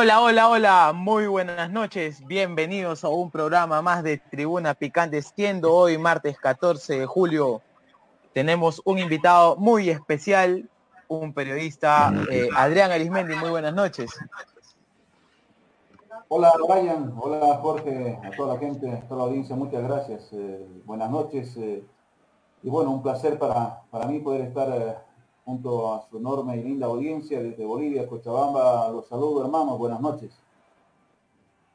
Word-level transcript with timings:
Hola, 0.00 0.20
hola, 0.22 0.48
hola, 0.48 0.92
muy 0.94 1.26
buenas 1.26 1.72
noches, 1.72 2.24
bienvenidos 2.24 3.02
a 3.02 3.08
un 3.08 3.32
programa 3.32 3.82
más 3.82 4.04
de 4.04 4.18
Tribuna 4.18 4.74
Picante, 4.74 5.20
siendo 5.22 5.74
hoy 5.74 5.98
martes 5.98 6.38
14 6.38 7.00
de 7.00 7.04
julio. 7.04 7.62
Tenemos 8.32 8.80
un 8.84 9.00
invitado 9.00 9.56
muy 9.56 9.90
especial, 9.90 10.68
un 11.08 11.32
periodista, 11.32 12.12
eh, 12.30 12.48
Adrián 12.54 12.92
Arismendi, 12.92 13.34
muy 13.34 13.50
buenas 13.50 13.74
noches. 13.74 14.08
Hola 16.28 16.52
Ryan, 16.68 17.12
hola 17.20 17.58
Jorge, 17.60 18.20
a 18.22 18.30
toda 18.36 18.54
la 18.54 18.60
gente, 18.60 18.88
a 18.92 19.00
toda 19.00 19.16
la 19.16 19.24
audiencia, 19.24 19.56
muchas 19.56 19.82
gracias, 19.82 20.32
eh, 20.32 20.64
buenas 20.84 21.10
noches. 21.10 21.56
Eh, 21.56 21.84
y 22.62 22.70
bueno, 22.70 22.92
un 22.92 23.02
placer 23.02 23.36
para, 23.36 23.82
para 23.90 24.06
mí 24.06 24.20
poder 24.20 24.42
estar 24.42 25.07
junto 25.48 25.94
a 25.94 26.06
su 26.06 26.18
enorme 26.18 26.58
y 26.58 26.62
linda 26.62 26.84
audiencia 26.84 27.40
desde 27.40 27.64
Bolivia, 27.64 28.06
Cochabamba. 28.06 28.90
Los 28.90 29.08
saludo, 29.08 29.46
hermanos. 29.46 29.78
Buenas 29.78 29.98
noches. 29.98 30.30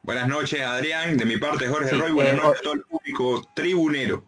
Buenas 0.03 0.27
noches, 0.27 0.61
Adrián. 0.61 1.17
De 1.17 1.25
mi 1.25 1.37
parte, 1.37 1.67
Jorge 1.67 1.89
Roy. 1.95 2.11
Buenas 2.11 2.35
eh, 2.35 2.37
noches 2.37 2.59
a 2.59 2.63
todo 2.63 2.73
el 2.73 2.83
público 2.83 3.41
tribunero. 3.55 4.23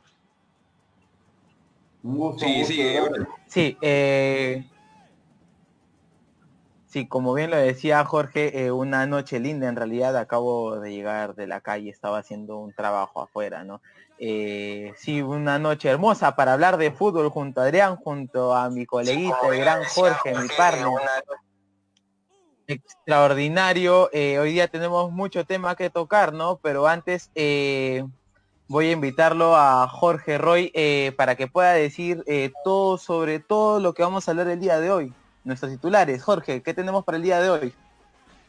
Un 2.01 2.17
gusto. 2.17 2.43
Sí, 2.43 2.65
sí, 2.65 2.81
eh, 2.81 2.99
sí, 3.45 3.77
eh, 3.81 4.65
sí, 6.87 7.07
como 7.07 7.35
bien 7.35 7.51
lo 7.51 7.57
decía 7.57 8.03
Jorge, 8.03 8.71
una 8.71 9.05
noche 9.05 9.39
linda. 9.39 9.69
En 9.69 9.75
realidad 9.75 10.17
acabo 10.17 10.79
de 10.79 10.89
llegar 10.89 11.35
de 11.35 11.45
la 11.45 11.61
calle, 11.61 11.91
estaba 11.91 12.17
haciendo 12.17 12.57
un 12.57 12.73
trabajo 12.73 13.21
afuera, 13.21 13.63
¿no? 13.63 13.79
Eh, 14.17 14.93
sí, 14.97 15.21
una 15.21 15.59
noche 15.59 15.89
hermosa 15.89 16.35
para 16.35 16.53
hablar 16.53 16.77
de 16.77 16.91
fútbol 16.91 17.29
junto 17.29 17.61
a 17.61 17.65
Adrián, 17.65 17.97
junto 17.97 18.55
a 18.55 18.69
mi 18.69 18.85
coleguita, 18.85 19.37
el 19.51 19.59
gran 19.59 19.83
Jorge, 19.83 20.33
mi 20.35 20.47
partner. 20.47 20.87
Extraordinario. 22.67 24.09
Eh, 24.13 24.39
hoy 24.39 24.53
día 24.53 24.67
tenemos 24.67 25.11
mucho 25.11 25.45
tema 25.45 25.75
que 25.75 25.89
tocar, 25.89 26.33
¿no? 26.33 26.57
Pero 26.63 26.87
antes 26.87 27.29
eh, 27.35 28.03
voy 28.67 28.87
a 28.87 28.91
invitarlo 28.93 29.55
a 29.55 29.87
Jorge 29.87 30.37
Roy 30.37 30.71
para 31.17 31.35
que 31.35 31.47
pueda 31.47 31.73
decir 31.73 32.23
todo 32.63 32.97
sobre 32.97 33.39
todo 33.39 33.79
lo 33.79 33.93
que 33.93 34.03
vamos 34.03 34.27
a 34.27 34.31
hablar 34.31 34.47
el 34.47 34.59
día 34.59 34.79
de 34.79 34.91
hoy. 34.91 35.13
Nuestros 35.43 35.71
titulares. 35.71 36.23
Jorge, 36.23 36.63
¿qué 36.63 36.73
tenemos 36.73 37.03
para 37.03 37.17
el 37.17 37.23
día 37.23 37.39
de 37.39 37.49
hoy? 37.49 37.75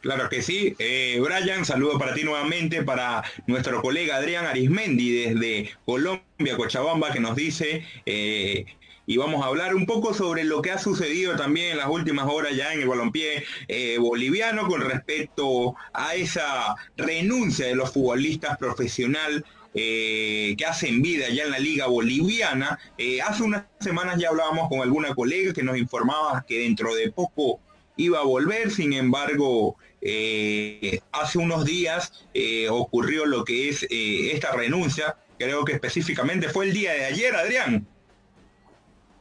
Claro 0.01 0.29
que 0.29 0.41
sí. 0.41 0.75
Eh, 0.77 1.19
Brian, 1.21 1.65
saludo 1.65 1.97
para 1.97 2.13
ti 2.13 2.23
nuevamente, 2.23 2.83
para 2.83 3.23
nuestro 3.47 3.81
colega 3.81 4.17
Adrián 4.17 4.45
Arismendi 4.45 5.11
desde 5.11 5.71
Colombia, 5.85 6.55
Cochabamba, 6.55 7.11
que 7.11 7.19
nos 7.19 7.35
dice, 7.35 7.83
eh, 8.05 8.65
y 9.07 9.17
vamos 9.17 9.43
a 9.43 9.47
hablar 9.47 9.73
un 9.73 9.85
poco 9.87 10.13
sobre 10.13 10.43
lo 10.43 10.61
que 10.61 10.71
ha 10.71 10.77
sucedido 10.77 11.35
también 11.35 11.71
en 11.71 11.77
las 11.77 11.87
últimas 11.87 12.27
horas 12.27 12.55
ya 12.55 12.73
en 12.73 12.81
el 12.81 12.87
balompié 12.87 13.43
eh, 13.67 13.97
boliviano 13.97 14.67
con 14.67 14.81
respecto 14.81 15.75
a 15.93 16.13
esa 16.13 16.75
renuncia 16.95 17.65
de 17.65 17.75
los 17.75 17.91
futbolistas 17.91 18.57
profesionales 18.57 19.43
que 19.73 20.65
hacen 20.67 21.03
vida 21.03 21.29
ya 21.29 21.43
en 21.43 21.51
la 21.51 21.59
liga 21.59 21.85
boliviana. 21.85 22.79
hace 23.23 23.43
unas 23.43 23.65
semanas 23.79 24.17
ya 24.19 24.29
hablábamos 24.29 24.69
con 24.69 24.81
alguna 24.81 25.13
colega 25.13 25.53
que 25.53 25.61
nos 25.61 25.77
informaba 25.77 26.43
que 26.47 26.59
dentro 26.59 26.95
de 26.95 27.11
poco 27.11 27.59
iba 27.97 28.19
a 28.19 28.23
volver, 28.23 28.71
sin 28.71 28.93
embargo, 28.93 29.75
eh, 30.01 30.99
hace 31.11 31.39
unos 31.39 31.65
días 31.65 32.27
eh, 32.33 32.69
ocurrió 32.69 33.25
lo 33.25 33.43
que 33.43 33.69
es 33.69 33.83
eh, 33.83 34.31
esta 34.31 34.51
renuncia, 34.51 35.17
creo 35.37 35.65
que 35.65 35.73
específicamente 35.73 36.47
fue 36.49 36.65
el 36.65 36.73
día 36.73 36.93
de 36.93 37.05
ayer, 37.05 37.35
Adrián. 37.35 37.87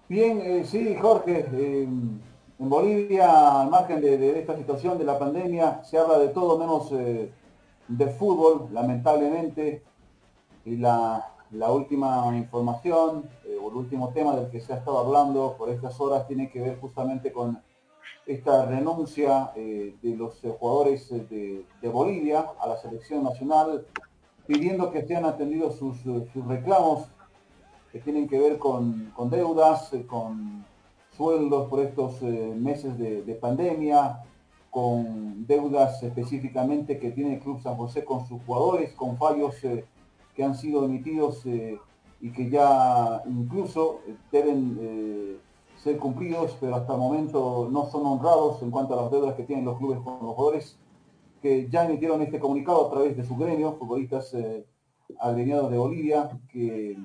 Bien, 0.08 0.64
sí, 0.64 0.94
Jorge, 1.00 1.46
en 1.52 2.20
Bolivia, 2.58 3.62
al 3.62 3.70
margen 3.70 4.00
de, 4.00 4.38
esta 4.38 4.56
situación 4.56 4.98
de 4.98 5.04
la 5.04 5.18
pandemia, 5.18 5.82
se 5.82 5.98
habla 5.98 6.18
de 6.18 6.28
todo 6.28 6.58
menos 6.58 6.90
de 7.88 8.10
fútbol, 8.10 8.68
lamentablemente, 8.72 9.82
y 10.64 10.76
la, 10.76 11.32
la 11.50 11.72
última 11.72 12.32
información 12.36 13.28
o 13.60 13.68
el 13.68 13.76
último 13.76 14.10
tema 14.10 14.36
del 14.36 14.48
que 14.50 14.60
se 14.60 14.72
ha 14.72 14.76
estado 14.76 14.98
hablando 14.98 15.56
por 15.58 15.70
estas 15.70 16.00
horas 16.00 16.28
tiene 16.28 16.50
que 16.50 16.60
ver 16.60 16.78
justamente 16.78 17.32
con 17.32 17.60
esta 18.26 18.66
renuncia 18.66 19.52
eh, 19.54 19.94
de 20.02 20.16
los 20.16 20.42
eh, 20.44 20.52
jugadores 20.58 21.10
eh, 21.12 21.64
de, 21.80 21.88
Bolivia 21.88 22.44
a 22.60 22.66
la 22.66 22.76
selección 22.76 23.22
nacional, 23.22 23.86
pidiendo 24.46 24.90
que 24.90 25.06
sean 25.06 25.24
atendidos 25.24 25.76
sus, 25.76 25.96
reclamos 26.46 27.08
que 27.92 28.00
tienen 28.00 28.28
que 28.28 28.38
ver 28.38 28.58
con, 28.58 29.12
deudas, 29.30 29.92
con 30.08 30.64
sueldos 31.16 31.68
por 31.68 31.80
estos 31.80 32.20
meses 32.22 32.98
de, 32.98 33.38
pandemia, 33.40 34.20
con 34.70 35.46
deudas 35.46 36.02
específicamente 36.02 36.98
que 36.98 37.12
tiene 37.12 37.34
el 37.34 37.40
Club 37.40 37.62
San 37.62 37.76
José 37.76 38.04
con 38.04 38.26
sus 38.26 38.42
jugadores, 38.42 38.92
con 38.92 39.16
fallos 39.16 39.54
que 40.34 40.44
han 40.44 40.54
sido 40.54 40.84
emitidos 40.84 41.46
y 41.46 42.30
que 42.32 42.50
ya 42.50 43.22
incluso 43.26 44.00
deben 44.30 45.40
ser 45.86 45.98
cumplidos, 45.98 46.56
pero 46.58 46.74
hasta 46.74 46.94
el 46.94 46.98
momento 46.98 47.68
no 47.70 47.86
son 47.86 48.04
honrados 48.06 48.60
en 48.60 48.72
cuanto 48.72 48.94
a 48.94 49.02
las 49.02 49.10
deudas 49.12 49.34
que 49.34 49.44
tienen 49.44 49.64
los 49.64 49.78
clubes 49.78 50.00
con 50.00 50.14
los 50.14 50.34
jugadores 50.34 50.76
que 51.40 51.68
ya 51.70 51.84
emitieron 51.84 52.20
este 52.22 52.40
comunicado 52.40 52.88
a 52.88 52.90
través 52.90 53.16
de 53.16 53.24
su 53.24 53.36
gremio, 53.36 53.76
futbolistas 53.78 54.34
eh, 54.34 54.66
agremiados 55.20 55.70
de 55.70 55.78
Bolivia, 55.78 56.40
que 56.50 56.96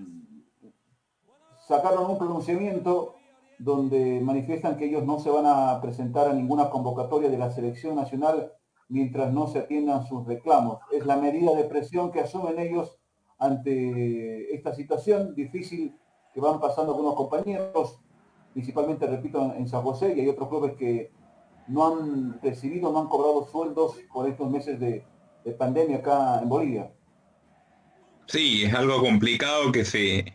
sacaron 1.67 2.09
un 2.09 2.17
pronunciamiento 2.17 3.13
donde 3.59 4.19
manifiestan 4.19 4.77
que 4.77 4.85
ellos 4.85 5.05
no 5.05 5.19
se 5.19 5.29
van 5.29 5.45
a 5.45 5.79
presentar 5.79 6.27
a 6.27 6.33
ninguna 6.33 6.71
convocatoria 6.71 7.29
de 7.29 7.37
la 7.37 7.51
selección 7.51 7.95
nacional 7.95 8.51
mientras 8.89 9.31
no 9.31 9.45
se 9.45 9.59
atiendan 9.59 10.07
sus 10.07 10.25
reclamos. 10.25 10.79
Es 10.91 11.05
la 11.05 11.17
medida 11.17 11.53
de 11.53 11.65
presión 11.65 12.11
que 12.11 12.21
asumen 12.21 12.57
ellos 12.57 12.97
ante 13.37 14.55
esta 14.55 14.73
situación 14.73 15.35
difícil 15.35 15.95
que 16.33 16.41
van 16.41 16.59
pasando 16.59 16.99
los 16.99 17.13
compañeros 17.13 17.99
principalmente, 18.53 19.07
repito, 19.07 19.53
en 19.55 19.67
San 19.67 19.81
José, 19.81 20.13
y 20.15 20.21
hay 20.21 20.27
otros 20.29 20.49
clubes 20.49 20.73
que 20.77 21.11
no 21.67 21.87
han 21.87 22.41
recibido, 22.41 22.91
no 22.91 22.99
han 22.99 23.07
cobrado 23.07 23.47
sueldos 23.51 23.95
por 24.13 24.27
estos 24.27 24.49
meses 24.49 24.79
de, 24.79 25.05
pandemia 25.57 25.97
acá 25.97 26.39
en 26.41 26.49
Bolivia. 26.49 26.91
Sí, 28.27 28.63
es 28.63 28.73
algo 28.73 28.99
complicado 28.99 29.71
que 29.71 29.83
se 29.85 30.33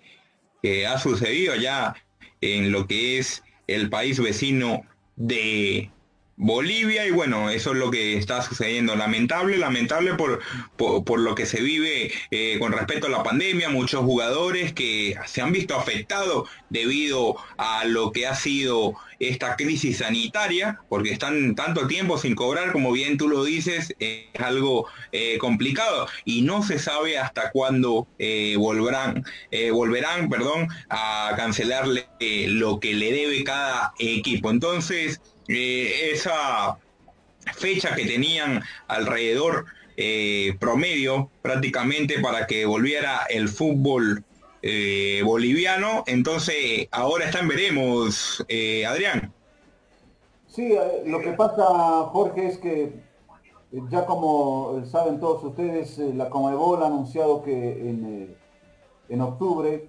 que 0.63 0.87
ha 0.87 0.99
sucedido 0.99 1.55
ya 1.55 1.95
en 2.41 2.73
lo 2.73 2.87
que 2.87 3.19
es 3.19 3.45
el 3.69 3.89
país 3.89 4.21
vecino 4.21 4.83
de, 5.15 5.91
Bolivia 6.39 7.07
y 7.07 7.11
bueno, 7.13 7.49
eso 7.49 7.73
es 7.73 7.79
lo 7.79 7.91
que 7.91 8.19
está 8.19 8.43
sucediendo. 8.43 8.95
Lamentable, 8.95 9.57
lamentable 9.57 10.15
por, 10.15 10.41
por, 10.77 11.19
lo 11.19 11.35
que 11.35 11.47
se 11.47 11.63
vive 11.63 12.13
eh, 12.31 12.59
con 12.59 12.73
respecto 12.73 13.07
a 13.07 13.11
la 13.11 13.23
pandemia. 13.23 13.71
Muchos 13.71 14.05
jugadores 14.05 14.75
que 14.75 15.17
se 15.25 15.41
han 15.41 15.53
visto 15.53 15.75
afectados 15.75 16.49
debido 16.69 17.37
a 17.57 17.87
lo 17.87 18.13
que 18.13 18.27
ha 18.27 18.35
sido 18.35 18.95
esta 19.19 19.57
crisis 19.57 19.99
sanitaria, 19.99 20.79
porque 20.91 21.11
están 21.11 21.55
tanto 21.55 21.87
tiempo 21.87 22.19
sin 22.19 22.35
cobrar, 22.35 22.71
como 22.73 22.93
bien 22.93 23.17
tú 23.17 23.29
lo 23.29 23.43
dices, 23.43 23.95
es 23.99 24.27
algo 24.39 24.89
eh, 25.13 25.39
complicado 25.39 26.07
y 26.27 26.43
no 26.43 26.63
se 26.63 26.79
sabe 26.79 27.17
hasta 27.17 27.51
cuándo 27.51 28.09
eh, 28.19 28.57
volverán, 28.59 29.25
volverán 29.73 30.29
perdón, 30.29 30.69
a 30.91 31.33
cancelarle 31.35 32.07
lo 32.21 32.79
que 32.79 32.93
le 32.93 33.11
debe 33.11 33.43
cada 33.43 33.95
equipo. 33.99 34.51
Entonces, 34.51 35.23
eh, 35.49 36.11
esa 36.13 36.79
fecha 37.55 37.95
que 37.95 38.05
tenían 38.05 38.63
alrededor 38.89 39.67
eh, 39.97 40.57
promedio 40.59 41.31
prácticamente 41.43 42.21
para 42.21 42.47
que 42.47 42.67
volviera 42.67 43.21
el 43.31 43.49
fútbol 43.49 44.25
eh, 44.63 45.23
boliviano. 45.25 46.03
Entonces, 46.07 46.89
ahora 46.91 47.27
está 47.27 47.39
en 47.41 47.49
veremos, 47.49 48.45
Adrián. 48.87 49.33
Sí, 50.49 50.75
lo 51.05 51.21
que 51.21 51.33
pasa, 51.33 51.65
Jorge, 52.11 52.47
es 52.49 52.59
que 52.59 52.93
ya 53.91 54.07
como 54.07 54.83
saben 54.91 55.21
todos 55.21 55.45
ustedes, 55.45 55.99
la 55.99 56.31
Comebol 56.31 56.83
ha 56.83 56.87
anunciado 56.87 57.43
que 57.43 57.53
en, 57.53 58.35
en 59.09 59.21
octubre 59.21 59.89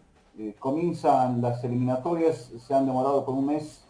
comienzan 0.60 1.42
las 1.42 1.64
eliminatorias, 1.64 2.52
se 2.68 2.74
han 2.74 2.86
demorado 2.86 3.26
por 3.26 3.34
un 3.34 3.48
mes 3.48 3.87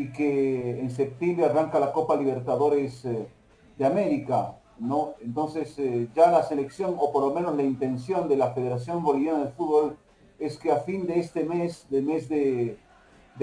y 0.00 0.12
que 0.12 0.80
en 0.80 0.90
septiembre 0.90 1.44
arranca 1.44 1.78
la 1.78 1.92
Copa 1.92 2.16
Libertadores 2.16 3.04
eh, 3.04 3.28
de 3.76 3.84
América, 3.84 4.56
¿no? 4.78 5.12
Entonces 5.20 5.78
eh, 5.78 6.08
ya 6.14 6.30
la 6.30 6.42
selección, 6.42 6.96
o 6.98 7.12
por 7.12 7.22
lo 7.22 7.34
menos 7.34 7.54
la 7.54 7.64
intención 7.64 8.26
de 8.26 8.38
la 8.38 8.54
Federación 8.54 9.04
Boliviana 9.04 9.44
de 9.44 9.50
Fútbol, 9.52 9.98
es 10.38 10.56
que 10.56 10.72
a 10.72 10.76
fin 10.76 11.06
de 11.06 11.20
este 11.20 11.44
mes, 11.44 11.86
del 11.90 12.04
mes 12.04 12.30
de, 12.30 12.78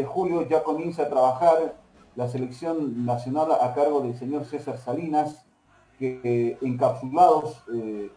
julio, 0.08 0.48
ya 0.48 0.64
comienza 0.64 1.04
a 1.04 1.10
trabajar 1.10 1.76
la 2.16 2.28
selección 2.28 3.06
nacional 3.06 3.52
a 3.52 3.76
cargo 3.76 4.02
del 4.02 4.18
señor 4.18 4.46
César 4.46 4.80
Salinas, 4.80 5.46
que 6.00 6.58
encapsulados 6.64 7.64
eh, 7.72 8.10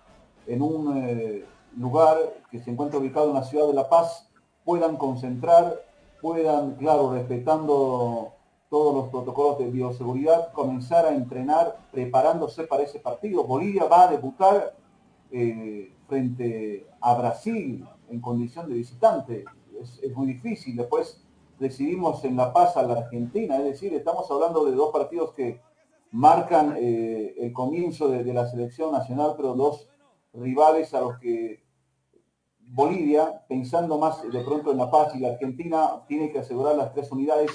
en 0.46 0.62
un 0.62 1.44
lugar 1.76 2.16
que 2.50 2.58
se 2.58 2.70
encuentra 2.70 3.00
ubicado 3.00 3.28
en 3.28 3.34
la 3.34 3.44
ciudad 3.44 3.66
de 3.66 3.74
La 3.74 3.90
Paz, 3.90 4.30
puedan 4.64 4.96
concentrar 4.96 5.89
puedan, 6.20 6.76
claro, 6.76 7.12
respetando 7.12 8.32
todos 8.68 8.94
los 8.94 9.08
protocolos 9.08 9.58
de 9.58 9.70
bioseguridad, 9.70 10.52
comenzar 10.52 11.04
a 11.04 11.14
entrenar 11.14 11.76
preparándose 11.90 12.64
para 12.64 12.84
ese 12.84 13.00
partido. 13.00 13.44
Bolivia 13.44 13.84
va 13.84 14.04
a 14.04 14.10
debutar 14.12 14.76
eh, 15.32 15.92
frente 16.08 16.86
a 17.00 17.14
Brasil 17.14 17.84
en 18.08 18.20
condición 18.20 18.68
de 18.68 18.74
visitante. 18.74 19.44
Es, 19.80 20.14
muy 20.14 20.28
difícil. 20.28 20.76
Después 20.76 21.24
decidimos 21.58 22.24
en 22.24 22.36
La 22.36 22.52
Paz 22.52 22.76
a 22.76 22.82
la 22.82 22.94
Argentina, 22.94 23.56
es 23.58 23.64
decir, 23.64 23.92
estamos 23.92 24.30
hablando 24.30 24.64
de 24.64 24.72
dos 24.72 24.92
partidos 24.92 25.32
que 25.34 25.60
marcan 26.12 26.76
eh, 26.78 27.34
el 27.38 27.52
comienzo 27.52 28.08
de, 28.08 28.22
de 28.22 28.34
la 28.34 28.48
selección 28.48 28.92
nacional, 28.92 29.34
pero 29.36 29.54
dos 29.54 29.88
rivales 30.32 30.94
a 30.94 31.00
los 31.00 31.18
que 31.18 31.62
Bolivia, 32.72 33.42
pensando 33.48 33.98
más 33.98 34.22
de 34.22 34.44
pronto 34.44 34.70
en 34.70 34.78
La 34.78 34.90
Paz 34.90 35.14
y 35.16 35.18
la 35.18 35.30
Argentina, 35.30 36.02
tiene 36.06 36.30
que 36.30 36.38
asegurar 36.38 36.76
las 36.76 36.92
tres 36.92 37.10
unidades 37.10 37.50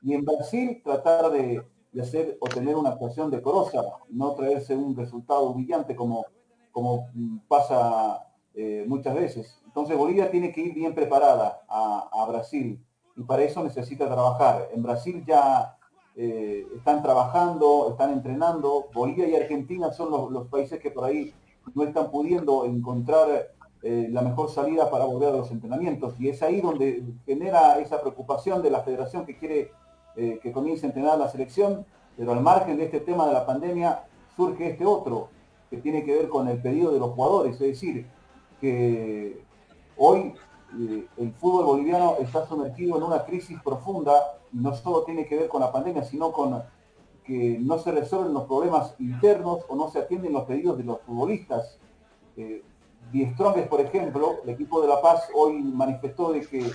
y 0.00 0.14
en 0.14 0.24
Brasil 0.24 0.80
tratar 0.84 1.30
de, 1.32 1.60
hacer 2.00 2.38
o 2.40 2.46
tener 2.46 2.76
una 2.76 2.90
actuación 2.90 3.32
decorosa, 3.32 3.82
no 4.10 4.32
traerse 4.34 4.76
un 4.76 4.96
resultado 4.96 5.52
brillante 5.54 5.96
como, 5.96 6.24
como 6.70 7.08
pasa 7.48 8.28
eh, 8.54 8.84
muchas 8.86 9.14
veces. 9.16 9.60
Entonces 9.66 9.96
Bolivia 9.96 10.30
tiene 10.30 10.52
que 10.52 10.60
ir 10.60 10.72
bien 10.72 10.94
preparada 10.94 11.62
a, 11.68 12.24
Brasil 12.28 12.80
y 13.16 13.22
para 13.24 13.42
eso 13.42 13.64
necesita 13.64 14.06
trabajar. 14.06 14.68
En 14.72 14.84
Brasil 14.84 15.24
ya 15.26 15.76
eh, 16.14 16.64
están 16.76 17.02
trabajando, 17.02 17.88
están 17.90 18.12
entrenando. 18.12 18.86
Bolivia 18.94 19.28
y 19.28 19.34
Argentina 19.34 19.92
son 19.92 20.32
los 20.32 20.46
países 20.46 20.78
que 20.78 20.92
por 20.92 21.06
ahí 21.06 21.34
no 21.74 21.82
están 21.82 22.10
pudiendo 22.12 22.64
encontrar 22.64 23.50
eh, 23.82 24.08
la 24.10 24.20
mejor 24.22 24.50
salida 24.50 24.90
para 24.90 25.06
volver 25.06 25.30
a 25.30 25.36
los 25.38 25.50
entrenamientos. 25.50 26.14
Y 26.20 26.28
es 26.28 26.42
ahí 26.42 26.60
donde 26.60 27.02
genera 27.24 27.78
esa 27.78 28.00
preocupación 28.00 28.62
de 28.62 28.70
la 28.70 28.80
federación 28.80 29.24
que 29.24 29.36
quiere 29.36 29.72
eh, 30.16 30.38
que 30.42 30.52
comience 30.52 30.84
a 30.84 30.88
entrenar 30.88 31.18
la 31.18 31.28
selección, 31.28 31.86
pero 32.16 32.32
al 32.32 32.40
margen 32.40 32.76
de 32.76 32.84
este 32.84 33.00
tema 33.00 33.26
de 33.26 33.32
la 33.32 33.46
pandemia 33.46 34.04
surge 34.36 34.70
este 34.70 34.84
otro, 34.84 35.28
que 35.70 35.78
tiene 35.78 36.04
que 36.04 36.14
ver 36.14 36.28
con 36.28 36.48
el 36.48 36.60
pedido 36.60 36.92
de 36.92 36.98
los 36.98 37.12
jugadores, 37.12 37.54
es 37.54 37.60
decir, 37.60 38.06
que 38.60 39.40
hoy 39.96 40.34
eh, 40.78 41.06
el 41.16 41.32
fútbol 41.34 41.64
boliviano 41.64 42.16
está 42.20 42.44
sumergido 42.46 42.96
en 42.96 43.04
una 43.04 43.24
crisis 43.24 43.58
profunda, 43.62 44.12
y 44.52 44.58
no 44.58 44.74
solo 44.74 45.04
tiene 45.04 45.26
que 45.26 45.36
ver 45.36 45.48
con 45.48 45.60
la 45.60 45.70
pandemia, 45.70 46.02
sino 46.02 46.32
con 46.32 46.62
que 47.24 47.56
no 47.60 47.78
se 47.78 47.92
resuelven 47.92 48.34
los 48.34 48.44
problemas 48.44 48.94
internos 48.98 49.60
o 49.68 49.76
no 49.76 49.88
se 49.88 50.00
atienden 50.00 50.32
los 50.32 50.44
pedidos 50.44 50.76
de 50.76 50.84
los 50.84 51.00
futbolistas. 51.02 51.78
Die 53.12 53.26
Strongest, 53.32 53.68
por 53.68 53.80
ejemplo, 53.80 54.36
el 54.44 54.50
equipo 54.50 54.80
de 54.80 54.88
La 54.88 55.00
Paz 55.00 55.28
hoy 55.34 55.60
manifestó 55.62 56.32
de 56.32 56.46
que 56.46 56.70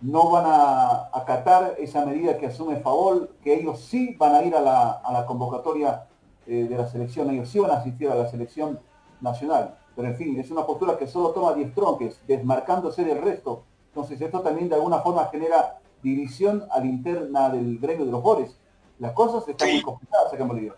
no 0.00 0.30
van 0.30 0.44
a 0.46 1.08
acatar 1.12 1.74
esa 1.78 2.04
medida 2.04 2.38
que 2.38 2.46
asume 2.46 2.76
Favol, 2.76 3.30
que 3.42 3.54
ellos 3.54 3.80
sí 3.80 4.14
van 4.18 4.34
a 4.34 4.42
ir 4.42 4.54
a 4.54 4.60
la, 4.60 5.24
convocatoria 5.26 6.06
eh, 6.46 6.66
de 6.68 6.76
la 6.76 6.86
selección, 6.86 7.30
ellos 7.30 7.48
sí 7.48 7.58
van 7.58 7.72
a 7.72 7.78
asistir 7.78 8.08
a 8.08 8.14
la 8.14 8.30
selección 8.30 8.78
nacional. 9.20 9.76
Pero 9.96 10.08
en 10.08 10.16
fin, 10.16 10.38
es 10.38 10.50
una 10.50 10.66
postura 10.66 10.96
que 10.96 11.06
solo 11.06 11.30
toma 11.30 11.54
Die 11.54 11.70
Strongest, 11.70 12.22
desmarcándose 12.26 13.04
del 13.04 13.20
resto. 13.20 13.64
Entonces 13.88 14.20
esto 14.20 14.40
también 14.40 14.68
de 14.68 14.74
alguna 14.74 14.98
forma 14.98 15.26
genera 15.26 15.78
división 16.02 16.64
a 16.70 16.80
la 16.80 16.86
interna 16.86 17.48
del 17.48 17.78
gremio 17.78 18.04
de 18.04 18.12
los 18.12 18.20
jugadores. 18.20 18.56
Las 18.98 19.12
cosas 19.12 19.48
están 19.48 19.70
muy 19.70 19.82
complicadas 19.82 20.32
acá 20.32 20.42
en 20.42 20.48
Bolivia. 20.48 20.74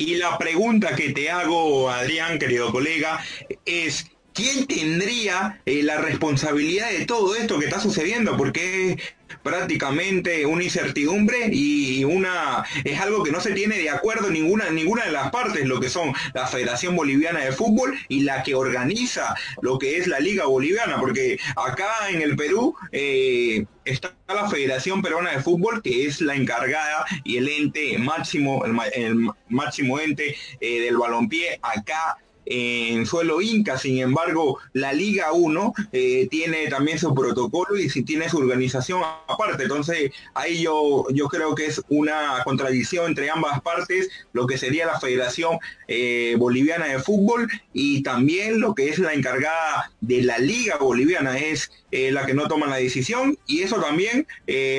Y 0.00 0.14
la 0.14 0.38
pregunta 0.38 0.96
que 0.96 1.10
te 1.10 1.28
hago, 1.28 1.90
Adrián, 1.90 2.38
querido 2.38 2.72
colega, 2.72 3.22
es 3.66 4.10
¿quién 4.32 4.66
tendría 4.66 5.60
eh, 5.66 5.82
la 5.82 5.98
responsabilidad 5.98 6.90
de 6.90 7.04
todo 7.04 7.36
esto 7.36 7.58
que 7.58 7.66
está 7.66 7.80
sucediendo? 7.80 8.34
Porque 8.34 8.98
prácticamente 9.42 10.46
una 10.46 10.64
incertidumbre 10.64 11.48
y 11.50 12.04
una 12.04 12.64
es 12.84 13.00
algo 13.00 13.22
que 13.22 13.30
no 13.30 13.40
se 13.40 13.52
tiene 13.52 13.78
de 13.78 13.90
acuerdo 13.90 14.30
ninguna 14.30 14.70
ninguna 14.70 15.04
de 15.04 15.12
las 15.12 15.30
partes, 15.30 15.66
lo 15.66 15.80
que 15.80 15.88
son 15.88 16.12
la 16.34 16.46
Federación 16.46 16.96
Boliviana 16.96 17.40
de 17.40 17.52
Fútbol 17.52 17.98
y 18.08 18.20
la 18.20 18.42
que 18.42 18.54
organiza 18.54 19.34
lo 19.62 19.78
que 19.78 19.96
es 19.96 20.06
la 20.06 20.20
Liga 20.20 20.46
Boliviana, 20.46 20.98
porque 20.98 21.38
acá 21.56 22.10
en 22.10 22.22
el 22.22 22.36
Perú 22.36 22.74
eh, 22.92 23.64
está 23.84 24.14
la 24.28 24.48
Federación 24.48 25.02
Peruana 25.02 25.32
de 25.32 25.42
Fútbol, 25.42 25.82
que 25.82 26.06
es 26.06 26.20
la 26.20 26.34
encargada 26.34 27.04
y 27.24 27.36
el 27.36 27.48
ente 27.48 27.98
máximo, 27.98 28.64
el, 28.64 29.28
máximo 29.48 29.98
ente 29.98 30.36
eh, 30.60 30.80
del 30.80 30.96
balompié 30.96 31.58
acá 31.62 32.18
en 32.52 33.06
suelo 33.06 33.40
inca, 33.40 33.78
sin 33.78 33.98
embargo 33.98 34.58
la 34.72 34.92
Liga 34.92 35.32
1 35.32 35.72
eh, 35.92 36.26
tiene 36.28 36.66
también 36.66 36.98
su 36.98 37.14
protocolo 37.14 37.78
y 37.78 37.88
si 37.88 38.02
tiene 38.02 38.28
su 38.28 38.38
organización 38.38 39.02
aparte, 39.28 39.62
entonces 39.62 40.10
ahí 40.34 40.60
yo, 40.60 41.06
yo 41.12 41.28
creo 41.28 41.54
que 41.54 41.66
es 41.66 41.80
una 41.88 42.42
contradicción 42.44 43.06
entre 43.06 43.30
ambas 43.30 43.60
partes, 43.60 44.10
lo 44.32 44.48
que 44.48 44.58
sería 44.58 44.84
la 44.84 44.98
Federación 44.98 45.58
eh, 45.86 46.34
Boliviana 46.38 46.86
de 46.86 46.98
Fútbol 46.98 47.48
y 47.72 48.02
también 48.02 48.60
lo 48.60 48.74
que 48.74 48.88
es 48.88 48.98
la 48.98 49.14
encargada 49.14 49.92
de 50.00 50.22
la 50.22 50.38
Liga 50.38 50.76
Boliviana, 50.78 51.38
es 51.38 51.70
eh, 51.90 52.10
la 52.10 52.26
que 52.26 52.34
no 52.34 52.48
toma 52.48 52.66
la 52.66 52.76
decisión 52.76 53.38
y 53.46 53.62
eso 53.62 53.80
también 53.80 54.26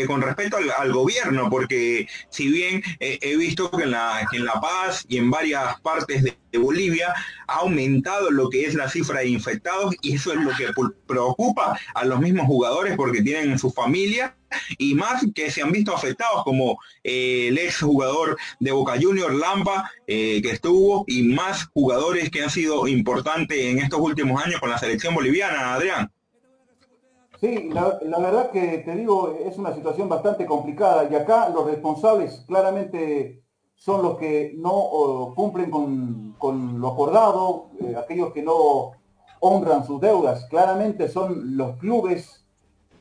con 0.08 0.22
respecto 0.22 0.58
al, 0.58 0.92
gobierno, 0.92 1.50
porque 1.50 2.08
si 2.30 2.50
bien 2.50 2.84
he 3.00 3.36
visto 3.38 3.72
que 3.72 3.84
en, 3.84 3.92
la, 3.92 4.28
en 4.32 4.46
La 4.46 4.60
Paz 4.60 5.06
y 5.08 5.18
en 5.18 5.30
varias 5.30 5.80
partes 5.82 6.24
de 6.24 6.58
Bolivia 6.58 7.14
ha 7.48 7.60
aumentado 7.60 8.32
lo 8.32 8.50
que 8.50 8.66
es 8.66 8.76
la 8.76 8.90
cifra 8.90 9.22
de 9.22 9.30
infectados 9.30 9.96
y 10.02 10.16
eso 10.16 10.34
es 10.34 10.40
lo 10.40 10.52
que 10.52 10.68
preocupa 11.08 11.80
a 11.94 12.06
los 12.06 12.20
mismos 12.20 12.46
jugadores 12.46 12.96
porque 12.96 13.22
tienen 13.22 13.58
su 13.58 13.72
familia 13.72 14.36
y 14.78 14.96
más 14.96 15.26
que 15.34 15.50
se 15.50 15.62
han 15.62 15.72
visto 15.72 15.96
afectados 15.96 16.44
como 16.44 16.78
eh, 17.04 17.48
el 17.48 17.58
ex 17.58 17.80
jugador 17.80 18.38
de 18.60 18.72
Boca 18.72 18.96
Junior 19.00 19.34
Lampa 19.34 19.90
eh, 20.08 20.42
que 20.42 20.52
estuvo 20.52 21.06
y 21.08 21.24
más 21.24 21.68
jugadores 21.74 22.30
que 22.30 22.44
han 22.44 22.50
sido 22.50 22.88
importantes 22.88 23.58
en 23.58 23.80
estos 23.80 24.00
últimos 24.00 24.44
años 24.44 24.60
con 24.60 24.70
la 24.70 24.78
selección 24.78 25.16
boliviana, 25.16 25.74
Adrián. 25.74 26.12
Sí, 27.42 27.72
la, 27.74 28.20
verdad 28.20 28.52
que 28.52 28.78
te 28.86 28.96
digo, 28.96 29.36
es 29.44 29.58
una 29.58 29.74
situación 29.74 30.08
bastante 30.08 30.46
complicada 30.46 31.08
y 31.10 31.16
acá 31.16 31.50
los 31.50 31.66
responsables 31.66 32.44
claramente 32.48 33.42
son 33.74 34.04
los 34.04 34.20
que 34.20 34.54
no 34.58 35.34
cumplen 35.36 35.72
con, 35.72 36.80
lo 36.80 36.88
acordado, 36.88 37.70
eh, 37.80 37.96
aquellos 37.98 38.32
que 38.32 38.44
no 38.44 38.92
honran 39.40 39.88
sus 39.88 40.00
deudas. 40.00 40.46
Claramente 40.52 41.10
son 41.10 41.58
los 41.58 41.78
clubes 41.78 42.46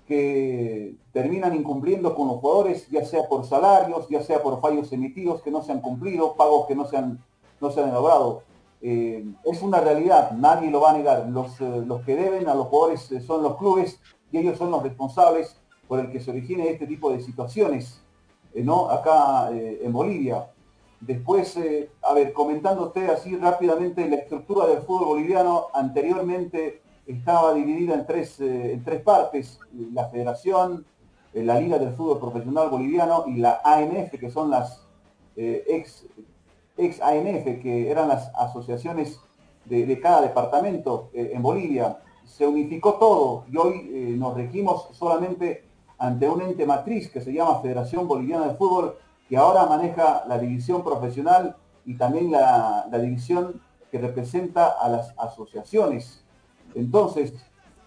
que 0.09 0.97
terminan 1.13 1.55
incumpliendo 1.55 2.15
con 2.15 2.29
los 2.29 2.39
jugadores, 2.39 2.89
ya 2.89 3.05
sea 3.05 3.29
por 3.29 3.45
salarios, 3.45 4.09
ya 4.09 4.23
sea 4.23 4.43
por 4.43 4.63
fallos 4.63 4.91
emitidos 4.91 5.43
que 5.43 5.51
no 5.51 5.63
se 5.63 5.73
han 5.73 5.83
cumplido, 5.83 6.35
pagos 6.35 6.67
que 6.67 6.75
no 6.75 6.87
se 6.87 6.97
han, 6.97 7.23
no 7.61 7.71
se 7.71 7.83
han 7.83 7.91
elaborado. 7.91 8.43
Eh, 8.81 9.23
es 9.45 9.61
una 9.61 9.81
realidad, 9.81 10.31
nadie 10.31 10.71
lo 10.71 10.81
va 10.81 10.93
a 10.93 10.97
negar. 10.97 11.29
Los, 11.29 11.61
eh, 11.61 11.83
los 11.87 12.01
que 12.07 12.17
deben 12.17 12.49
a 12.49 12.55
los 12.55 12.69
jugadores 12.69 13.07
son 13.27 13.43
los 13.43 13.59
clubes 13.59 14.01
y 14.31 14.39
ellos 14.39 14.59
son 14.59 14.71
los 14.71 14.83
responsables 14.83 15.57
por 15.89 16.01
el 16.01 16.11
que 16.11 16.21
se 16.21 16.31
origine 16.31 16.71
este 16.71 16.87
tipo 16.87 17.13
de 17.13 17.21
situaciones, 17.21 18.01
¿no? 18.55 18.91
Acá 18.91 19.51
en 19.53 19.93
Bolivia. 19.93 20.47
Después, 21.01 21.57
eh, 21.57 21.91
a 22.03 22.13
ver, 22.13 22.35
comentándote 22.35 23.07
así 23.09 23.35
rápidamente, 23.37 24.07
la 24.09 24.17
estructura 24.17 24.67
del 24.67 24.83
fútbol 24.83 25.09
boliviano 25.09 25.69
anteriormente 25.73 26.83
estaba 27.07 27.55
dividida 27.55 27.95
en 27.95 28.07
tres, 28.07 28.39
eh, 28.41 28.75
en 28.75 28.85
tres 28.85 29.01
partes, 29.01 29.59
la 29.95 30.09
federación, 30.09 30.85
eh, 31.33 31.43
la 31.43 31.59
Liga 31.59 31.79
del 31.79 31.95
Fútbol 31.95 32.19
Profesional 32.19 32.69
Boliviano 32.69 33.25
y 33.29 33.37
la 33.37 33.63
ANF, 33.65 34.11
que 34.11 34.31
son 34.31 34.51
las 34.51 34.87
ex, 35.37 36.05
ex 36.77 37.01
ANF, 37.01 37.63
que 37.63 37.91
eran 37.91 38.09
las 38.09 38.31
asociaciones 38.35 39.19
de, 39.65 39.99
cada 40.01 40.21
departamento 40.21 41.09
en 41.15 41.41
Bolivia. 41.41 41.97
Se 42.31 42.47
unificó 42.47 42.95
todo 42.95 43.45
y 43.51 43.57
hoy 43.57 44.17
nos 44.17 44.35
regimos 44.35 44.89
solamente 44.93 45.65
ante 46.01 46.29
un 46.29 46.41
ente 46.41 46.67
matriz 46.67 47.11
que 47.11 47.21
se 47.21 47.33
llama 47.33 47.61
Federación 47.61 48.09
Boliviana 48.09 48.49
de 48.49 48.55
Fútbol, 48.55 48.97
que 49.29 49.37
ahora 49.37 49.67
maneja 49.67 50.25
la 50.27 50.39
división 50.39 50.83
profesional 50.83 51.57
y 51.85 51.95
también 51.97 52.31
la, 52.31 52.89
división 52.91 53.61
que 53.91 53.99
representa 53.99 54.69
a 54.81 54.89
las 54.89 55.15
asociaciones. 55.19 56.25
Entonces, 56.75 57.35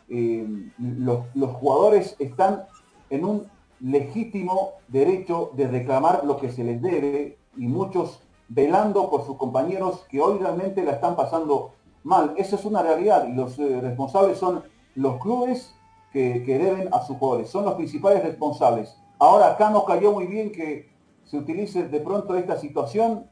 eh, 0.09 0.47
los, 0.77 1.25
jugadores 1.53 2.15
están 2.19 2.65
en 3.09 3.25
un 3.25 3.47
legítimo 3.79 4.73
derecho 4.87 5.51
de 5.53 5.67
reclamar 5.67 6.23
lo 6.23 6.37
que 6.37 6.51
se 6.51 6.63
les 6.63 6.81
debe 6.81 7.37
y 7.57 7.67
muchos 7.67 8.19
velando 8.47 9.09
por 9.09 9.25
sus 9.25 9.37
compañeros 9.37 10.05
que 10.09 10.21
hoy 10.21 10.37
realmente 10.37 10.83
la 10.83 10.91
están 10.91 11.15
pasando 11.15 11.71
mal. 12.03 12.33
Esa 12.37 12.55
es 12.55 12.65
una 12.65 12.81
realidad 12.81 13.27
y 13.27 13.33
los 13.33 13.57
eh, 13.59 13.81
responsables 13.81 14.37
son 14.37 14.63
los 14.95 15.19
clubes 15.19 15.75
que, 16.11 16.43
que, 16.43 16.57
deben 16.59 16.93
a 16.93 17.01
sus 17.01 17.17
jugadores, 17.17 17.49
son 17.49 17.65
los 17.65 17.73
principales 17.75 18.23
responsables. 18.23 18.95
Ahora 19.17 19.47
acá 19.47 19.69
nos 19.69 19.85
cayó 19.85 20.11
muy 20.11 20.27
bien 20.27 20.51
que 20.51 20.91
se 21.23 21.37
utilice 21.37 21.87
de 21.87 21.99
pronto 21.99 22.35
esta 22.35 22.57
situación 22.59 23.27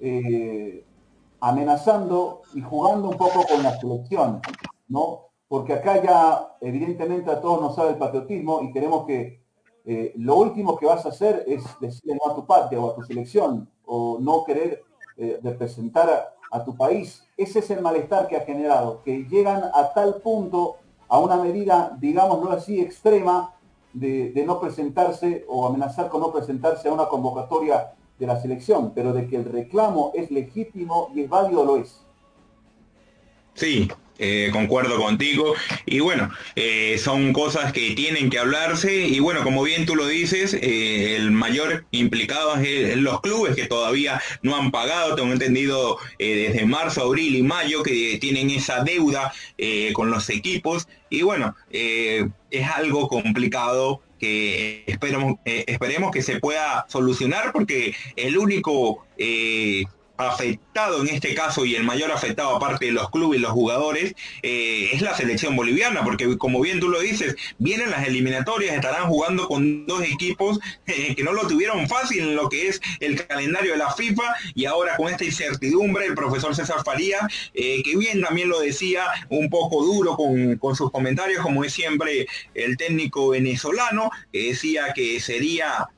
eh, 0.00 0.84
amenazando 1.40 2.42
y 2.54 2.60
jugando 2.60 3.10
un 3.10 3.16
poco 3.16 3.44
con 3.46 3.62
la 3.62 3.78
selección, 3.78 4.40
¿no? 4.88 5.28
Porque 5.48 5.72
acá 5.72 6.02
ya 6.02 6.56
evidentemente 6.60 7.30
a 7.30 7.40
todos 7.40 7.60
nos 7.60 7.76
sabe 7.76 7.90
el 7.90 7.96
patriotismo 7.96 8.62
y 8.62 8.72
queremos 8.72 9.06
que 9.06 9.40
eh, 9.84 10.12
lo 10.16 10.36
último 10.36 10.76
que 10.76 10.86
vas 10.86 11.06
a 11.06 11.10
hacer 11.10 11.44
es 11.46 11.62
decirle 11.80 12.18
no 12.22 12.32
a 12.32 12.34
tu 12.34 12.44
patria 12.44 12.80
o 12.80 12.90
a 12.90 12.94
tu 12.96 13.02
selección, 13.02 13.70
o 13.84 14.18
no 14.20 14.44
querer 14.44 14.82
representar 15.42 16.10
a, 16.10 16.35
tu 16.64 16.76
país. 16.76 17.24
Ese 17.36 17.58
es 17.58 17.70
el 17.70 17.80
malestar 17.80 18.28
que 18.28 18.36
ha 18.36 18.40
generado, 18.40 19.02
que 19.02 19.24
llegan 19.24 19.62
a 19.74 19.92
tal 19.94 20.16
punto, 20.16 20.76
a 21.08 21.18
una 21.18 21.36
medida, 21.36 21.96
digámoslo 22.00 22.50
así, 22.50 22.80
extrema, 22.80 23.54
de, 23.92 24.30
de 24.32 24.44
no 24.44 24.60
presentarse 24.60 25.44
o 25.48 25.66
amenazar 25.66 26.08
con 26.08 26.20
no 26.20 26.32
presentarse 26.32 26.88
a 26.88 26.92
una 26.92 27.06
convocatoria 27.08 27.92
de 28.18 28.26
la 28.26 28.40
selección, 28.40 28.92
pero 28.94 29.12
de 29.12 29.26
que 29.26 29.36
el 29.36 29.44
reclamo 29.44 30.12
es 30.14 30.30
legítimo 30.30 31.10
y 31.14 31.22
es 31.22 31.28
válido 31.28 31.64
lo 31.64 31.76
es. 31.76 32.02
Sí, 33.54 33.88
eh, 34.18 34.50
concuerdo 34.52 34.96
contigo. 34.96 35.54
Y 35.84 36.00
bueno, 36.00 36.30
eh, 36.54 36.98
son 36.98 37.32
cosas 37.32 37.72
que 37.72 37.94
tienen 37.94 38.30
que 38.30 38.38
hablarse. 38.38 39.06
Y 39.06 39.20
bueno, 39.20 39.42
como 39.42 39.62
bien 39.62 39.86
tú 39.86 39.94
lo 39.94 40.06
dices, 40.06 40.54
eh, 40.54 41.16
el 41.16 41.30
mayor 41.32 41.86
implicado 41.90 42.56
es 42.56 42.96
los 42.96 43.20
clubes 43.20 43.54
que 43.54 43.66
todavía 43.66 44.22
no 44.42 44.56
han 44.56 44.70
pagado. 44.70 45.14
Tengo 45.16 45.32
entendido 45.32 45.98
desde 46.18 46.64
marzo, 46.64 47.02
abril 47.02 47.36
y 47.36 47.42
mayo 47.42 47.82
que 47.82 48.18
tienen 48.20 48.50
esa 48.50 48.82
deuda 48.82 49.32
con 49.92 50.10
los 50.10 50.30
equipos. 50.30 50.88
Y 51.10 51.22
bueno, 51.22 51.54
es 51.70 52.66
algo 52.74 53.08
complicado 53.08 54.02
que 54.18 54.84
esperemos, 54.86 55.34
esperemos 55.44 56.10
que 56.10 56.22
se 56.22 56.40
pueda 56.40 56.86
solucionar 56.88 57.52
porque 57.52 57.94
el 58.16 58.38
único 58.38 59.04
afectado 60.16 61.02
en 61.02 61.08
este 61.08 61.34
caso 61.34 61.64
y 61.64 61.74
el 61.74 61.84
mayor 61.84 62.10
afectado 62.10 62.56
aparte 62.56 62.86
de 62.86 62.92
los 62.92 63.10
clubes 63.10 63.38
y 63.38 63.42
los 63.42 63.52
jugadores 63.52 64.14
eh, 64.42 64.90
es 64.92 65.02
la 65.02 65.14
selección 65.14 65.56
boliviana 65.56 66.02
porque 66.04 66.38
como 66.38 66.60
bien 66.60 66.80
tú 66.80 66.88
lo 66.88 67.00
dices 67.00 67.36
vienen 67.58 67.90
las 67.90 68.06
eliminatorias 68.06 68.74
estarán 68.74 69.08
jugando 69.08 69.46
con 69.48 69.86
dos 69.86 70.02
equipos 70.02 70.58
eh, 70.86 71.14
que 71.14 71.22
no 71.22 71.32
lo 71.32 71.46
tuvieron 71.46 71.88
fácil 71.88 72.20
en 72.20 72.36
lo 72.36 72.48
que 72.48 72.68
es 72.68 72.80
el 73.00 73.26
calendario 73.26 73.72
de 73.72 73.78
la 73.78 73.92
FIFA 73.92 74.34
y 74.54 74.64
ahora 74.64 74.96
con 74.96 75.08
esta 75.08 75.24
incertidumbre 75.24 76.06
el 76.06 76.14
profesor 76.14 76.54
César 76.54 76.82
Faría 76.84 77.18
eh, 77.54 77.82
que 77.82 77.96
bien 77.96 78.20
también 78.20 78.48
lo 78.48 78.60
decía 78.60 79.04
un 79.28 79.50
poco 79.50 79.84
duro 79.84 80.16
con, 80.16 80.56
con 80.56 80.76
sus 80.76 80.90
comentarios 80.90 81.42
como 81.42 81.64
es 81.64 81.72
siempre 81.72 82.26
el 82.54 82.76
técnico 82.76 83.28
venezolano 83.30 84.10
que 84.32 84.48
decía 84.48 84.92
que 84.94 85.20
sería 85.20 85.88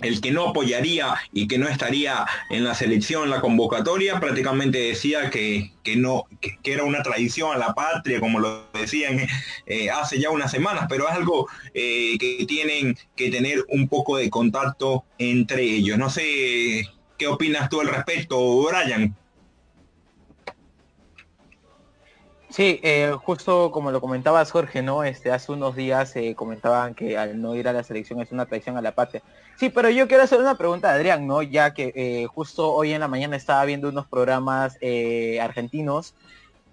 el 0.00 0.20
que 0.20 0.30
no 0.30 0.48
apoyaría 0.48 1.14
y 1.32 1.48
que 1.48 1.58
no 1.58 1.68
estaría 1.68 2.26
en 2.50 2.64
la 2.64 2.74
selección, 2.74 3.30
la 3.30 3.40
convocatoria, 3.40 4.20
prácticamente 4.20 4.78
decía 4.78 5.30
que, 5.30 5.72
no, 5.96 6.24
que, 6.40 6.58
era 6.64 6.84
una 6.84 7.02
tradición 7.02 7.54
a 7.54 7.58
la 7.58 7.74
patria, 7.74 8.20
como 8.20 8.40
lo 8.40 8.66
decían 8.72 9.26
eh, 9.66 9.90
hace 9.90 10.20
ya 10.20 10.30
unas 10.30 10.50
semanas, 10.50 10.86
pero 10.88 11.08
es 11.08 11.14
algo 11.14 11.48
eh, 11.72 12.18
que 12.18 12.44
tienen 12.46 12.98
que 13.16 13.30
tener 13.30 13.64
un 13.68 13.88
poco 13.88 14.16
de 14.16 14.28
contacto 14.28 15.04
entre 15.18 15.62
ellos. 15.62 15.96
No 15.98 16.10
sé 16.10 16.84
qué 17.18 17.26
opinas 17.26 17.68
tú 17.68 17.80
al 17.80 17.88
respecto, 17.88 18.62
Brian. 18.62 19.16
Sí, 22.56 22.80
eh, 22.82 23.14
justo 23.22 23.70
como 23.70 23.90
lo 23.90 24.00
comentabas 24.00 24.50
Jorge, 24.50 24.80
¿no? 24.80 25.04
Este, 25.04 25.30
hace 25.30 25.52
unos 25.52 25.76
días 25.76 26.14
comentaban 26.36 26.94
que 26.94 27.18
al 27.18 27.38
no 27.38 27.54
ir 27.54 27.68
a 27.68 27.74
la 27.74 27.82
selección 27.82 28.18
es 28.22 28.32
una 28.32 28.46
traición 28.46 28.78
a 28.78 28.80
la 28.80 28.94
patria. 28.94 29.20
Sí, 29.56 29.68
pero 29.68 29.90
yo 29.90 30.08
quiero 30.08 30.22
hacer 30.22 30.40
una 30.40 30.56
pregunta 30.56 30.88
a 30.88 30.94
Adrián, 30.94 31.26
¿no? 31.26 31.42
Ya 31.42 31.74
que 31.74 31.92
eh, 31.94 32.26
justo 32.28 32.72
hoy 32.72 32.92
en 32.94 33.00
la 33.00 33.08
mañana 33.08 33.36
estaba 33.36 33.62
viendo 33.66 33.90
unos 33.90 34.06
programas 34.06 34.78
eh, 34.80 35.38
argentinos, 35.38 36.14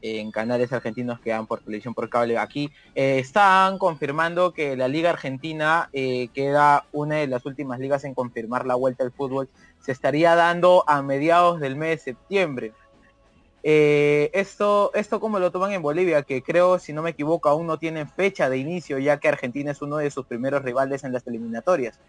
en 0.01 0.31
canales 0.31 0.71
argentinos 0.71 1.19
que 1.19 1.31
dan 1.31 1.47
por 1.47 1.59
televisión 1.59 1.93
por 1.93 2.09
cable 2.09 2.37
aquí, 2.37 2.71
eh, 2.95 3.19
están 3.19 3.77
confirmando 3.77 4.53
que 4.53 4.77
la 4.77 4.87
Liga 4.87 5.09
Argentina 5.09 5.89
queda 5.91 6.85
una 6.93 7.15
de 7.15 7.27
las 7.27 7.45
últimas 7.45 7.81
ligas 7.81 8.05
en 8.05 8.13
confirmar 8.13 8.65
la 8.65 8.75
vuelta 8.75 9.03
al 9.03 9.11
fútbol. 9.11 9.49
Se 9.81 9.91
estaría 9.91 10.33
dando 10.35 10.85
a 10.87 11.01
mediados 11.01 11.59
del 11.59 11.75
mes 11.75 11.89
de 11.89 12.13
septiembre. 12.13 12.71
Esto, 13.63 14.91
esto 14.93 15.19
como 15.19 15.39
lo 15.39 15.51
toman 15.51 15.71
en 15.71 15.81
Bolivia, 15.81 16.23
que 16.23 16.43
creo, 16.43 16.79
si 16.79 16.93
no 16.93 17.01
me 17.01 17.11
equivoco, 17.11 17.49
aún 17.49 17.65
no 17.65 17.79
tienen 17.79 18.07
fecha 18.09 18.49
de 18.49 18.57
inicio, 18.57 18.99
ya 18.99 19.19
que 19.19 19.29
Argentina 19.29 19.71
es 19.71 19.81
uno 19.81 19.97
de 19.97 20.11
sus 20.11 20.25
primeros 20.25 20.61
rivales 20.63 21.03
en 21.03 21.13
las 21.13 21.25
eliminatorias. 21.27 21.99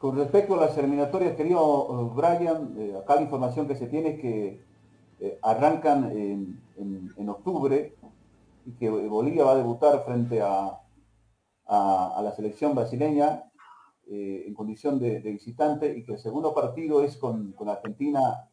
Con 0.00 0.16
respecto 0.16 0.54
a 0.54 0.64
las 0.64 0.78
eliminatorias, 0.78 1.36
querido 1.36 1.60
eh, 1.60 2.14
Brian, 2.14 2.74
eh, 2.78 2.96
acá 2.98 3.16
la 3.16 3.22
información 3.22 3.68
que 3.68 3.76
se 3.76 3.86
tiene 3.86 4.12
es 4.12 4.20
que 4.20 4.64
eh, 5.20 5.38
arrancan 5.42 6.10
en, 6.10 7.28
octubre 7.28 7.94
y 8.64 8.72
que 8.72 8.88
Bolivia 8.88 9.44
va 9.44 9.52
a 9.52 9.56
debutar 9.56 10.02
frente 10.04 10.40
a, 10.40 10.80
a, 11.66 12.20
la 12.24 12.32
selección 12.32 12.74
brasileña 12.74 13.44
en 14.06 14.52
condición 14.54 14.98
de, 14.98 15.20
visitante 15.20 15.96
y 15.96 16.02
que 16.02 16.14
el 16.14 16.18
segundo 16.18 16.52
partido 16.54 17.04
es 17.04 17.16
con, 17.16 17.52
con, 17.52 17.68
Argentina 17.68 18.48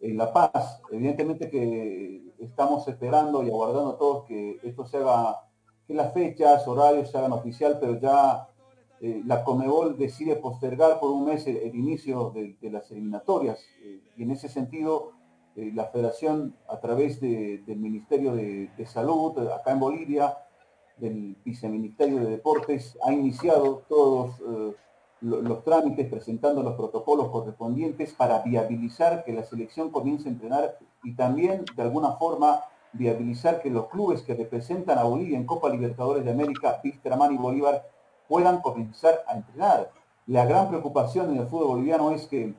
en 0.00 0.16
La 0.16 0.32
Paz. 0.32 0.80
Evidentemente 0.90 1.50
que 1.50 2.34
estamos 2.38 2.86
esperando 2.88 3.42
y 3.42 3.48
aguardando 3.48 3.94
todos 3.96 4.24
que 4.26 4.58
esto 4.62 4.86
se 4.86 4.98
haga, 4.98 5.40
que 5.86 5.94
las 5.94 6.12
fechas, 6.12 6.66
horarios 6.66 7.10
se 7.10 7.18
hagan 7.18 7.32
oficial, 7.32 7.78
pero 7.80 7.98
ya 7.98 8.48
eh, 9.00 9.22
la 9.26 9.44
Comebol 9.44 9.98
decide 9.98 10.36
postergar 10.36 10.98
por 10.98 11.10
un 11.10 11.26
mes 11.26 11.46
el, 11.46 11.74
inicio 11.74 12.30
de, 12.30 12.70
las 12.70 12.90
eliminatorias. 12.90 13.64
Eh, 13.82 14.00
y 14.16 14.22
en 14.22 14.30
ese 14.30 14.48
sentido, 14.48 15.12
eh, 15.54 15.70
la 15.74 15.86
federación, 15.86 16.56
a 16.68 16.80
través 16.80 17.20
del 17.20 17.78
Ministerio 17.78 18.34
de, 18.34 18.86
Salud, 18.86 19.38
acá 19.48 19.72
en 19.72 19.80
Bolivia, 19.80 20.38
del 20.96 21.36
Viceministerio 21.44 22.20
de 22.20 22.30
Deportes, 22.30 22.98
ha 23.04 23.12
iniciado 23.12 23.84
todos 23.86 24.40
los 25.20 25.64
trámites, 25.64 26.08
presentando 26.08 26.62
los 26.62 26.74
protocolos 26.74 27.30
correspondientes 27.30 28.12
para 28.12 28.40
viabilizar 28.40 29.24
que 29.24 29.32
la 29.32 29.44
selección 29.44 29.90
comience 29.90 30.28
a 30.28 30.32
entrenar 30.32 30.78
y 31.02 31.14
también, 31.14 31.64
de 31.74 31.82
alguna 31.82 32.12
forma, 32.12 32.60
viabilizar 32.92 33.60
que 33.62 33.70
los 33.70 33.86
clubes 33.86 34.22
que 34.22 34.34
representan 34.34 34.98
a 34.98 35.04
Bolivia 35.04 35.38
en 35.38 35.46
Copa 35.46 35.68
Libertadores 35.70 36.24
de 36.24 36.30
América, 36.30 36.80
Pistraman 36.82 37.34
y 37.34 37.38
Bolívar, 37.38 37.88
puedan 38.28 38.60
comenzar 38.60 39.22
a 39.26 39.36
entrenar. 39.36 39.90
La 40.26 40.44
gran 40.44 40.68
preocupación 40.68 41.30
en 41.30 41.40
el 41.40 41.46
fútbol 41.46 41.68
boliviano 41.68 42.10
es 42.10 42.26
que 42.26 42.54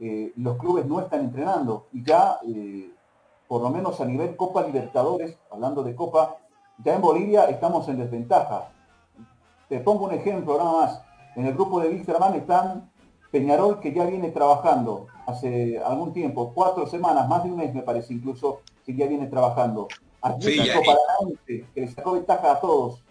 eh, 0.00 0.32
los 0.36 0.58
clubes 0.58 0.84
no 0.86 1.00
están 1.00 1.20
entrenando 1.20 1.86
y 1.92 2.04
ya, 2.04 2.38
eh, 2.46 2.90
por 3.48 3.62
lo 3.62 3.70
menos 3.70 4.00
a 4.00 4.04
nivel 4.04 4.36
Copa 4.36 4.62
Libertadores, 4.62 5.38
hablando 5.50 5.82
de 5.82 5.94
Copa, 5.94 6.36
ya 6.84 6.94
en 6.94 7.00
Bolivia 7.00 7.44
estamos 7.44 7.88
en 7.88 7.98
desventaja. 7.98 8.68
Te 9.68 9.80
pongo 9.80 10.04
un 10.04 10.12
ejemplo 10.12 10.58
nada 10.58 10.72
más. 10.72 11.05
En 11.36 11.46
el 11.46 11.54
grupo 11.54 11.80
de 11.80 11.90
Wisterman 11.90 12.34
están 12.34 12.90
Peñarol, 13.30 13.78
que 13.80 13.92
ya 13.92 14.06
viene 14.06 14.30
trabajando 14.30 15.06
hace 15.26 15.78
algún 15.78 16.12
tiempo, 16.12 16.52
cuatro 16.54 16.86
semanas, 16.86 17.28
más 17.28 17.44
de 17.44 17.50
un 17.50 17.58
mes 17.58 17.74
me 17.74 17.82
parece 17.82 18.14
incluso, 18.14 18.60
que 18.84 18.94
ya 18.94 19.06
viene 19.06 19.26
trabajando. 19.26 19.86
Aquí 20.22 20.56
Copa 20.74 20.96
que 21.46 21.66
le 21.74 21.88
sacó 21.88 22.12
ventaja 22.12 22.52
a 22.52 22.60
todos 22.60 23.02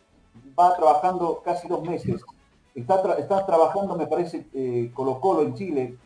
va 0.57 0.75
trabajando 0.75 1.41
casi 1.45 1.67
dos 1.67 1.83
meses. 1.83 2.21
Está, 2.73 3.15
está 3.17 3.45
trabajando, 3.45 3.95
me 3.95 4.07
parece, 4.07 4.47
eh, 4.53 4.91
Colo 4.93 5.21
Colo 5.21 5.43
en 5.43 5.53
Chile, 5.53 5.97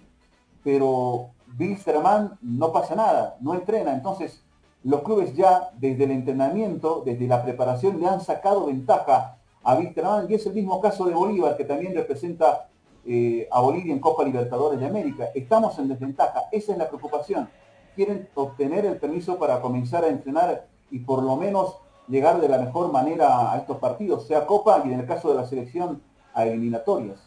pero 0.63 1.29
Wilstermann 1.57 2.38
no 2.41 2.71
pasa 2.71 2.95
nada, 2.95 3.38
no 3.39 3.53
entrena. 3.53 3.93
Entonces, 3.93 4.43
los 4.83 5.01
clubes 5.03 5.35
ya 5.35 5.71
desde 5.77 6.03
el 6.03 6.11
entrenamiento, 6.11 7.01
desde 7.05 7.27
la 7.27 7.41
preparación, 7.41 7.99
le 7.99 8.07
han 8.07 8.21
sacado 8.21 8.67
ventaja 8.67 9.38
a 9.63 9.79
y 10.27 10.33
es 10.33 10.45
el 10.45 10.53
mismo 10.53 10.81
caso 10.81 11.05
de 11.05 11.13
Bolívar, 11.13 11.57
que 11.57 11.65
también 11.65 11.93
representa 11.93 12.69
eh, 13.05 13.47
a 13.51 13.59
Bolivia 13.61 13.93
en 13.93 13.99
Copa 13.99 14.23
Libertadores 14.23 14.79
de 14.79 14.85
América. 14.85 15.29
Estamos 15.35 15.77
en 15.79 15.89
desventaja, 15.89 16.43
esa 16.51 16.71
es 16.71 16.77
la 16.77 16.87
preocupación. 16.87 17.49
Quieren 17.95 18.29
obtener 18.35 18.85
el 18.85 18.97
permiso 18.97 19.37
para 19.37 19.61
comenzar 19.61 20.03
a 20.03 20.07
entrenar 20.07 20.67
y 20.91 20.99
por 20.99 21.23
lo 21.23 21.35
menos 21.35 21.75
llegar 22.07 22.39
de 22.41 22.49
la 22.49 22.57
mejor 22.57 22.91
manera 22.91 23.51
a 23.51 23.57
estos 23.57 23.77
partidos, 23.77 24.27
sea 24.27 24.45
Copa 24.45 24.81
y 24.85 24.93
en 24.93 25.01
el 25.01 25.05
caso 25.05 25.29
de 25.29 25.35
la 25.35 25.45
selección 25.45 26.01
a 26.33 26.45
eliminatorias. 26.45 27.19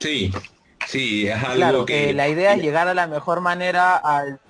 Sí, 0.00 0.30
sí, 0.86 1.26
es 1.26 1.42
algo 1.42 1.54
claro, 1.54 1.86
que... 1.86 2.12
la 2.12 2.28
idea 2.28 2.54
es 2.54 2.62
llegar 2.62 2.88
a 2.88 2.94
la 2.94 3.06
mejor 3.06 3.40
manera 3.40 3.96
al... 3.96 4.40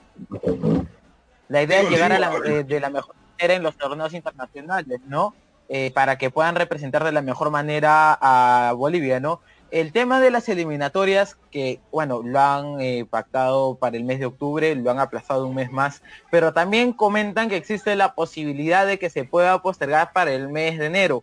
La 1.48 1.62
idea 1.62 1.82
es 1.82 1.90
llegar 1.90 2.12
a 2.12 2.18
la, 2.18 2.34
eh, 2.44 2.64
de 2.64 2.80
la 2.80 2.90
mejor 2.90 3.14
manera 3.38 3.54
en 3.54 3.62
los 3.62 3.76
torneos 3.76 4.12
internacionales, 4.12 5.00
¿no? 5.06 5.34
Eh, 5.70 5.90
para 5.90 6.16
que 6.16 6.30
puedan 6.30 6.54
representar 6.54 7.04
de 7.04 7.12
la 7.12 7.20
mejor 7.20 7.50
manera 7.50 8.16
a 8.22 8.72
Bolivia, 8.72 9.20
¿no? 9.20 9.42
El 9.70 9.92
tema 9.92 10.18
de 10.18 10.30
las 10.30 10.48
eliminatorias, 10.48 11.36
que 11.50 11.78
bueno, 11.92 12.22
lo 12.24 12.40
han 12.40 12.80
eh, 12.80 13.04
pactado 13.08 13.74
para 13.74 13.98
el 13.98 14.04
mes 14.04 14.18
de 14.18 14.24
octubre, 14.24 14.74
lo 14.74 14.90
han 14.90 14.98
aplazado 14.98 15.46
un 15.46 15.54
mes 15.54 15.70
más, 15.70 16.02
pero 16.30 16.54
también 16.54 16.94
comentan 16.94 17.50
que 17.50 17.56
existe 17.56 17.96
la 17.96 18.14
posibilidad 18.14 18.86
de 18.86 18.98
que 18.98 19.10
se 19.10 19.24
pueda 19.24 19.60
postergar 19.60 20.14
para 20.14 20.32
el 20.32 20.48
mes 20.48 20.78
de 20.78 20.86
enero. 20.86 21.22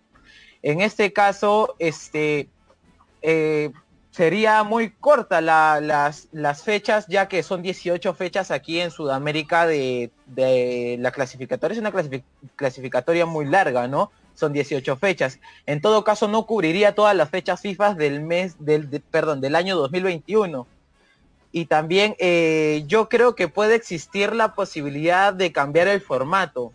En 0.62 0.80
este 0.82 1.12
caso, 1.12 1.74
este, 1.80 2.48
eh, 3.24 3.72
sería 4.12 4.62
muy 4.62 4.92
corta 4.92 5.42
las, 5.42 6.28
las, 6.32 6.64
fechas, 6.64 7.08
ya 7.08 7.28
que 7.28 7.42
son 7.42 7.64
18 7.64 8.14
fechas 8.14 8.52
aquí 8.52 8.80
en 8.80 8.92
Sudamérica 8.92 9.66
de, 9.66 10.12
de 10.28 10.98
la 11.00 11.10
clasificatoria. 11.10 11.74
Es 11.74 11.80
una 11.80 11.94
clasificatoria 12.56 13.26
muy 13.26 13.46
larga, 13.46 13.88
¿no? 13.88 14.12
Son 14.36 14.54
18 14.54 14.98
fechas. 14.98 15.40
En 15.66 15.82
todo 15.82 16.04
caso, 16.04 16.28
no 16.28 16.46
cubriría 16.46 16.94
todas 16.94 17.16
las 17.16 17.30
fechas 17.30 17.62
FIFA 17.62 17.96
del 17.96 18.22
mes, 18.22 18.58
del, 18.60 19.02
perdón, 19.10 19.42
del 19.42 19.56
año 19.56 19.76
2021. 19.76 20.68
Y 21.52 21.66
también 21.66 22.16
eh, 22.20 22.84
yo 22.86 23.10
creo 23.10 23.34
que 23.34 23.48
puede 23.48 23.76
existir 23.76 24.34
la 24.34 24.54
posibilidad 24.54 25.34
de 25.34 25.52
cambiar 25.52 25.88
el 25.88 26.02
formato. 26.02 26.74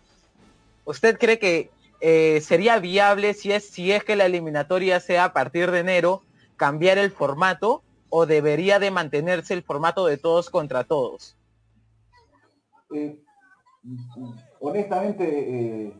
¿Usted 0.85 1.17
cree 1.17 1.37
que 1.37 1.69
eh, 2.01 2.41
sería 2.41 2.79
viable 2.79 3.35
si 3.35 3.51
es, 3.51 3.69
si 3.69 3.91
es 3.91 4.03
que 4.03 4.15
la 4.15 4.25
eliminatoria 4.25 4.99
sea 4.99 5.25
a 5.25 5.33
partir 5.33 5.69
de 5.69 5.79
enero, 5.79 6.23
cambiar 6.57 6.97
el 6.97 7.11
formato 7.11 7.83
o 8.09 8.25
debería 8.25 8.79
de 8.79 8.89
mantenerse 8.89 9.53
el 9.53 9.61
formato 9.61 10.07
de 10.07 10.17
todos 10.17 10.49
contra 10.49 10.83
todos? 10.83 11.37
Eh, 12.93 13.19
honestamente, 14.59 15.93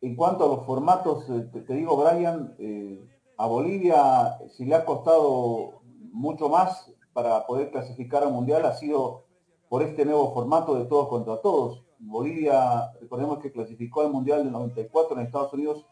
en 0.00 0.16
cuanto 0.16 0.44
a 0.44 0.48
los 0.48 0.66
formatos, 0.66 1.28
eh, 1.30 1.48
te, 1.52 1.74
digo, 1.74 1.96
Brian, 1.96 2.54
eh, 2.58 3.04
a 3.36 3.46
Bolivia 3.46 4.38
si 4.56 4.64
le 4.64 4.74
ha 4.74 4.84
costado 4.84 5.82
mucho 6.12 6.48
más 6.48 6.92
para 7.12 7.46
poder 7.46 7.70
clasificar 7.70 8.22
al 8.22 8.32
Mundial 8.32 8.64
ha 8.66 8.74
sido 8.74 9.24
por 9.68 9.82
este 9.82 10.04
nuevo 10.04 10.32
formato 10.32 10.74
de 10.74 10.84
todos 10.84 11.08
contra 11.08 11.40
todos. 11.40 11.84
Bolivia, 11.98 12.92
recordemos 13.00 13.38
que 13.38 13.52
clasificó 13.52 14.02
al 14.02 14.12
Mundial 14.12 14.44
del 14.44 14.52
94 14.52 15.16
en 15.18 15.26
Estados 15.26 15.52
Unidos 15.52 15.86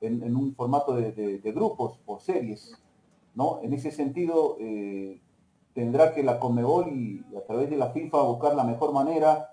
en, 0.00 0.36
un 0.36 0.54
formato 0.54 0.94
de, 0.94 1.40
grupos 1.54 2.00
o 2.06 2.20
series. 2.20 2.72
¿no? 3.34 3.60
En 3.62 3.72
ese 3.72 3.90
sentido, 3.90 4.56
eh, 4.60 5.20
tendrá 5.74 6.14
que 6.14 6.22
la 6.22 6.38
Conmebol 6.38 6.88
y 6.92 7.24
a 7.36 7.44
través 7.44 7.70
de 7.70 7.76
la 7.76 7.90
FIFA 7.90 8.22
buscar 8.22 8.54
la 8.54 8.64
mejor 8.64 8.92
manera 8.92 9.50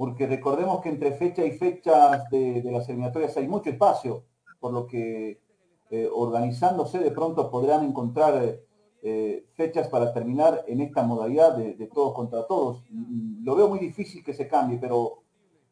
porque 0.00 0.26
recordemos 0.26 0.80
que 0.80 0.88
entre 0.88 1.12
fecha 1.12 1.44
y 1.44 1.50
fechas 1.50 2.30
de, 2.30 2.62
las 2.72 2.88
eliminatorias 2.88 3.36
hay 3.36 3.46
mucho 3.46 3.68
espacio, 3.68 4.24
por 4.58 4.72
lo 4.72 4.86
que 4.86 5.42
eh, 5.90 6.08
organizándose 6.10 7.00
de 7.00 7.10
pronto 7.10 7.50
podrán 7.50 7.84
encontrar 7.84 8.60
eh, 9.02 9.44
fechas 9.52 9.88
para 9.88 10.14
terminar 10.14 10.64
en 10.66 10.80
esta 10.80 11.02
modalidad 11.02 11.54
de, 11.54 11.86
todos 11.88 12.14
contra 12.14 12.46
todos. 12.46 12.82
Mm, 12.88 13.44
lo 13.44 13.54
veo 13.54 13.68
muy 13.68 13.78
difícil 13.78 14.24
que 14.24 14.32
se 14.32 14.48
cambie, 14.48 14.78
pero 14.78 15.18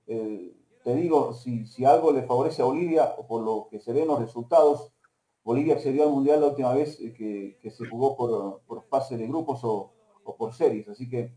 eh, 0.07 0.55
te 0.85 0.95
digo, 0.95 1.33
si, 1.33 1.65
algo 1.87 2.13
le 2.13 2.23
favorece 2.25 2.61
a 2.61 2.67
Bolivia, 2.67 3.15
o 3.17 3.27
por 3.27 3.43
lo 3.43 3.69
que 3.71 3.81
se 3.81 3.95
ven 3.95 4.09
los 4.09 4.21
resultados, 4.21 4.93
Bolivia 5.43 5.77
accedió 5.77 6.03
al 6.03 6.11
Mundial 6.11 6.43
la 6.43 6.49
última 6.49 6.75
vez 6.75 6.99
que, 6.99 7.57
se 7.63 7.87
jugó 7.87 8.15
por, 8.15 8.83
fase 8.91 9.17
de 9.17 9.27
grupos 9.27 9.65
o, 9.65 9.95
o 10.23 10.37
por 10.37 10.53
series, 10.53 10.87
así 10.87 11.09
que 11.09 11.33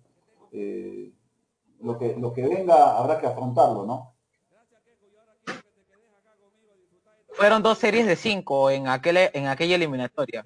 lo 1.83 1.97
que, 1.97 2.15
lo 2.17 2.33
que 2.33 2.47
venga 2.47 2.97
habrá 2.97 3.19
que 3.19 3.27
afrontarlo, 3.27 3.85
¿no? 3.85 4.13
Fueron 7.33 7.63
dos 7.63 7.77
series 7.77 8.05
de 8.05 8.15
cinco 8.15 8.69
en, 8.69 8.87
aquel, 8.87 9.17
en 9.33 9.47
aquella 9.47 9.75
eliminatoria. 9.75 10.45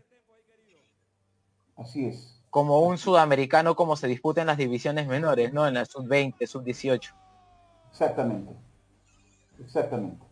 Así 1.76 2.06
es. 2.06 2.42
Como 2.50 2.80
un 2.82 2.98
sudamericano 2.98 3.76
como 3.76 3.96
se 3.96 4.08
disputa 4.08 4.42
en 4.42 4.48
las 4.48 4.58
divisiones 4.58 5.08
menores, 5.08 5.52
¿no? 5.52 5.68
En 5.68 5.74
la 5.74 5.86
sub-20, 5.86 6.46
sub-18. 6.48 7.14
Exactamente. 7.92 8.54
Exactamente. 9.60 10.26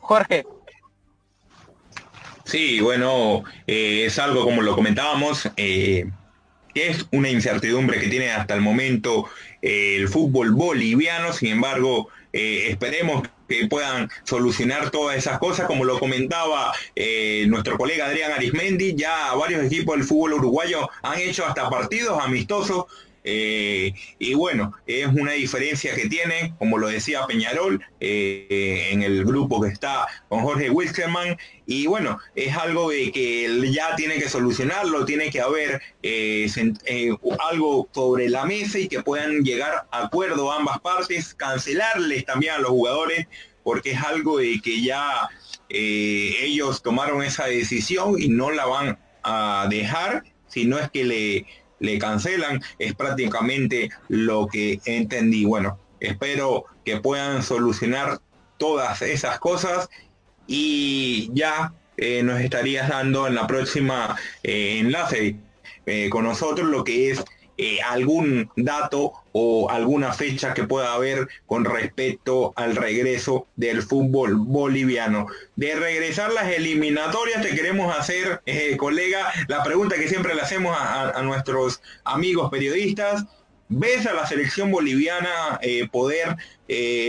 Jorge. 0.00 0.44
Sí, 2.44 2.80
bueno, 2.80 3.42
eh, 3.66 4.04
es 4.04 4.18
algo 4.18 4.44
como 4.44 4.60
lo 4.60 4.74
comentábamos, 4.74 5.50
eh, 5.56 6.10
es 6.74 7.06
una 7.12 7.30
incertidumbre 7.30 8.00
que 8.00 8.08
tiene 8.08 8.30
hasta 8.30 8.54
el 8.54 8.60
momento 8.60 9.28
eh, 9.62 9.96
el 9.96 10.08
fútbol 10.08 10.52
boliviano, 10.52 11.32
sin 11.32 11.52
embargo, 11.52 12.08
eh, 12.32 12.66
esperemos 12.70 13.26
que 13.48 13.66
puedan 13.68 14.10
solucionar 14.24 14.90
todas 14.90 15.16
esas 15.16 15.38
cosas, 15.38 15.66
como 15.66 15.84
lo 15.84 15.98
comentaba 15.98 16.72
eh, 16.96 17.44
nuestro 17.48 17.78
colega 17.78 18.06
Adrián 18.06 18.32
Arismendi, 18.32 18.94
ya 18.94 19.34
varios 19.34 19.64
equipos 19.64 19.96
del 19.96 20.04
fútbol 20.04 20.34
uruguayo 20.34 20.88
han 21.02 21.18
hecho 21.20 21.46
hasta 21.46 21.70
partidos 21.70 22.22
amistosos 22.22 22.86
eh, 23.26 23.94
y 24.18 24.34
bueno, 24.34 24.74
es 24.86 25.06
una 25.06 25.32
diferencia 25.32 25.94
que 25.94 26.10
tiene, 26.10 26.54
como 26.58 26.76
lo 26.76 26.88
decía 26.88 27.26
Peñarol, 27.26 27.82
eh, 27.98 28.88
en 28.90 29.02
el 29.02 29.24
grupo 29.24 29.62
que 29.62 29.68
está 29.68 30.06
con 30.28 30.42
Jorge 30.42 30.68
Wilkerman. 30.68 31.38
Y 31.66 31.86
bueno, 31.86 32.18
es 32.34 32.54
algo 32.54 32.90
de 32.90 33.10
que 33.10 33.72
ya 33.72 33.96
tiene 33.96 34.16
que 34.16 34.28
solucionarlo, 34.28 35.06
tiene 35.06 35.30
que 35.30 35.40
haber 35.40 35.80
eh, 36.02 36.46
algo 37.50 37.88
sobre 37.92 38.28
la 38.28 38.44
mesa 38.44 38.78
y 38.78 38.88
que 38.88 39.02
puedan 39.02 39.42
llegar 39.42 39.86
a 39.90 40.04
acuerdo 40.04 40.52
ambas 40.52 40.78
partes, 40.80 41.34
cancelarles 41.34 42.26
también 42.26 42.52
a 42.52 42.58
los 42.58 42.70
jugadores, 42.70 43.26
porque 43.62 43.92
es 43.92 44.02
algo 44.02 44.36
de 44.36 44.60
que 44.60 44.82
ya 44.82 45.28
ellos 45.70 46.82
tomaron 46.82 47.22
esa 47.22 47.46
decisión 47.46 48.20
y 48.20 48.28
no 48.28 48.50
la 48.50 48.66
van 48.66 48.98
a 49.22 49.66
dejar, 49.70 50.24
si 50.46 50.66
no 50.66 50.78
es 50.78 50.90
que 50.90 51.04
le 51.04 51.46
le 51.80 51.98
cancelan, 51.98 52.62
es 52.78 52.94
prácticamente 52.94 53.90
lo 54.08 54.46
que 54.46 54.80
entendí. 54.84 55.44
Bueno, 55.44 55.78
espero 56.00 56.64
que 56.84 56.98
puedan 56.98 57.42
solucionar 57.42 58.20
todas 58.58 59.02
esas 59.02 59.38
cosas 59.38 59.88
y 60.46 61.30
ya 61.32 61.72
eh, 61.96 62.22
nos 62.22 62.40
estarías 62.40 62.88
dando 62.88 63.26
en 63.26 63.34
la 63.34 63.46
próxima 63.46 64.16
eh, 64.42 64.78
enlace 64.80 65.36
eh, 65.86 66.08
con 66.10 66.24
nosotros 66.24 66.68
lo 66.68 66.84
que 66.84 67.10
es 67.10 67.24
algún 67.86 68.50
dato 68.56 69.23
o 69.36 69.68
alguna 69.68 70.12
fecha 70.12 70.54
que 70.54 70.62
pueda 70.62 70.94
haber 70.94 71.26
con 71.46 71.64
respecto 71.64 72.52
al 72.54 72.76
regreso 72.76 73.48
del 73.56 73.82
fútbol 73.82 74.36
boliviano. 74.36 75.26
De 75.56 75.74
regresar 75.74 76.32
las 76.32 76.52
eliminatorias, 76.52 77.42
te 77.42 77.52
queremos 77.52 77.96
hacer, 77.98 78.40
eh, 78.46 78.76
colega, 78.76 79.32
la 79.48 79.64
pregunta 79.64 79.96
que 79.96 80.08
siempre 80.08 80.36
le 80.36 80.42
hacemos 80.42 80.76
a, 80.78 81.20
nuestros 81.22 81.82
amigos 82.04 82.48
periodistas. 82.48 83.24
¿Ves 83.68 84.06
a 84.06 84.12
la 84.12 84.24
selección 84.24 84.70
boliviana 84.70 85.58
eh, 85.62 85.88
poder 85.90 86.36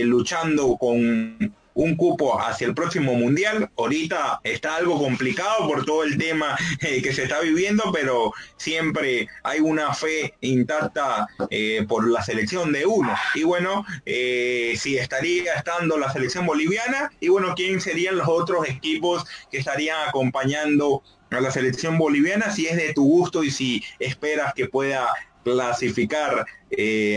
luchando 0.04 0.78
con 0.78 1.54
un 1.76 1.96
cupo 1.96 2.42
hacia 2.42 2.66
el 2.66 2.74
próximo 2.74 3.14
mundial. 3.14 3.70
Ahorita 3.78 4.40
está 4.44 4.78
algo 4.78 4.98
complicado 4.98 5.68
por 5.68 5.86
todo 5.86 6.04
el 6.04 6.18
tema 6.18 6.58
eh, 6.82 7.02
que 7.02 7.14
se 7.14 7.24
está 7.24 7.42
viviendo, 7.42 7.92
pero 7.94 8.34
siempre 8.58 9.28
hay 9.44 9.60
una 9.60 9.94
fe 9.94 10.34
intacta 10.42 11.28
eh, 11.52 11.86
por 11.88 12.10
la 12.10 12.24
selección 12.24 12.72
de 12.72 12.86
uno. 12.86 13.14
Y 13.36 13.44
bueno, 13.44 13.86
eh, 14.06 14.74
si 14.78 14.98
estaría 14.98 15.54
estando 15.54 15.98
la 15.98 16.12
selección 16.12 16.46
boliviana, 16.46 17.12
y 17.20 17.28
bueno, 17.28 17.54
¿quién 17.56 17.80
serían 17.82 18.18
los 18.18 18.28
otros 18.28 18.68
equipos 18.68 19.26
que 19.52 19.58
estarían 19.58 19.98
acompañando 20.08 21.04
a 21.30 21.42
la 21.42 21.52
selección 21.52 21.98
boliviana? 21.98 22.52
Si 22.52 22.68
es 22.68 22.78
de 22.78 22.94
tu 22.94 23.04
gusto 23.04 23.44
y 23.44 23.52
si 23.52 23.84
esperas 24.00 24.54
que 24.54 24.70
pueda 24.70 25.10
clasificar 25.44 26.46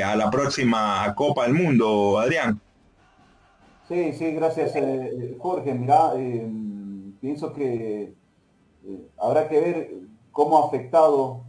a 0.04 0.16
la 0.16 0.30
próxima 0.30 1.14
Copa 1.14 1.44
del 1.44 1.54
Mundo, 1.54 2.18
Adrián. 2.18 2.60
Sí, 3.88 4.12
sí, 4.12 4.32
gracias 4.32 4.76
eh, 4.76 4.82
eh, 4.82 5.36
Jorge. 5.40 5.72
Mira, 5.72 6.12
em, 6.14 7.14
pienso 7.20 7.54
que 7.54 8.14
eh, 8.84 9.08
habrá 9.16 9.48
que 9.48 9.58
ver 9.58 10.00
cómo 10.30 10.58
ha 10.58 10.66
afectado 10.66 11.44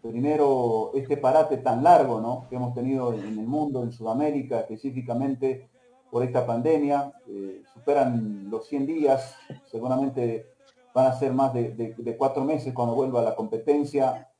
primero 0.00 0.90
este 0.94 1.18
parate 1.18 1.58
tan 1.58 1.84
largo 1.84 2.20
¿no? 2.20 2.46
que 2.48 2.56
hemos 2.56 2.74
tenido 2.74 3.12
en 3.12 3.38
el 3.38 3.46
mundo, 3.46 3.82
en 3.82 3.92
Sudamérica 3.92 4.60
específicamente 4.60 5.68
por 6.10 6.22
esta 6.24 6.46
pandemia. 6.46 7.12
superan 7.74 8.48
los 8.50 8.66
100 8.68 8.86
días, 8.86 9.34
seguramente 9.66 10.46
van 10.94 11.06
a 11.06 11.18
ser 11.18 11.34
más 11.34 11.52
de, 11.52 12.16
cuatro 12.18 12.42
meses 12.44 12.72
cuando 12.72 12.94
vuelva 12.94 13.20
a 13.20 13.24
la 13.24 13.36
competencia. 13.36 14.30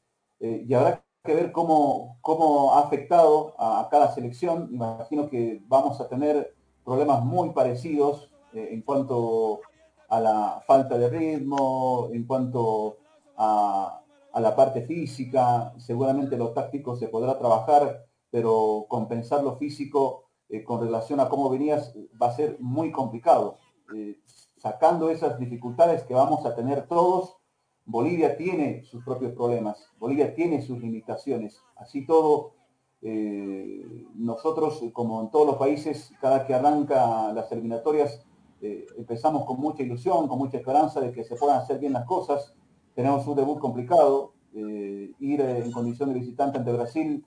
y 0.40 0.72
habrá 0.72 1.05
que 1.22 1.35
ver 1.35 1.53
cómo, 1.53 2.18
cómo 2.22 2.74
ha 2.74 2.81
afectado 2.81 3.55
a 3.59 3.87
cada 3.90 4.14
selección. 4.14 4.70
Imagino 4.72 5.29
que 5.29 5.62
vamos 5.68 6.01
a 6.01 6.09
tener 6.09 6.58
problemas 6.88 7.22
muy 7.22 7.51
parecidos 7.51 8.31
eh, 8.55 8.70
en 8.72 8.81
cuanto 8.81 9.61
a 10.09 10.20
la 10.20 10.62
falta 10.66 10.96
de 10.96 11.11
ritmo, 11.11 12.09
en 12.14 12.27
cuanto 12.27 12.96
a, 13.37 14.03
la 14.35 14.57
parte 14.57 14.87
física. 14.87 15.74
Seguramente 15.77 16.38
lo 16.38 16.53
táctico 16.53 16.96
se 16.96 17.09
podrá 17.09 17.38
trabajar, 17.38 18.07
pero 18.31 18.87
compensar 18.88 19.42
lo 19.42 19.57
físico 19.57 20.31
eh, 20.48 20.64
con 20.64 20.81
relación 20.81 21.20
a 21.20 21.29
cómo 21.29 21.51
venías 21.51 21.94
va 22.20 22.29
a 22.29 22.37
ser 22.37 22.57
muy 22.59 22.90
complicado. 22.90 23.59
Eh, 23.94 24.20
sacando 24.57 25.11
esas 25.11 25.38
dificultades 25.38 26.05
que 26.05 26.14
vamos 26.14 26.46
a 26.46 26.55
tener 26.55 26.87
todos, 26.87 27.37
Bolivia 27.85 28.38
tiene 28.38 28.83
sus 28.85 29.05
propios 29.05 29.33
problemas, 29.33 29.90
Bolivia 29.98 30.35
tiene 30.35 30.62
sus 30.62 30.79
limitaciones. 30.79 31.61
Así 31.77 32.07
todo, 32.07 32.55
eh, 33.00 34.06
nosotros, 34.14 34.82
como 34.92 35.22
en 35.22 35.30
todos 35.30 35.46
los 35.46 35.56
países, 35.56 36.12
cada 36.20 36.46
que 36.46 36.54
arranca 36.54 37.32
las 37.32 37.50
eliminatorias, 37.52 38.24
eh, 38.61 38.87
empezamos 38.96 39.44
con 39.44 39.61
mucha 39.61 39.82
ilusión, 39.82 40.26
con 40.26 40.38
mucha 40.38 40.58
esperanza 40.58 41.00
de 41.00 41.12
que 41.12 41.24
se 41.24 41.37
puedan 41.37 41.58
hacer 41.61 41.78
bien 41.78 41.92
las 41.92 42.04
cosas. 42.04 42.54
Tenemos 42.94 43.26
un 43.26 43.37
debut 43.37 43.61
complicado, 43.61 44.32
eh, 44.54 45.12
ir 45.20 45.40
en 45.40 45.70
condición 45.70 46.12
de 46.12 46.18
visitante 46.18 46.58
ante 46.58 46.72
Brasil, 46.72 47.24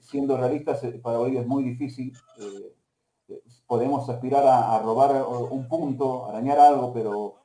siendo 0.00 0.36
realistas, 0.36 0.84
para 1.00 1.18
Bolivia 1.18 1.40
es 1.40 1.46
muy 1.46 1.62
difícil. 1.64 2.12
podemos 3.66 4.08
aspirar 4.08 4.44
a, 4.46 4.78
robar 4.80 5.24
un 5.50 5.68
punto, 5.68 6.26
arañar 6.26 6.58
algo, 6.58 6.92
pero 6.92 7.36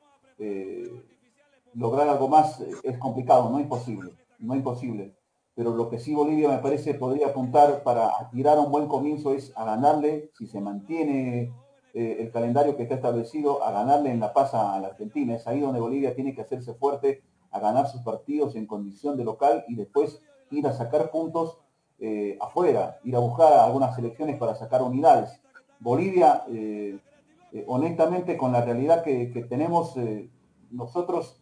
lograr 1.72 2.08
algo 2.08 2.28
más 2.28 2.60
es 2.82 2.98
complicado, 2.98 3.48
no 3.48 3.60
imposible, 3.60 4.12
no 4.40 4.54
imposible. 4.54 5.15
Pero 5.56 5.74
lo 5.74 5.88
que 5.88 5.98
sí 5.98 6.14
Bolivia 6.14 6.50
me 6.50 6.58
parece 6.58 6.92
podría 6.92 7.28
apuntar 7.28 7.82
para 7.82 8.12
tirar 8.30 8.58
un 8.58 8.70
buen 8.70 8.86
comienzo 8.88 9.32
es 9.32 9.54
a 9.56 9.64
ganarle, 9.64 10.30
si 10.34 10.46
se 10.46 10.60
mantiene 10.60 11.50
eh, 11.94 12.18
el 12.20 12.30
calendario 12.30 12.76
que 12.76 12.82
está 12.82 12.96
establecido, 12.96 13.64
a 13.64 13.72
ganarle 13.72 14.10
en 14.10 14.20
La 14.20 14.34
Paz 14.34 14.52
a 14.52 14.78
la 14.78 14.88
Argentina. 14.88 15.34
Es 15.34 15.46
ahí 15.46 15.60
donde 15.60 15.80
Bolivia 15.80 16.14
tiene 16.14 16.34
que 16.34 16.42
hacerse 16.42 16.74
fuerte, 16.74 17.22
a 17.50 17.58
ganar 17.58 17.88
sus 17.88 18.02
partidos 18.02 18.54
en 18.54 18.66
condición 18.66 19.16
de 19.16 19.24
local 19.24 19.64
y 19.66 19.76
después 19.76 20.20
ir 20.50 20.66
a 20.66 20.74
sacar 20.74 21.10
puntos 21.10 21.58
eh, 22.00 22.36
afuera, 22.38 23.00
ir 23.02 23.16
a 23.16 23.20
buscar 23.20 23.54
algunas 23.54 23.98
elecciones 23.98 24.36
para 24.36 24.56
sacar 24.56 24.82
unidades. 24.82 25.40
Bolivia, 25.80 26.44
eh, 26.50 26.98
honestamente, 27.66 28.36
con 28.36 28.52
la 28.52 28.60
realidad 28.60 29.02
que, 29.02 29.30
que 29.30 29.42
tenemos 29.44 29.94
nosotros 30.70 31.40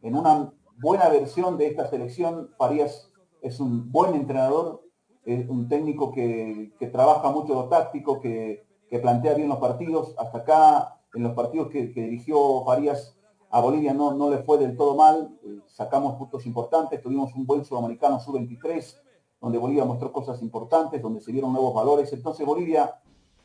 en 0.00 0.16
una 0.16 0.50
buena 0.78 1.10
versión 1.10 1.58
de 1.58 1.66
esta 1.66 1.86
selección, 1.88 2.48
Farías 2.56 3.10
es 3.44 3.60
un 3.60 3.92
buen 3.92 4.14
entrenador, 4.14 4.82
un 5.26 5.68
técnico 5.68 6.10
que, 6.10 6.72
trabaja 6.90 7.30
mucho 7.30 7.54
lo 7.54 7.68
táctico, 7.68 8.20
que, 8.20 8.64
plantea 9.02 9.34
bien 9.34 9.48
los 9.48 9.58
partidos. 9.58 10.14
Hasta 10.18 10.38
acá, 10.38 11.00
en 11.14 11.24
los 11.24 11.34
partidos 11.34 11.68
que, 11.68 11.86
dirigió 11.86 12.64
Farías 12.64 13.16
a 13.50 13.60
Bolivia 13.60 13.92
no, 13.92 14.14
no 14.14 14.30
le 14.30 14.38
fue 14.38 14.58
del 14.58 14.76
todo 14.76 14.96
mal, 14.96 15.38
eh, 15.44 15.60
sacamos 15.66 16.16
puntos 16.16 16.44
importantes, 16.44 17.00
tuvimos 17.00 17.32
un 17.36 17.46
buen 17.46 17.64
sudamericano 17.64 18.18
sub-23, 18.18 18.96
donde 19.40 19.58
Bolivia 19.58 19.84
mostró 19.84 20.10
cosas 20.10 20.42
importantes, 20.42 21.00
donde 21.00 21.20
se 21.20 21.30
dieron 21.30 21.52
nuevos 21.52 21.72
valores. 21.72 22.12
Entonces 22.12 22.44
Bolivia, 22.44 23.00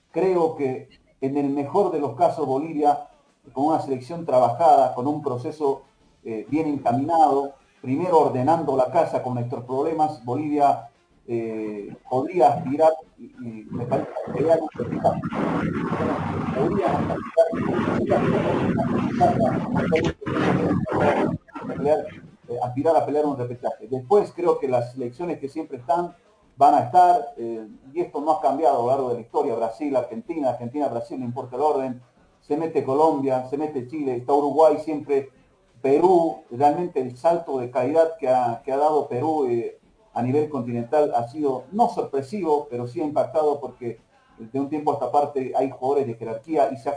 creo 0.09 0.55
que 0.55 0.89
en 1.21 1.37
el 1.37 1.49
mejor 1.49 1.91
de 1.91 1.99
los 1.99 2.15
casos, 2.15 2.47
Bolivia, 2.47 3.09
con 3.53 3.65
una 3.65 3.81
selección 3.81 4.25
trabajada, 4.25 4.95
con 4.95 5.05
un 5.05 5.21
proceso 5.21 5.83
eh, 6.23 6.47
bien 6.49 6.67
encaminado, 6.67 7.53
primero 7.81 8.19
ordenando 8.19 8.75
la 8.75 8.91
casa 8.91 9.23
con 9.23 9.35
nuestros 9.35 9.63
problemas, 9.63 10.23
Bolivia 10.25 10.89
eh, 11.27 11.95
podría 12.09 12.49
aspirar, 12.49 12.91
y, 13.17 13.65
aspirar 22.63 22.97
a 22.97 23.05
pelear 23.05 23.25
un 23.25 23.37
repechaje. 23.37 23.87
Después 23.89 24.33
creo 24.35 24.59
que 24.59 24.67
las 24.67 24.95
elecciones 24.95 25.39
que 25.39 25.49
siempre 25.49 25.77
están 25.77 26.15
van 26.57 26.73
a 26.73 26.79
estar, 26.79 27.33
eh, 27.37 27.67
y 27.93 28.01
esto 28.01 28.19
no 28.19 28.31
ha 28.31 28.41
cambiado 28.41 28.79
a 28.79 28.81
lo 28.81 28.87
largo 28.87 29.09
de 29.09 29.15
la 29.15 29.21
historia, 29.21 29.55
Brasil, 29.55 29.95
Argentina, 29.95 30.49
Argentina, 30.49 30.89
Brasil, 30.89 31.17
no 31.19 31.25
importa 31.25 31.55
el 31.55 31.61
orden, 31.61 32.01
se 32.41 32.57
mete 32.57 32.83
Colombia, 32.83 33.47
se 33.49 33.57
mete 33.57 33.87
Chile, 33.87 34.17
está 34.17 34.33
Uruguay 34.33 34.77
siempre 34.83 35.29
Perú, 35.81 36.43
realmente 36.51 36.99
el 36.99 37.17
salto 37.17 37.59
de 37.59 37.71
calidad 37.71 38.17
que 38.17 38.27
ha, 38.27 38.61
dado 38.65 39.07
Perú 39.07 39.47
eh, 39.47 39.79
a 40.13 40.21
nivel 40.21 40.49
continental 40.49 41.13
ha 41.15 41.27
sido 41.27 41.65
no 41.71 41.89
sorpresivo, 41.89 42.67
pero 42.69 42.87
sí 42.87 43.01
ha 43.01 43.05
impactado 43.05 43.59
porque 43.59 43.99
de 44.37 44.59
un 44.59 44.69
tiempo 44.69 44.91
a 44.91 44.93
esta 44.95 45.11
parte 45.11 45.53
hay 45.55 45.69
jugadores 45.69 46.07
de 46.07 46.15
jerarquía 46.15 46.71
y 46.71 46.77
se 46.77 46.89
ha 46.89 46.93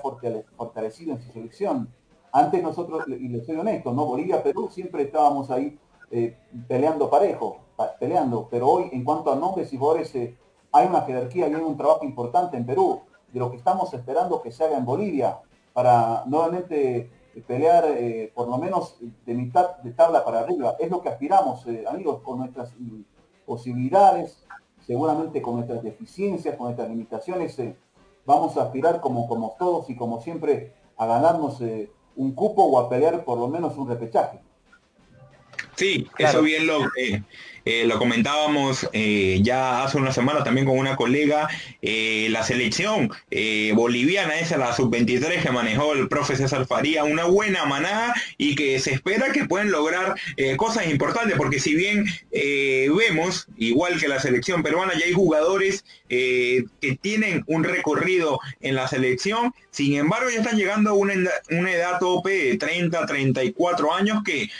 fortalecido 0.56 1.14
en 1.14 1.20
su 1.20 1.32
selección. 1.32 1.92
Antes 2.32 2.62
nosotros, 2.62 3.04
y 3.08 3.28
le 3.28 3.44
soy 3.44 3.56
honesto, 3.56 3.92
¿no? 3.92 4.06
Bolivia, 4.06 4.42
Perú 4.42 4.68
siempre 4.70 5.02
estábamos 5.02 5.50
ahí 5.50 5.78
eh, 6.10 6.36
peleando 6.66 7.10
parejo, 7.10 7.58
peleando, 7.98 8.48
pero 8.50 8.68
hoy 8.68 8.88
en 8.92 9.04
cuanto 9.04 9.32
a 9.32 9.36
nombres 9.36 9.72
y 9.72 9.76
jugadores 9.76 10.14
eh, 10.14 10.36
hay 10.70 10.86
una 10.86 11.02
jerarquía 11.02 11.48
y 11.48 11.54
hay 11.54 11.60
un 11.60 11.76
trabajo 11.76 12.04
importante 12.04 12.56
en 12.56 12.64
Perú, 12.64 13.02
de 13.32 13.38
lo 13.38 13.50
que 13.50 13.56
estamos 13.56 13.92
esperando 13.92 14.40
que 14.40 14.52
se 14.52 14.64
haga 14.64 14.78
en 14.78 14.84
Bolivia, 14.84 15.40
para 15.72 16.24
nuevamente 16.26 17.10
pelear 17.40 17.84
eh, 17.86 18.30
por 18.34 18.48
lo 18.48 18.58
menos 18.58 18.96
de 19.00 19.34
mitad 19.34 19.78
de 19.78 19.92
tabla 19.92 20.24
para 20.24 20.40
arriba. 20.40 20.76
Es 20.78 20.90
lo 20.90 21.00
que 21.00 21.08
aspiramos, 21.08 21.66
eh, 21.66 21.84
amigos, 21.88 22.20
con 22.22 22.38
nuestras 22.38 22.72
posibilidades, 23.46 24.44
seguramente 24.86 25.40
con 25.40 25.54
nuestras 25.56 25.82
deficiencias, 25.82 26.56
con 26.56 26.66
nuestras 26.66 26.88
limitaciones, 26.88 27.58
eh, 27.58 27.76
vamos 28.26 28.56
a 28.56 28.64
aspirar 28.64 29.00
como, 29.00 29.26
como 29.26 29.56
todos 29.58 29.88
y 29.88 29.96
como 29.96 30.20
siempre 30.20 30.74
a 30.96 31.06
ganarnos 31.06 31.60
un 32.14 32.34
cupo 32.34 32.64
o 32.64 32.78
a 32.78 32.88
pelear 32.88 33.24
por 33.24 33.38
lo 33.38 33.48
menos 33.48 33.76
un 33.78 33.88
repechaje. 33.88 34.40
Sí, 35.76 36.06
eso 36.18 36.42
bien 36.42 36.66
lo, 36.66 36.86
eh, 37.64 37.84
lo 37.86 37.98
comentábamos 37.98 38.88
eh, 38.92 39.38
ya 39.42 39.84
hace 39.84 39.96
una 39.96 40.12
semana 40.12 40.42
también 40.42 40.66
con 40.66 40.78
una 40.78 40.96
colega, 40.96 41.48
eh, 41.80 42.26
la 42.30 42.42
selección 42.42 43.10
boliviana, 43.74 44.38
esa 44.38 44.56
la 44.56 44.74
sub-23 44.74 45.42
que 45.42 45.50
manejó 45.50 45.92
el 45.92 46.08
profe 46.08 46.36
César 46.36 46.66
Faría, 46.66 47.04
una 47.04 47.24
buena 47.24 47.64
manada 47.64 48.14
y 48.36 48.54
que 48.54 48.80
se 48.80 48.92
espera 48.92 49.32
que 49.32 49.44
pueden 49.44 49.70
lograr 49.70 50.14
cosas 50.56 50.86
importantes, 50.88 51.36
porque 51.36 51.60
si 51.60 51.74
bien 51.74 52.04
vemos, 52.30 53.46
igual 53.56 53.98
que 53.98 54.08
la 54.08 54.20
selección 54.20 54.62
peruana, 54.62 54.92
ya 54.98 55.06
hay 55.06 55.12
jugadores 55.12 55.84
que 56.08 56.98
tienen 57.00 57.44
un 57.46 57.64
recorrido 57.64 58.38
en 58.60 58.74
la 58.74 58.88
selección, 58.88 59.54
sin 59.70 59.94
embargo 59.94 60.30
ya 60.30 60.38
están 60.38 60.56
llegando 60.56 60.90
a 60.90 60.94
una, 60.94 61.14
una 61.50 61.72
edad 61.72 61.98
tope 61.98 62.30
de 62.30 62.58
30, 62.58 63.06
34 63.06 63.94
años 63.94 64.22
que 64.24 64.50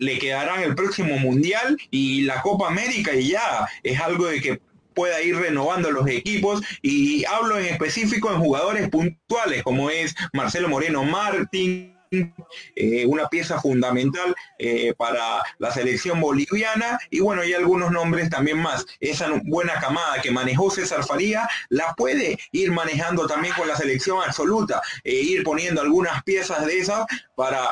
le 0.00 0.18
quedarán 0.18 0.62
el 0.62 0.74
próximo 0.74 1.18
Mundial 1.18 1.76
y 1.90 2.22
la 2.22 2.42
Copa 2.42 2.66
América 2.66 3.14
y 3.14 3.28
ya. 3.28 3.68
Es 3.82 4.00
algo 4.00 4.26
de 4.26 4.40
que 4.40 4.60
pueda 4.94 5.22
ir 5.22 5.36
renovando 5.36 5.90
los 5.90 6.08
equipos 6.08 6.62
y 6.82 7.24
hablo 7.26 7.58
en 7.58 7.66
específico 7.66 8.32
en 8.32 8.40
jugadores 8.40 8.88
puntuales 8.88 9.62
como 9.62 9.88
es 9.90 10.14
Marcelo 10.32 10.68
Moreno 10.68 11.04
Martín, 11.04 11.94
eh, 12.12 13.06
una 13.06 13.28
pieza 13.28 13.60
fundamental 13.60 14.34
eh, 14.58 14.94
para 14.96 15.44
la 15.58 15.70
selección 15.70 16.20
boliviana 16.20 16.98
y 17.08 17.20
bueno, 17.20 17.42
hay 17.42 17.52
algunos 17.52 17.92
nombres 17.92 18.28
también 18.28 18.58
más. 18.58 18.84
Esa 18.98 19.28
buena 19.44 19.74
camada 19.74 20.20
que 20.20 20.32
manejó 20.32 20.70
César 20.72 21.04
Faría 21.04 21.48
la 21.68 21.94
puede 21.94 22.36
ir 22.50 22.72
manejando 22.72 23.28
también 23.28 23.54
con 23.54 23.68
la 23.68 23.76
selección 23.76 24.18
absoluta, 24.26 24.82
e 25.04 25.14
ir 25.14 25.44
poniendo 25.44 25.80
algunas 25.80 26.22
piezas 26.24 26.66
de 26.66 26.78
esas 26.78 27.06
para 27.36 27.68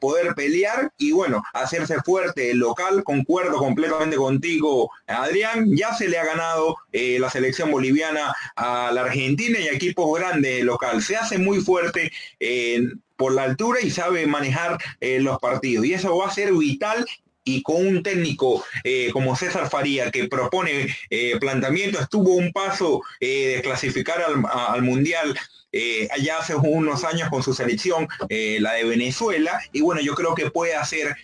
poder 0.00 0.34
pelear 0.34 0.90
y 0.98 1.12
bueno, 1.12 1.42
hacerse 1.52 2.00
fuerte 2.02 2.50
el 2.50 2.58
local. 2.58 3.04
Concuerdo 3.04 3.58
completamente 3.58 4.16
contigo, 4.16 4.90
Adrián. 5.06 5.76
Ya 5.76 5.94
se 5.94 6.08
le 6.08 6.18
ha 6.18 6.24
ganado 6.24 6.76
la 6.92 7.30
selección 7.30 7.70
boliviana 7.70 8.34
a 8.56 8.90
la 8.92 9.02
Argentina 9.02 9.58
y 9.58 9.68
a 9.68 9.72
equipos 9.72 10.18
grandes 10.18 10.64
local. 10.64 11.02
Se 11.02 11.16
hace 11.16 11.38
muy 11.38 11.60
fuerte 11.60 12.10
por 13.24 13.32
la 13.32 13.44
altura 13.44 13.80
y 13.80 13.90
sabe 13.90 14.26
manejar 14.26 14.76
eh, 15.00 15.18
los 15.18 15.38
partidos. 15.38 15.86
Y 15.86 15.94
eso 15.94 16.14
va 16.14 16.26
a 16.26 16.30
ser 16.30 16.52
vital 16.52 17.06
y 17.42 17.62
con 17.62 17.76
un 17.76 18.02
técnico 18.02 18.62
eh, 18.84 19.08
como 19.14 19.34
César 19.34 19.70
Faría 19.70 20.10
que 20.10 20.28
propone 20.28 20.94
eh, 21.08 21.38
planteamiento, 21.40 21.98
estuvo 21.98 22.34
un 22.34 22.52
paso 22.52 23.00
de 23.22 23.62
clasificar 23.64 24.20
al, 24.20 24.82
Mundial 24.82 25.34
allá 26.12 26.38
hace 26.38 26.54
unos 26.54 27.02
años 27.02 27.30
con 27.30 27.42
su 27.42 27.52
selección, 27.52 28.06
la 28.28 28.74
de 28.74 28.84
Venezuela, 28.84 29.58
y 29.72 29.80
bueno, 29.80 30.00
yo 30.00 30.14
creo 30.14 30.36
que 30.36 30.48
puede 30.48 30.76
hacer 30.76 31.16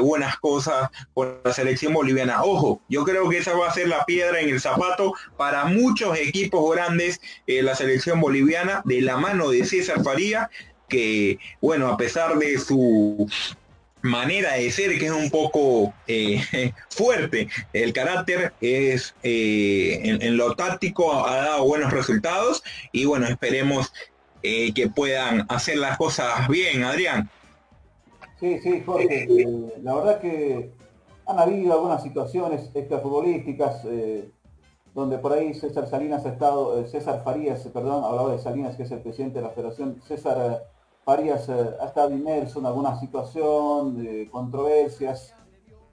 buenas 0.00 0.38
cosas 0.38 0.88
con 1.12 1.38
la 1.44 1.52
selección 1.52 1.92
boliviana. 1.92 2.42
Ojo, 2.42 2.80
yo 2.88 3.04
creo 3.04 3.28
que 3.28 3.36
esa 3.36 3.52
va 3.52 3.68
a 3.68 3.74
ser 3.74 3.88
la 3.88 4.06
piedra 4.06 4.40
en 4.40 4.48
el 4.48 4.58
zapato 4.58 5.12
para 5.36 5.66
muchos 5.66 6.16
equipos 6.16 6.74
grandes, 6.74 7.20
la 7.46 7.74
selección 7.74 8.22
boliviana, 8.22 8.80
de 8.86 9.02
la 9.02 9.18
mano 9.18 9.50
de 9.50 9.66
César 9.66 10.02
Faría, 10.02 10.48
que, 10.90 11.38
bueno, 11.62 11.88
a 11.88 11.96
pesar 11.96 12.36
de 12.36 12.58
su 12.58 13.26
manera 14.02 14.54
de 14.54 14.70
ser 14.70 14.98
que 14.98 15.06
es 15.06 15.12
un 15.12 15.30
poco 15.30 15.92
eh, 16.06 16.40
fuerte. 16.90 17.48
El 17.72 17.92
carácter 17.92 18.52
es 18.60 19.14
eh, 19.22 20.00
en, 20.02 20.36
lo 20.36 20.54
táctico 20.54 21.12
ha 21.12 21.36
dado 21.36 21.66
buenos 21.66 21.92
resultados 21.92 22.62
y 22.92 23.04
bueno, 23.04 23.26
esperemos 23.26 23.92
eh, 24.42 24.72
que 24.72 24.88
puedan 24.88 25.46
hacer 25.48 25.78
las 25.78 25.98
cosas 25.98 26.48
bien, 26.48 26.84
Adrián. 26.84 27.30
Sí, 28.38 28.58
sí, 28.60 28.82
Jorge. 28.84 29.28
la 29.82 29.94
verdad 29.94 30.20
que 30.20 30.70
han 31.26 31.38
habido 31.38 31.74
algunas 31.74 32.02
situaciones 32.02 32.70
extrafutbolísticas 32.74 33.82
donde 34.94 35.18
por 35.18 35.34
ahí 35.34 35.52
César 35.52 35.86
Salinas 35.88 36.24
ha 36.24 36.30
estado, 36.30 36.84
César 36.86 37.22
Farías, 37.22 37.60
perdón, 37.72 38.02
hablaba 38.02 38.32
de 38.32 38.38
Salinas, 38.38 38.76
que 38.76 38.84
es 38.84 38.90
el 38.90 39.00
presidente 39.00 39.38
de 39.38 39.44
la 39.44 39.50
federación, 39.50 40.00
César 40.08 40.64
Farías 41.04 41.48
eh, 41.48 41.76
ha 41.80 41.86
estado 41.86 42.10
inmerso 42.10 42.58
en 42.58 42.66
alguna 42.66 42.98
situación 43.00 44.02
de 44.02 44.28
controversias 44.30 45.34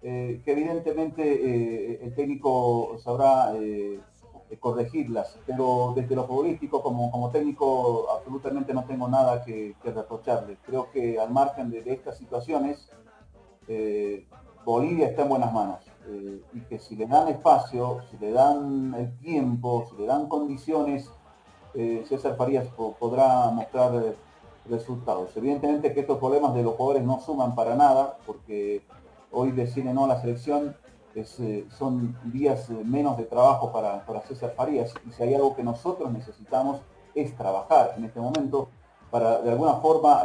eh, 0.01 0.41
que 0.43 0.51
evidentemente 0.51 1.23
eh, 1.23 1.99
el 2.03 2.13
técnico 2.15 2.97
sabrá 3.03 3.53
corregirlas, 4.59 5.37
pero 5.45 5.91
desde 5.93 6.15
lo 6.15 6.25
futbolístico 6.25 6.81
como, 6.81 7.11
como 7.11 7.29
técnico 7.31 8.09
absolutamente 8.09 8.73
no 8.73 8.85
tengo 8.85 9.07
nada 9.09 9.43
que, 9.43 9.75
reprocharle. 9.83 10.57
Creo 10.65 10.89
que 10.91 11.19
al 11.19 11.31
margen 11.31 11.69
de, 11.69 11.83
estas 11.91 12.17
situaciones, 12.17 12.89
Bolivia 14.63 15.07
está 15.07 15.23
en 15.23 15.29
buenas 15.29 15.51
manos 15.51 15.79
y 16.53 16.61
que 16.61 16.79
si 16.79 16.95
le 16.95 17.07
dan 17.07 17.27
espacio, 17.27 17.99
si 18.09 18.17
le 18.17 18.31
dan 18.31 18.93
el 18.93 19.17
tiempo, 19.17 19.85
si 19.89 19.97
le 19.97 20.07
dan 20.07 20.29
condiciones, 20.29 21.09
eh, 21.73 22.03
César 22.07 22.35
Farías 22.35 22.67
podrá 22.99 23.51
mostrar 23.51 23.93
eh, 23.95 24.15
resultados. 24.69 25.35
Evidentemente 25.35 25.93
que 25.93 26.01
estos 26.01 26.17
problemas 26.17 26.53
de 26.53 26.63
los 26.63 26.75
jugadores 26.75 27.03
no 27.03 27.19
suman 27.19 27.55
para 27.55 27.75
nada, 27.75 28.17
porque 28.25 28.81
hoy 29.31 29.51
decide 29.51 29.93
no 29.93 30.07
la 30.07 30.21
selección, 30.21 30.75
son 31.77 32.15
días 32.25 32.69
menos 32.69 33.17
de 33.17 33.23
trabajo 33.23 33.71
para, 33.71 34.05
para 34.05 34.21
César 34.21 34.53
Farías, 34.55 34.93
y 35.07 35.11
si 35.11 35.23
hay 35.23 35.33
algo 35.33 35.55
que 35.55 35.63
nosotros 35.63 36.11
necesitamos 36.11 36.81
es 37.15 37.35
trabajar 37.35 37.95
en 37.97 38.05
este 38.05 38.19
momento 38.19 38.69
para 39.09 39.41
de 39.41 39.49
alguna 39.49 39.75
forma 39.75 40.23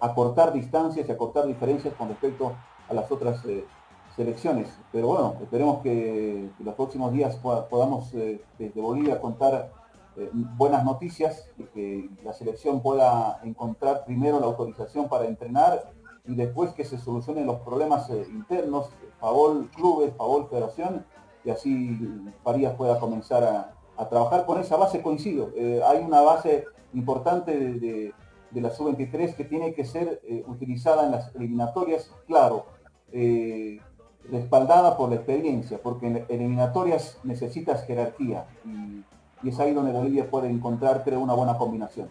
acortar 0.00 0.52
distancias 0.52 1.08
y 1.08 1.12
acortar 1.12 1.46
diferencias 1.46 1.94
con 1.94 2.08
respecto 2.08 2.52
a 2.88 2.94
las 2.94 3.10
otras 3.10 3.42
selecciones. 4.16 4.68
Pero 4.92 5.08
bueno, 5.08 5.36
esperemos 5.42 5.82
que, 5.82 6.50
los 6.60 6.74
próximos 6.74 7.12
días 7.12 7.36
podamos 7.36 8.12
eh, 8.14 8.40
desde 8.58 8.80
Bolivia 8.80 9.20
contar 9.20 9.70
eh, 10.16 10.30
buenas 10.32 10.84
noticias 10.84 11.48
que 11.72 12.08
la 12.22 12.32
selección 12.32 12.80
pueda 12.80 13.40
encontrar 13.42 14.04
primero 14.04 14.38
la 14.38 14.46
autorización 14.46 15.08
para 15.08 15.26
entrenar 15.26 15.92
y 16.26 16.34
después 16.34 16.72
que 16.72 16.84
se 16.84 16.98
solucionen 16.98 17.46
los 17.46 17.60
problemas 17.60 18.08
eh, 18.10 18.26
internos, 18.30 18.90
favor 19.20 19.66
clubes, 19.70 20.14
favor 20.16 20.48
federación, 20.48 21.04
y 21.44 21.50
así 21.50 21.98
Farías 22.42 22.74
pueda 22.74 22.98
comenzar 22.98 23.44
a, 23.44 24.08
trabajar 24.08 24.46
con 24.46 24.60
esa 24.60 24.76
base 24.76 25.02
coincido. 25.02 25.52
hay 25.86 25.98
una 26.02 26.20
base 26.20 26.64
importante 26.94 27.56
de, 27.56 28.12
la 28.52 28.70
sub-23 28.70 29.36
que 29.36 29.44
tiene 29.44 29.72
que 29.72 29.84
ser 29.84 30.20
utilizada 30.46 31.04
en 31.04 31.12
las 31.12 31.34
eliminatorias, 31.34 32.10
claro 32.26 32.66
respaldada 34.30 34.96
por 34.96 35.10
la 35.10 35.16
experiencia, 35.16 35.78
porque 35.82 36.06
en 36.06 36.26
eliminatorias 36.28 37.18
necesitas 37.24 37.84
jerarquía 37.84 38.46
es 39.48 39.60
ahí 39.60 39.72
donde 39.72 39.92
Bolivia 39.92 40.28
puede 40.28 40.48
encontrar, 40.48 41.02
creo, 41.04 41.20
una 41.20 41.34
buena 41.34 41.56
combinación. 41.56 42.08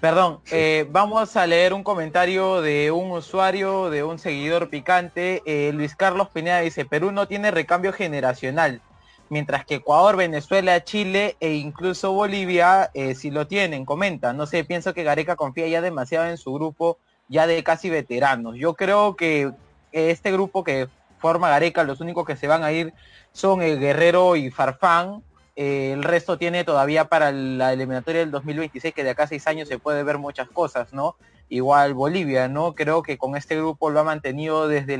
Perdón, 0.00 0.40
eh, 0.50 0.86
vamos 0.90 1.34
a 1.36 1.46
leer 1.46 1.72
un 1.72 1.82
comentario 1.82 2.60
de 2.60 2.90
un 2.90 3.10
usuario, 3.10 3.88
de 3.88 4.04
un 4.04 4.18
seguidor 4.18 4.68
picante. 4.68 5.42
Eh, 5.46 5.72
Luis 5.72 5.96
Carlos 5.96 6.28
Pineda 6.28 6.60
dice, 6.60 6.84
Perú 6.84 7.10
no 7.10 7.26
tiene 7.26 7.50
recambio 7.50 7.90
generacional, 7.92 8.82
mientras 9.30 9.64
que 9.64 9.76
Ecuador, 9.76 10.16
Venezuela, 10.16 10.84
Chile 10.84 11.36
e 11.40 11.54
incluso 11.54 12.12
Bolivia 12.12 12.90
eh, 12.92 13.14
sí 13.14 13.30
lo 13.30 13.46
tienen, 13.46 13.86
comenta. 13.86 14.34
No 14.34 14.44
sé, 14.44 14.64
pienso 14.64 14.92
que 14.92 15.04
Gareca 15.04 15.36
confía 15.36 15.68
ya 15.68 15.80
demasiado 15.80 16.26
en 16.26 16.36
su 16.36 16.52
grupo 16.52 16.98
ya 17.28 17.46
de 17.46 17.64
casi 17.64 17.88
veteranos. 17.88 18.56
Yo 18.56 18.74
creo 18.74 19.16
que 19.16 19.52
este 19.92 20.32
grupo 20.32 20.64
que 20.64 20.88
forma 21.18 21.48
Gareca, 21.48 21.82
los 21.82 22.02
únicos 22.02 22.26
que 22.26 22.36
se 22.36 22.46
van 22.46 22.62
a 22.62 22.72
ir 22.72 22.92
son 23.32 23.62
el 23.62 23.80
Guerrero 23.80 24.36
y 24.36 24.50
Farfán. 24.50 25.22
Eh, 25.56 25.92
el 25.92 26.02
resto 26.02 26.36
tiene 26.36 26.64
todavía 26.64 27.04
para 27.04 27.30
la 27.30 27.72
eliminatoria 27.72 28.20
del 28.20 28.30
2026, 28.32 28.92
que 28.92 29.04
de 29.04 29.10
acá 29.10 29.24
a 29.24 29.28
seis 29.28 29.46
años 29.46 29.68
se 29.68 29.78
puede 29.78 30.02
ver 30.02 30.18
muchas 30.18 30.48
cosas, 30.48 30.92
¿no? 30.92 31.16
Igual 31.48 31.94
Bolivia, 31.94 32.48
¿no? 32.48 32.74
Creo 32.74 33.02
que 33.02 33.18
con 33.18 33.36
este 33.36 33.56
grupo 33.56 33.90
lo 33.90 34.00
ha 34.00 34.04
mantenido 34.04 34.66
desde, 34.66 34.98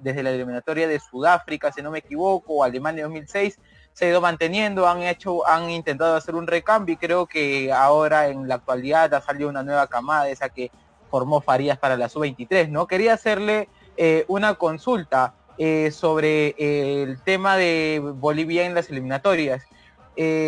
desde 0.00 0.22
la 0.22 0.30
eliminatoria 0.30 0.86
de 0.86 1.00
Sudáfrica, 1.00 1.72
si 1.72 1.82
no 1.82 1.90
me 1.90 1.98
equivoco, 1.98 2.62
Alemania 2.62 3.04
2006, 3.04 3.58
se 3.92 4.04
ha 4.04 4.08
ido 4.10 4.20
manteniendo, 4.20 4.86
han 4.86 5.02
hecho, 5.02 5.46
han 5.48 5.70
intentado 5.70 6.14
hacer 6.14 6.34
un 6.34 6.46
recambio 6.46 6.92
y 6.92 6.98
creo 6.98 7.26
que 7.26 7.72
ahora 7.72 8.28
en 8.28 8.46
la 8.46 8.56
actualidad 8.56 9.12
ha 9.14 9.22
salido 9.22 9.48
una 9.48 9.62
nueva 9.62 9.86
camada, 9.88 10.28
esa 10.28 10.50
que 10.50 10.70
formó 11.10 11.40
Farías 11.40 11.78
para 11.78 11.96
la 11.96 12.08
sub-23, 12.08 12.68
¿no? 12.68 12.86
Quería 12.86 13.14
hacerle 13.14 13.68
eh, 13.96 14.24
una 14.28 14.54
consulta 14.54 15.34
eh, 15.58 15.90
sobre 15.90 16.54
el 16.58 17.22
tema 17.22 17.56
de 17.56 18.02
Bolivia 18.02 18.66
en 18.66 18.74
las 18.74 18.90
eliminatorias. 18.90 19.64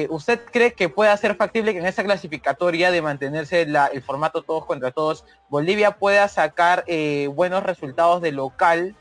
¿Usted 0.08 0.40
cree 0.50 0.72
que 0.72 0.88
pueda 0.88 1.16
ser 1.16 1.36
factible 1.36 1.72
que 1.72 1.80
en 1.80 1.86
esa 1.86 2.04
clasificatoria 2.04 2.90
de 2.90 3.02
mantenerse 3.02 3.62
el 3.62 4.02
formato 4.02 4.42
todos 4.42 4.64
contra 4.64 4.90
todos, 4.90 5.24
Bolivia 5.48 5.92
pueda 5.92 6.26
sacar 6.28 6.84
buenos 7.34 7.62
resultados 7.62 8.22
de 8.22 8.32
local, 8.32 8.96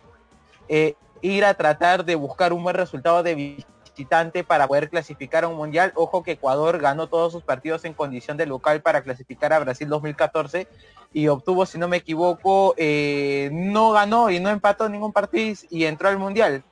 ir 1.21 1.45
a 1.45 1.53
tratar 1.53 2.05
de 2.05 2.15
buscar 2.15 2.53
un 2.53 2.63
buen 2.63 2.75
resultado 2.75 3.23
de 3.23 3.35
visitante 3.35 4.43
para 4.43 4.67
poder 4.67 4.89
clasificar 4.89 5.43
a 5.43 5.47
un 5.47 5.55
mundial? 5.55 5.91
Ojo 5.95 6.21
que 6.21 6.33
Ecuador 6.33 6.79
ganó 6.79 7.07
todos 7.07 7.31
sus 7.31 7.43
partidos 7.43 7.85
en 7.85 7.93
condición 7.93 8.37
de 8.37 8.45
local 8.45 8.81
para 8.81 9.01
clasificar 9.01 9.53
a 9.53 9.59
Brasil 9.59 9.87
2014 9.89 10.67
y 11.13 11.27
obtuvo, 11.29 11.65
si 11.65 11.77
no 11.77 11.87
me 11.87 11.97
equivoco, 11.97 12.75
eh, 12.77 13.49
no 13.51 13.91
ganó 13.91 14.29
y 14.29 14.39
no 14.39 14.49
empató 14.49 14.89
ningún 14.89 15.13
partido 15.13 15.55
y 15.69 15.85
entró 15.85 16.09
al 16.09 16.17
Mundial. 16.17 16.63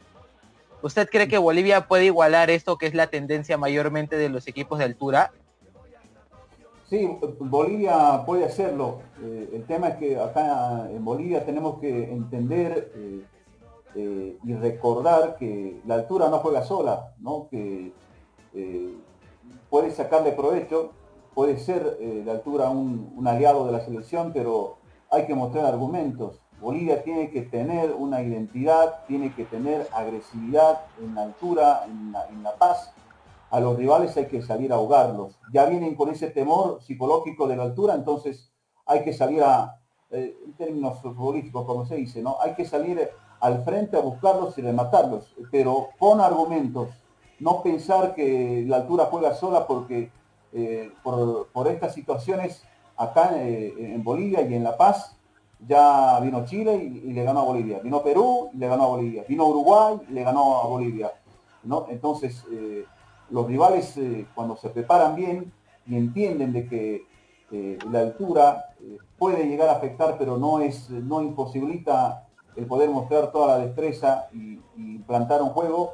¿Usted 0.82 1.10
cree 1.10 1.28
que 1.28 1.38
Bolivia 1.38 1.88
puede 1.88 2.06
igualar 2.06 2.50
esto 2.50 2.78
que 2.78 2.88
es 2.88 2.94
la 2.94 3.08
tendencia 3.08 3.58
mayormente 3.58 4.18
de 4.18 4.30
los 4.30 4.48
equipos 4.48 4.80
de 4.80 4.86
altura? 4.86 5.32
Sí, 6.90 7.18
Bolivia 7.40 8.24
puede 8.26 8.46
hacerlo. 8.46 9.00
Eh, 9.22 9.50
el 9.54 9.66
tema 9.66 9.90
es 9.90 9.96
que 9.98 10.20
acá 10.20 10.88
en 10.92 11.04
Bolivia 11.04 11.44
tenemos 11.46 11.80
que 11.80 12.12
entender 12.12 12.92
eh, 13.96 14.38
y 14.44 14.54
recordar 14.54 15.38
que 15.38 15.82
la 15.86 15.96
altura 15.96 16.30
no 16.30 16.40
juega 16.40 16.64
sola, 16.64 17.14
¿no? 17.20 17.48
que 17.50 17.94
puede 19.70 19.92
sacarle 19.92 20.32
provecho 20.32 20.92
puede 21.36 21.58
ser 21.58 21.98
eh, 22.00 22.24
de 22.26 22.32
altura 22.32 22.70
un, 22.70 23.22
aliado 23.28 23.66
de 23.66 23.74
la 23.74 23.82
selección, 23.82 24.32
pero 24.34 24.78
hay 25.12 25.28
que 25.28 25.36
mostrar 25.36 25.66
argumentos. 25.66 26.40
Bolivia 26.62 27.04
tiene 27.04 27.30
que 27.30 27.42
tener 27.42 27.94
una 27.94 28.22
identidad, 28.22 29.06
tiene 29.08 29.34
que 29.34 29.46
tener 29.46 29.88
agresividad 29.94 30.82
en 31.00 31.16
la 31.16 31.24
altura, 31.24 31.86
en 31.86 32.44
la, 32.44 32.56
paz. 32.56 32.92
A 33.52 33.60
los 33.60 33.78
rivales 33.78 34.16
hay 34.18 34.28
que 34.28 34.42
salir 34.42 34.72
a 34.72 34.76
ahogarlos. 34.76 35.38
Ya 35.54 35.66
vienen 35.66 35.96
con 35.96 36.10
ese 36.10 36.30
temor 36.30 36.82
psicológico 36.82 37.48
de 37.48 37.58
la 37.58 37.64
altura, 37.64 37.94
entonces 37.94 38.52
hay 38.86 39.04
que 39.04 39.14
salir 39.14 39.44
a, 39.44 39.80
eh, 40.10 40.36
en 40.46 40.54
términos 40.54 41.02
futbolísticos, 41.02 41.66
como 41.66 41.86
se 41.86 41.96
dice, 41.96 42.22
¿no? 42.22 42.38
Hay 42.42 42.54
que 42.56 42.66
salir 42.66 43.10
al 43.40 43.64
frente 43.64 43.98
a 43.98 44.02
buscarlos 44.02 44.58
y 44.58 44.62
rematarlos, 44.62 45.36
pero 45.52 45.90
con 46.00 46.22
argumentos. 46.22 46.90
No 47.40 47.62
pensar 47.62 48.16
que 48.16 48.64
la 48.68 48.78
altura 48.78 49.06
juega 49.12 49.34
sola 49.34 49.68
porque 49.68 50.10
eh, 50.54 50.90
por, 51.04 51.68
estas 51.68 51.94
situaciones 51.94 52.64
acá 52.96 53.32
eh, 53.34 53.74
en 53.78 54.04
Bolivia 54.04 54.42
y 54.42 54.54
en 54.54 54.64
La 54.64 54.78
Paz. 54.78 55.15
Ya 55.68 56.20
vino 56.20 56.46
Chile 56.46 56.76
y, 56.76 57.14
le 57.14 57.24
ganó 57.24 57.42
a 57.42 57.44
Bolivia. 57.44 57.80
Vino 57.80 58.04
Perú 58.04 58.50
y 58.54 58.58
le 58.58 58.68
ganó 58.68 58.84
a 58.84 58.88
Bolivia. 58.88 59.24
Vino 59.28 59.48
Uruguay 59.48 59.98
y 60.10 60.14
le 60.14 60.24
ganó 60.24 60.62
a 60.62 60.68
Bolivia. 60.68 61.12
¿no? 61.64 61.88
Entonces, 61.90 62.44
eh, 62.52 62.86
los 63.30 63.48
rivales 63.48 64.00
cuando 64.36 64.56
se 64.56 64.70
preparan 64.70 65.16
bien 65.16 65.52
y 65.88 65.96
entienden 65.96 66.54
de 66.54 66.68
que 66.68 67.16
la 67.90 68.00
altura 68.00 68.66
puede 69.18 69.48
llegar 69.48 69.70
a 69.70 69.74
afectar, 69.74 70.18
pero 70.18 70.38
no, 70.38 70.60
es, 70.60 70.90
no 70.90 71.22
imposibilita 71.22 72.28
el 72.56 72.66
poder 72.66 72.90
mostrar 72.90 73.32
toda 73.32 73.58
la 73.58 73.66
destreza 73.66 74.28
y, 74.34 74.60
y 74.76 75.00
plantar 75.00 75.42
un 75.42 75.50
juego, 75.50 75.94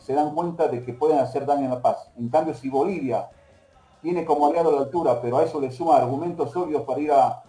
se 0.00 0.14
dan 0.14 0.34
cuenta 0.34 0.68
de 0.68 0.84
que 0.84 0.94
pueden 0.94 1.18
hacer 1.18 1.44
daño 1.44 1.64
en 1.64 1.70
La 1.70 1.82
Paz. 1.82 2.10
En 2.16 2.28
cambio, 2.28 2.54
si 2.54 2.68
Bolivia 2.68 3.28
tiene 4.02 4.24
como 4.24 4.46
aliado 4.46 4.72
la 4.72 4.82
altura, 4.82 5.20
pero 5.20 5.38
a 5.38 5.44
eso 5.44 5.60
le 5.60 5.70
suma 5.70 5.96
argumentos 5.96 6.54
obvios 6.56 6.82
para 6.82 7.00
ir 7.00 7.12
a, 7.12 7.42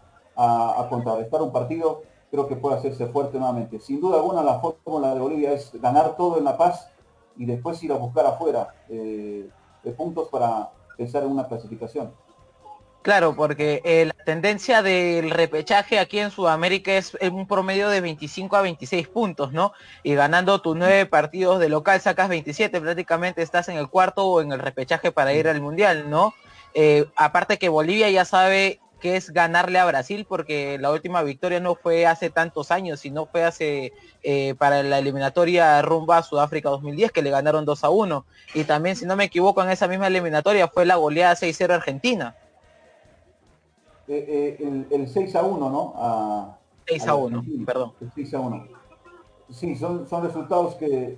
contrarrestar 0.89 1.41
un 1.41 1.51
partido, 1.51 2.03
creo 2.31 2.47
que 2.47 2.55
puede 2.55 2.77
hacerse 2.77 3.07
fuerte 3.07 3.37
nuevamente. 3.37 3.79
Sin 3.79 3.99
duda 3.99 4.17
alguna 4.17 4.43
la 4.43 4.59
fórmula 4.59 5.13
de 5.13 5.19
Bolivia 5.19 5.51
es 5.53 5.71
ganar 5.81 6.15
todo 6.15 6.37
en 6.37 6.45
La 6.45 6.57
Paz 6.57 6.89
y 7.37 7.45
después 7.45 7.81
ir 7.83 7.91
a 7.91 7.95
buscar 7.95 8.25
afuera 8.25 8.73
eh, 8.89 9.49
de 9.83 9.91
puntos 9.91 10.27
para 10.29 10.71
pensar 10.97 11.23
en 11.23 11.31
una 11.31 11.47
clasificación. 11.47 12.11
Claro, 13.01 13.33
porque 13.33 13.81
eh, 13.85 14.05
la 14.05 14.25
tendencia 14.25 14.81
del 14.81 15.31
repechaje 15.31 15.99
aquí 15.99 16.19
en 16.19 16.31
Sudamérica 16.31 16.91
es 16.91 17.17
un 17.31 17.47
promedio 17.47 17.87
de 17.87 18.01
25 18.01 18.57
a 18.57 18.61
26 18.61 19.07
puntos, 19.07 19.53
¿no? 19.53 19.71
Y 20.03 20.15
ganando 20.15 20.61
tus 20.61 20.75
nueve 20.75 21.05
partidos 21.05 21.61
de 21.61 21.69
local 21.69 22.01
sacas 22.01 22.27
27, 22.27 22.81
prácticamente 22.81 23.41
estás 23.41 23.69
en 23.69 23.77
el 23.77 23.87
cuarto 23.87 24.25
o 24.25 24.41
en 24.41 24.51
el 24.51 24.59
repechaje 24.59 25.13
para 25.13 25.33
ir 25.33 25.47
al 25.47 25.61
Mundial, 25.61 26.09
¿no? 26.09 26.33
Eh, 26.73 27.05
aparte 27.15 27.57
que 27.57 27.69
Bolivia 27.69 28.09
ya 28.09 28.25
sabe 28.25 28.81
que 28.99 29.15
es 29.15 29.31
ganarle 29.31 29.79
a 29.79 29.85
Brasil, 29.85 30.25
porque 30.27 30.77
la 30.79 30.91
última 30.91 31.23
victoria 31.23 31.59
no 31.59 31.75
fue 31.75 32.05
hace 32.05 32.29
tantos 32.29 32.71
años, 32.71 32.99
sino 32.99 33.25
fue 33.25 33.43
hace 33.43 33.93
eh, 34.23 34.55
para 34.55 34.83
la 34.83 34.99
eliminatoria 34.99 35.81
rumba 35.81 36.17
a 36.17 36.23
Sudáfrica 36.23 36.69
2010, 36.69 37.11
que 37.11 37.21
le 37.21 37.29
ganaron 37.29 37.65
2 37.65 37.83
a 37.83 37.89
1. 37.89 38.25
Y 38.53 38.63
también, 38.65 38.95
si 38.95 39.05
no 39.05 39.15
me 39.15 39.25
equivoco, 39.25 39.63
en 39.63 39.69
esa 39.69 39.87
misma 39.87 40.07
eliminatoria 40.07 40.67
fue 40.67 40.85
la 40.85 40.95
goleada 40.95 41.35
6-0 41.35 41.71
Argentina. 41.71 42.35
Eh, 44.07 44.57
eh, 44.59 44.85
el, 44.91 45.07
6 45.07 45.35
a 45.35 45.43
1, 45.43 45.69
¿no? 45.69 45.93
A, 45.95 46.57
6 46.87 47.07
a 47.07 47.15
1, 47.15 47.43
perdón. 47.65 47.93
6 48.15 48.33
a 48.33 48.39
1. 48.39 48.67
Sí, 49.51 49.75
son, 49.75 50.07
son 50.07 50.23
resultados 50.23 50.75
que, 50.75 51.17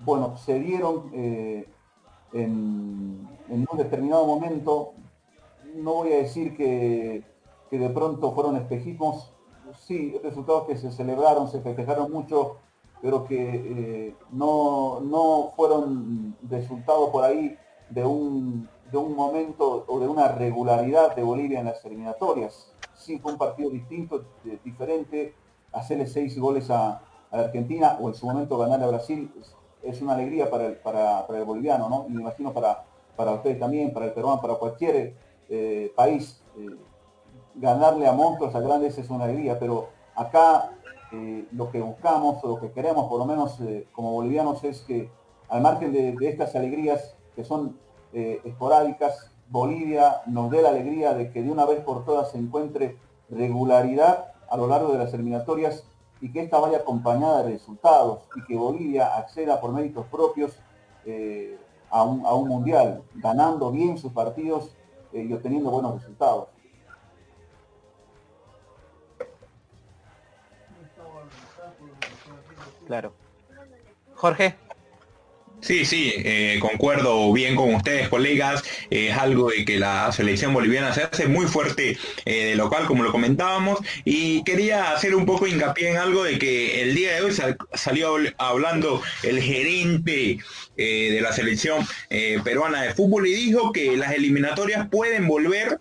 bueno, 0.00 0.36
se 0.36 0.60
dieron 0.60 1.10
en, 2.34 3.28
un 3.48 3.78
determinado 3.78 4.26
momento. 4.26 4.94
No 5.74 5.94
voy 5.94 6.12
a 6.12 6.16
decir 6.16 6.56
que, 6.56 7.22
que 7.70 7.78
de 7.78 7.90
pronto 7.90 8.32
fueron 8.32 8.56
espejismos, 8.56 9.32
sí, 9.78 10.18
resultados 10.22 10.66
que 10.66 10.76
se 10.76 10.90
celebraron, 10.92 11.48
se 11.48 11.60
festejaron 11.60 12.10
mucho, 12.10 12.56
pero 13.02 13.24
que 13.24 14.14
no, 14.30 15.00
no 15.00 15.52
fueron 15.56 16.36
resultados 16.48 17.10
por 17.10 17.24
ahí 17.24 17.56
de 17.90 18.04
un 18.04 18.68
de 18.94 18.98
un 18.98 19.16
momento 19.16 19.84
o 19.88 19.98
de 19.98 20.06
una 20.06 20.28
regularidad 20.28 21.16
de 21.16 21.22
Bolivia 21.24 21.58
en 21.58 21.66
las 21.66 21.84
eliminatorias. 21.84 22.72
Sí 22.94 23.18
fue 23.18 23.32
un 23.32 23.38
partido 23.38 23.68
distinto, 23.70 24.24
diferente, 24.64 25.34
hacerle 25.72 26.06
seis 26.06 26.38
goles 26.38 26.70
a, 26.70 27.02
Argentina 27.30 27.98
o 28.00 28.06
en 28.06 28.14
su 28.14 28.26
momento 28.26 28.56
ganarle 28.56 28.84
a 28.84 28.88
Brasil 28.90 29.28
es, 29.82 30.00
una 30.00 30.14
alegría 30.14 30.48
para 30.48 30.66
el, 30.66 30.76
para, 30.76 31.26
el 31.28 31.44
boliviano, 31.44 31.88
¿no? 31.88 32.06
Y 32.08 32.12
me 32.12 32.20
imagino 32.20 32.52
para, 32.52 32.84
para 33.16 33.32
ustedes 33.32 33.58
también, 33.58 33.92
para 33.92 34.06
el 34.06 34.12
peruano, 34.12 34.40
para 34.40 34.54
cualquier 34.54 35.16
eh, 35.48 35.92
país. 35.94 36.40
Eh, 36.56 36.76
ganarle 37.56 38.06
a 38.06 38.12
monstruos, 38.12 38.54
a 38.54 38.60
grandes 38.60 38.98
es 38.98 39.10
una 39.10 39.24
alegría, 39.24 39.58
pero 39.58 39.88
acá 40.16 40.72
eh, 41.12 41.46
lo 41.52 41.70
que 41.70 41.80
buscamos 41.80 42.42
o 42.42 42.48
lo 42.48 42.60
que 42.60 42.72
queremos, 42.72 43.08
por 43.08 43.18
lo 43.18 43.26
menos 43.26 43.58
como 43.92 44.12
bolivianos, 44.12 44.64
es 44.64 44.80
que 44.80 45.08
al 45.48 45.60
margen 45.60 45.92
de, 45.92 46.16
estas 46.22 46.56
alegrías 46.56 47.14
que 47.36 47.44
son 47.44 47.78
esporádicas, 48.12 49.30
Bolivia 49.48 50.22
nos 50.26 50.50
dé 50.50 50.62
la 50.62 50.70
alegría 50.70 51.14
de 51.14 51.30
que 51.30 51.42
de 51.42 51.50
una 51.50 51.66
vez 51.66 51.80
por 51.80 52.04
todas 52.04 52.30
se 52.30 52.38
encuentre 52.38 52.96
regularidad 53.28 54.32
a 54.48 54.56
lo 54.56 54.68
largo 54.68 54.92
de 54.92 54.98
las 54.98 55.12
eliminatorias 55.14 55.84
y 56.20 56.32
que 56.32 56.40
esta 56.40 56.58
vaya 56.60 56.78
acompañada 56.78 57.42
de 57.42 57.52
resultados 57.52 58.20
y 58.36 58.44
que 58.44 58.56
Bolivia 58.56 59.16
acceda 59.16 59.60
por 59.60 59.72
méritos 59.72 60.06
propios 60.06 60.58
a, 61.90 62.02
un, 62.02 62.48
mundial, 62.48 63.02
ganando 63.14 63.70
bien 63.70 63.98
sus 63.98 64.12
partidos 64.12 64.70
eh, 65.14 65.26
y 65.28 65.32
obteniendo 65.32 65.70
buenos 65.70 65.94
resultados. 66.00 66.48
Claro. 72.86 73.12
Jorge. 74.16 74.56
Sí, 75.64 75.86
sí, 75.86 76.12
eh, 76.18 76.58
concuerdo 76.60 77.32
bien 77.32 77.56
con 77.56 77.74
ustedes, 77.74 78.10
colegas. 78.10 78.62
es 78.90 79.16
algo 79.16 79.48
de 79.48 79.64
que 79.64 79.78
la 79.78 80.12
selección 80.12 80.52
boliviana 80.52 80.92
se 80.92 81.04
hace 81.04 81.26
muy 81.26 81.46
fuerte 81.46 81.96
eh, 82.26 82.44
de 82.44 82.54
local, 82.54 82.84
como 82.84 83.02
lo 83.02 83.10
comentábamos. 83.10 83.78
Y 84.04 84.44
quería 84.44 84.92
hacer 84.92 85.14
un 85.14 85.24
poco 85.24 85.46
hincapié 85.46 85.92
en 85.92 85.96
algo 85.96 86.22
de 86.22 86.38
que 86.38 86.82
el 86.82 86.94
día 86.94 87.14
de 87.14 87.22
hoy 87.22 87.32
salió 87.72 88.16
hablando 88.36 89.00
el 89.22 89.40
gerente 89.40 90.38
eh, 90.76 91.10
de 91.10 91.20
la 91.22 91.32
selección 91.32 91.86
peruana 92.44 92.82
de 92.82 92.92
fútbol 92.92 93.26
y 93.26 93.32
dijo 93.32 93.72
que 93.72 93.96
las 93.96 94.12
eliminatorias 94.12 94.88
pueden 94.90 95.26
volver 95.26 95.78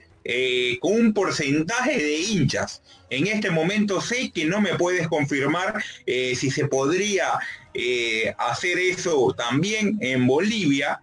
con 0.79 0.93
un 0.93 1.13
porcentaje 1.13 1.97
de 1.97 2.19
hinchas. 2.19 2.81
En 3.09 3.27
este 3.27 3.51
momento 3.51 3.99
sé 3.99 4.31
que 4.31 4.45
no 4.45 4.61
me 4.61 4.75
puedes 4.75 5.09
confirmar 5.09 5.83
si 6.05 6.49
se 6.49 6.67
podría 6.67 7.37
eh, 7.73 8.33
hacer 8.37 8.77
eso 8.77 9.33
también 9.35 9.97
en 10.01 10.27
Bolivia, 10.27 11.01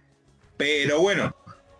pero 0.57 1.01
bueno, 1.01 1.35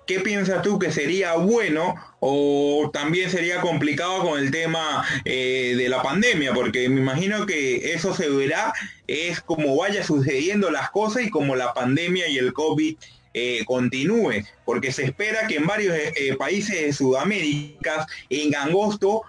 ¿qué 0.05 0.19
piensas 0.19 0.61
tú 0.61 0.79
que 0.79 0.91
sería 0.91 1.35
bueno 1.35 1.95
o 2.19 2.89
también 2.91 3.29
sería 3.29 3.61
complicado 3.61 4.21
con 4.23 4.39
el 4.39 4.51
tema 4.51 5.05
eh, 5.23 5.75
de 5.77 5.87
la 5.87 6.01
pandemia? 6.01 6.53
Porque 6.53 6.89
me 6.89 6.99
imagino 6.99 7.45
que 7.45 7.93
eso 7.93 8.13
se 8.13 8.29
verá, 8.29 8.73
es 9.07 9.39
como 9.39 9.77
vaya 9.77 10.03
sucediendo 10.03 10.71
las 10.71 10.91
cosas 10.91 11.23
y 11.23 11.29
como 11.29 11.55
la 11.55 11.73
pandemia 11.73 12.27
y 12.27 12.37
el 12.37 12.51
COVID 12.51 12.97
eh, 13.33 13.63
continúe, 13.65 14.43
porque 14.65 14.91
se 14.91 15.05
espera 15.05 15.47
que 15.47 15.55
en 15.55 15.67
varios 15.67 15.95
países 16.37 16.81
de 16.81 16.91
Sudamérica 16.91 18.05
en 18.29 18.53
agosto 18.55 19.21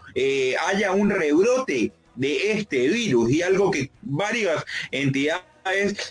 haya 0.66 0.90
un 0.90 1.11
rebrote 1.11 1.92
de 2.14 2.53
este 2.53 2.88
virus 2.88 3.31
y 3.31 3.42
algo 3.42 3.70
que 3.70 3.90
varias 4.03 4.64
entidades 4.90 5.51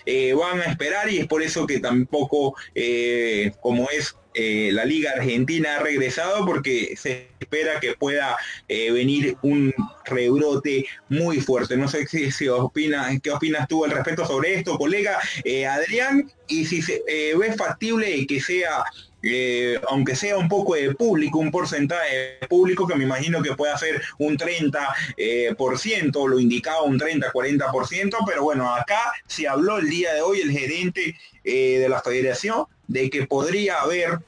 eh, 0.06 0.34
van 0.34 0.62
a 0.62 0.66
esperar 0.66 1.10
y 1.10 1.20
es 1.20 1.28
por 1.28 1.42
eso 1.42 1.68
que 1.68 1.80
tampoco, 1.80 2.56
eh, 2.76 3.52
como 3.62 3.90
es 3.90 4.16
eh, 4.34 4.70
la 4.72 4.86
Liga 4.86 5.12
Argentina 5.12 5.76
ha 5.76 5.80
regresado 5.80 6.46
porque 6.46 6.96
se 6.96 7.28
espera 7.40 7.80
que 7.80 7.94
pueda 7.96 8.38
venir 8.68 9.36
un 9.42 9.74
rebrote 10.06 10.86
muy 11.10 11.42
fuerte. 11.42 11.76
No 11.76 11.88
sé 11.88 12.08
si, 12.08 12.32
si 12.32 12.48
opinas, 12.48 13.20
qué 13.22 13.32
opinas 13.32 13.68
tú 13.68 13.84
al 13.84 13.92
respecto 13.92 14.26
sobre 14.26 14.56
esto, 14.56 14.78
colega 14.78 15.20
Adrián, 15.70 16.32
y 16.48 16.66
si 16.66 16.82
se 16.82 17.04
ve 17.08 17.54
factible 17.54 18.26
que 18.28 18.40
sea 18.40 18.84
eh, 19.24 19.80
aunque 19.88 20.16
sea 20.16 20.38
un 20.38 20.50
poco 20.50 20.76
de 20.76 20.96
público, 20.96 21.38
un 21.38 21.52
porcentaje 21.52 22.38
de 22.42 22.48
público 22.48 22.88
que 22.88 22.96
me 22.96 23.04
imagino 23.04 23.42
que 23.42 23.54
puede 23.56 23.78
ser 23.78 24.02
un 24.18 24.38
30%, 24.38 24.88
eh, 25.18 25.54
por 25.58 25.78
ciento, 25.78 26.28
lo 26.28 26.40
indicaba 26.40 26.82
un 26.82 27.00
30-40%, 27.00 28.18
pero 28.26 28.44
bueno, 28.44 28.74
acá 28.74 29.14
se 29.28 29.48
habló 29.48 29.78
el 29.78 29.90
día 29.90 30.14
de 30.14 30.22
hoy 30.22 30.42
el 30.42 30.52
gerente 30.52 31.16
eh, 31.44 31.80
de 31.80 31.90
la 31.90 32.02
federación 32.02 32.66
de 32.92 33.10
que 33.10 33.26
podría 33.26 33.82
haber 33.82 34.20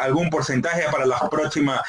algún 0.00 0.30
porcentaje 0.30 0.82
para 0.90 1.06
las 1.06 1.22
próximas 1.30 1.80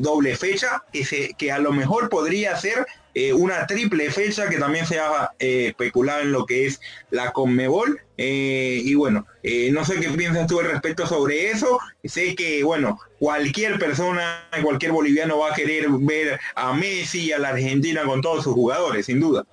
doble 0.00 0.34
fecha, 0.36 0.82
que, 0.92 1.04
se, 1.04 1.34
que 1.34 1.52
a 1.52 1.58
lo 1.58 1.72
mejor 1.72 2.08
podría 2.08 2.56
ser 2.56 2.86
eh, 3.14 3.34
una 3.34 3.66
triple 3.66 4.10
fecha 4.10 4.48
que 4.48 4.56
también 4.56 4.86
se 4.86 4.98
ha 4.98 5.32
eh, 5.38 5.66
especulado 5.68 6.22
en 6.22 6.32
lo 6.32 6.46
que 6.46 6.66
es 6.66 6.80
la 7.10 7.32
Conmebol. 7.32 8.00
Eh, 8.16 8.80
y 8.84 8.94
bueno, 8.94 9.26
no 9.72 9.84
sé 9.84 10.00
qué 10.00 10.08
piensas 10.10 10.46
tú 10.46 10.60
al 10.60 10.70
respecto 10.70 11.06
sobre 11.06 11.50
eso. 11.50 11.78
Sé 12.04 12.34
que, 12.34 12.64
bueno, 12.64 12.98
cualquier 13.18 13.78
persona, 13.78 14.48
cualquier 14.62 14.92
boliviano 14.92 15.38
va 15.38 15.50
a 15.50 15.54
querer 15.54 15.86
ver 15.90 16.40
a 16.54 16.72
Messi 16.72 17.26
y 17.26 17.32
a 17.32 17.38
la 17.38 17.48
Argentina 17.48 18.04
con 18.04 18.22
todos 18.22 18.44
sus 18.44 18.54
jugadores, 18.54 19.06
sin 19.06 19.20
duda. 19.20 19.44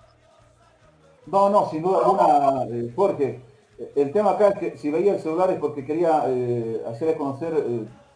No, 1.25 1.49
no, 1.49 1.69
sin 1.69 1.81
duda 1.81 1.99
alguna, 1.99 2.91
Jorge. 2.95 3.39
El 3.95 4.11
tema 4.11 4.31
acá 4.31 4.49
es 4.49 4.59
que 4.59 4.77
si 4.77 4.91
veía 4.91 5.13
el 5.13 5.21
celular 5.21 5.51
es 5.51 5.59
porque 5.59 5.85
quería 5.85 6.23
hacerle 6.87 7.15
conocer 7.15 7.53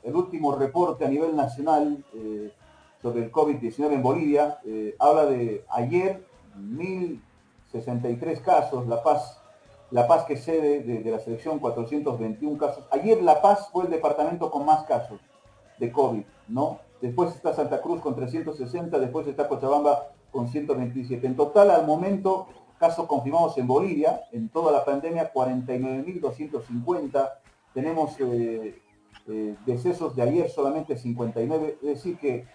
el 0.03 0.15
último 0.15 0.55
reporte 0.55 1.05
a 1.05 1.09
nivel 1.09 1.35
nacional 1.35 2.03
sobre 3.03 3.25
el 3.25 3.31
COVID-19 3.31 3.93
en 3.93 4.01
Bolivia, 4.01 4.59
eh, 4.65 4.95
habla 4.97 5.25
de 5.25 5.65
ayer 5.69 6.25
1.063 6.57 8.41
casos, 8.41 8.87
La 8.87 9.03
Paz, 9.03 9.41
La 9.91 10.07
Paz 10.07 10.23
que 10.23 10.37
cede 10.37 10.79
de, 10.79 11.11
la 11.11 11.19
selección 11.19 11.59
421 11.59 12.57
casos. 12.57 12.85
Ayer 12.91 13.21
La 13.21 13.41
Paz 13.41 13.67
fue 13.73 13.83
el 13.83 13.91
departamento 13.91 14.49
con 14.49 14.65
más 14.65 14.85
casos 14.85 15.19
de 15.79 15.91
COVID, 15.91 16.23
¿no? 16.47 16.79
Después 17.01 17.35
está 17.35 17.53
Santa 17.53 17.81
Cruz 17.81 17.99
con 17.99 18.15
360, 18.15 18.97
después 18.97 19.27
está 19.27 19.49
Cochabamba 19.49 20.07
con 20.31 20.47
127. 20.47 21.27
En 21.27 21.35
total, 21.35 21.71
al 21.71 21.85
momento, 21.85 22.47
casos 22.79 23.07
confirmados 23.07 23.57
en 23.57 23.67
Bolivia, 23.67 24.21
en 24.31 24.49
toda 24.49 24.71
la 24.71 24.83
pandemia, 24.85 25.31
49.250. 25.33 27.31
Tenemos 27.73 28.19
eh, 28.19 28.79
eh, 29.27 29.55
decesos 29.65 30.15
de 30.15 30.21
ayer 30.21 30.49
solamente 30.49 30.97
59, 30.97 31.77
es 31.81 31.87
decir 31.87 32.17
que 32.17 32.45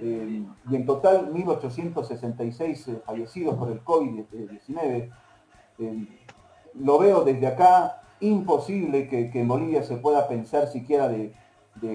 eh, 0.00 0.42
y 0.70 0.76
en 0.76 0.86
total 0.86 1.30
1.866 1.32 2.88
eh, 2.88 3.02
fallecidos 3.04 3.56
por 3.56 3.70
el 3.70 3.84
COVID-19. 3.84 5.10
Eh, 5.78 6.06
lo 6.74 6.98
veo 6.98 7.24
desde 7.24 7.46
acá 7.46 8.02
imposible 8.20 9.08
que, 9.08 9.30
en 9.34 9.48
Bolivia 9.48 9.82
se 9.82 9.96
pueda 9.96 10.28
pensar 10.28 10.68
siquiera 10.68 11.08
de, 11.08 11.34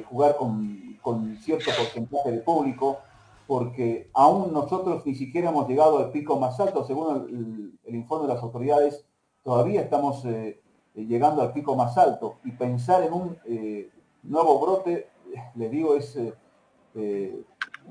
jugar 0.04 0.36
con, 0.38 1.38
cierto 1.42 1.72
porcentaje 1.76 2.32
de 2.32 2.40
público, 2.40 3.00
porque 3.48 4.10
aún 4.14 4.54
nosotros 4.54 5.06
ni 5.06 5.16
siquiera 5.16 5.50
hemos 5.50 5.68
llegado 5.68 6.00
al 6.00 6.12
pico 6.12 6.38
más 6.40 6.60
alto, 6.60 6.84
según 6.84 7.74
el, 7.86 7.96
informe 7.96 8.28
de 8.28 8.34
las 8.34 8.44
autoridades, 8.44 9.06
todavía 9.44 9.82
estamos 9.82 10.24
llegando 10.94 11.42
al 11.42 11.54
pico 11.54 11.76
más 11.76 11.98
alto 11.98 12.36
y 12.44 12.52
pensar 12.52 13.04
en 13.04 13.14
un 13.14 13.38
nuevo 14.24 14.60
brote, 14.60 15.08
les 15.56 15.72
digo, 15.72 15.96
es 15.96 16.18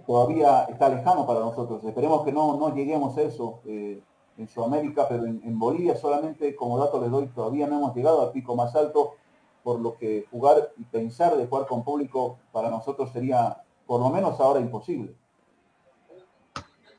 todavía 0.05 0.65
está 0.65 0.89
lejano 0.89 1.27
para 1.27 1.41
nosotros. 1.41 1.83
Esperemos 1.85 2.25
que 2.25 2.33
no, 2.33 2.57
no 2.57 2.75
lleguemos 2.75 3.17
a 3.17 3.23
eso 3.23 3.61
eh, 3.65 4.03
en 4.37 4.49
Sudamérica, 4.49 5.09
pero 5.09 5.25
en, 5.25 5.59
Bolivia 5.59 5.97
solamente, 5.97 6.55
como 6.55 6.79
dato 6.79 7.01
les 7.01 7.11
doy, 7.11 7.29
todavía 7.29 7.67
no 7.67 7.77
hemos 7.79 7.95
llegado 7.95 8.23
al 8.23 8.33
pico 8.33 8.55
más 8.55 8.75
alto, 8.75 9.15
por 9.63 9.81
lo 9.81 9.97
que 9.97 10.27
jugar 10.31 10.73
y 10.77 10.85
pensar 10.85 11.37
de 11.37 11.47
jugar 11.47 11.67
con 11.67 11.83
público 11.83 12.39
para 12.53 12.71
nosotros 12.71 13.11
sería, 13.13 13.63
por 13.87 14.01
lo 14.01 14.11
menos 14.11 14.39
ahora, 14.41 14.61
imposible. 14.61 15.17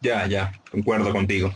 Ya, 0.01 0.27
ya, 0.27 0.51
concuerdo 0.71 1.11
contigo. 1.11 1.53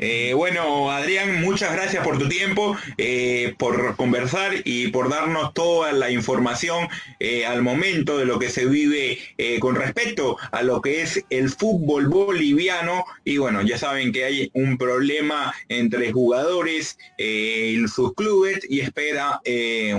Eh, 0.00 0.32
bueno, 0.32 0.92
Adrián, 0.92 1.40
muchas 1.40 1.72
gracias 1.72 2.04
por 2.04 2.18
tu 2.18 2.28
tiempo, 2.28 2.76
eh, 2.98 3.56
por 3.58 3.96
conversar 3.96 4.52
y 4.64 4.88
por 4.88 5.10
darnos 5.10 5.52
toda 5.54 5.90
la 5.90 6.08
información 6.12 6.86
eh, 7.18 7.44
al 7.44 7.62
momento 7.62 8.16
de 8.16 8.24
lo 8.24 8.38
que 8.38 8.48
se 8.48 8.66
vive 8.66 9.18
con 9.58 9.74
respecto 9.74 10.36
a 10.52 10.62
lo 10.62 10.80
que 10.80 11.02
es 11.02 11.24
el 11.30 11.50
fútbol 11.50 12.06
boliviano. 12.06 13.04
Y 13.24 13.38
bueno, 13.38 13.62
ya 13.62 13.76
saben 13.76 14.12
que 14.12 14.24
hay 14.24 14.50
un 14.54 14.78
problema 14.78 15.52
entre 15.68 16.12
jugadores 16.12 16.96
y 17.18 17.84
sus 17.88 18.14
clubes 18.14 18.60
y 18.68 18.80
espera 18.80 19.40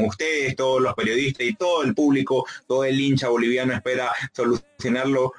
ustedes, 0.01 0.55
todos 0.55 0.81
los 0.81 0.93
periodistas 0.93 1.45
y 1.45 1.55
todo 1.55 1.83
el 1.83 1.93
público, 1.93 2.45
todo 2.67 2.85
el 2.85 2.99
hincha 2.99 3.27
boliviano 3.27 3.73
espera 3.73 4.11
solucionarlo 4.31 5.33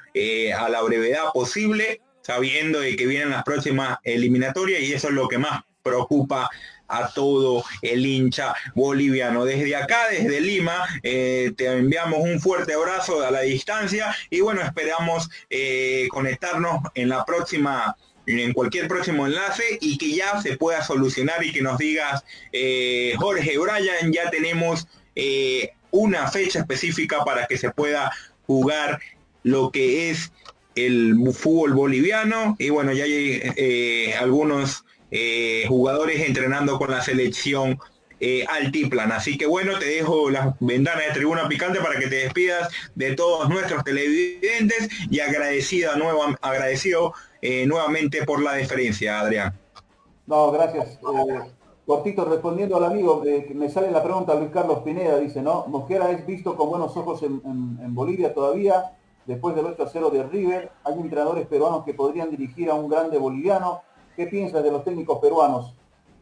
a 0.59 0.69
la 0.69 0.83
brevedad 0.83 1.33
posible 1.33 2.01
sabiendo 2.31 2.79
de 2.79 2.95
que 2.95 3.09
vienen 3.09 3.31
las 3.31 3.43
próximas 3.43 3.99
eliminatorias 4.05 4.83
y 4.83 4.93
eso 4.93 5.09
es 5.09 5.15
lo 5.15 5.27
que 5.27 5.39
más 5.39 5.65
preocupa 5.83 6.49
a 6.87 7.09
todo 7.09 7.65
el 7.83 8.07
hincha 8.07 8.55
boliviano. 8.77 9.45
Desde 9.45 9.75
acá, 9.75 10.09
desde 10.09 10.41
Lima, 10.41 10.87
eh, 11.03 11.51
te 11.57 11.67
enviamos 11.67 12.21
un 12.21 12.41
fuerte 12.41 12.75
abrazo 12.75 13.21
a 13.27 13.33
la 13.33 13.41
distancia 13.41 14.15
y 14.31 14.43
bueno, 14.43 14.63
esperamos 14.63 15.29
eh, 15.49 16.07
conectarnos 16.11 16.83
en 16.95 17.09
la 17.09 17.25
próxima 17.25 17.97
en 18.27 18.53
cualquier 18.53 18.87
próximo 18.87 19.27
enlace 19.27 19.65
y 19.81 19.99
que 19.99 20.13
ya 20.13 20.41
se 20.41 20.57
pueda 20.57 20.85
solucionar 20.85 21.45
y 21.45 21.53
que 21.53 21.63
nos 21.63 21.79
digas, 21.79 22.25
eh, 22.53 23.15
Jorge 23.19 23.59
Brian, 23.59 24.13
ya 24.13 24.31
tenemos 24.31 24.87
una 25.91 26.31
fecha 26.31 26.61
específica 26.61 27.25
para 27.25 27.49
que 27.49 27.59
se 27.59 27.71
pueda 27.71 28.13
jugar 28.47 29.01
lo 29.43 29.71
que 29.73 30.11
es 30.11 30.31
el 30.75 31.17
fútbol 31.33 31.75
boliviano 31.75 32.57
y 32.59 32.71
bueno, 32.71 32.93
ya 32.93 33.05
hay 33.05 34.13
algunos 34.19 34.85
eh, 35.11 35.65
jugadores 35.67 36.21
entrenando 36.21 36.79
con 36.79 36.91
la 36.91 37.03
selección 37.03 37.79
eh, 38.21 38.45
altiplan. 38.49 39.11
Así 39.11 39.37
que 39.37 39.47
bueno, 39.47 39.79
te 39.79 39.87
dejo 39.87 40.31
las 40.31 40.55
ventanas 40.61 41.07
de 41.09 41.15
tribuna 41.15 41.49
picante 41.49 41.81
para 41.81 41.99
que 41.99 42.07
te 42.07 42.17
despidas 42.17 42.69
de 42.95 43.17
todos 43.17 43.49
nuestros 43.49 43.83
televidentes 43.83 44.89
y 45.11 45.21
agradecido, 45.21 45.91
agradecido 46.43 47.13
eh, 47.43 47.67
nuevamente 47.67 48.25
por 48.25 48.41
la 48.43 48.53
deferencia, 48.55 49.21
Adrián. 49.21 49.59
No, 50.27 50.53
gracias. 50.53 51.01
cortito, 51.85 52.25
respondiendo 52.25 52.77
al 52.77 52.85
amigo, 52.85 53.25
me 53.55 53.69
sale 53.69 53.91
la 53.91 54.03
pregunta 54.03 54.35
Luis 54.35 54.51
Carlos 54.53 54.81
Pineda, 54.85 55.19
dice, 55.19 55.43
¿no? 55.43 55.67
Mosquera 55.67 56.13
es 56.13 56.25
visto 56.25 56.55
con 56.57 56.69
buenos 56.69 56.97
ojos 56.97 57.21
en 57.25 57.95
Bolivia 57.95 58.33
todavía, 58.33 58.93
después 59.27 59.55
del 59.55 59.67
8 59.67 59.83
a 59.83 59.89
0 59.89 60.11
de 60.11 60.23
River. 60.25 60.73
Hay 60.85 60.95
entrenadores 60.95 61.47
peruanos 61.47 61.85
que 61.85 61.95
podrían 61.95 62.31
dirigir 62.31 62.71
a 62.71 62.75
un 62.75 62.89
grande 62.89 63.19
boliviano 63.19 63.83
¿Qué 64.21 64.27
piensas 64.27 64.63
de 64.63 64.71
los 64.71 64.85
técnicos 64.85 65.19
peruanos? 65.19 65.75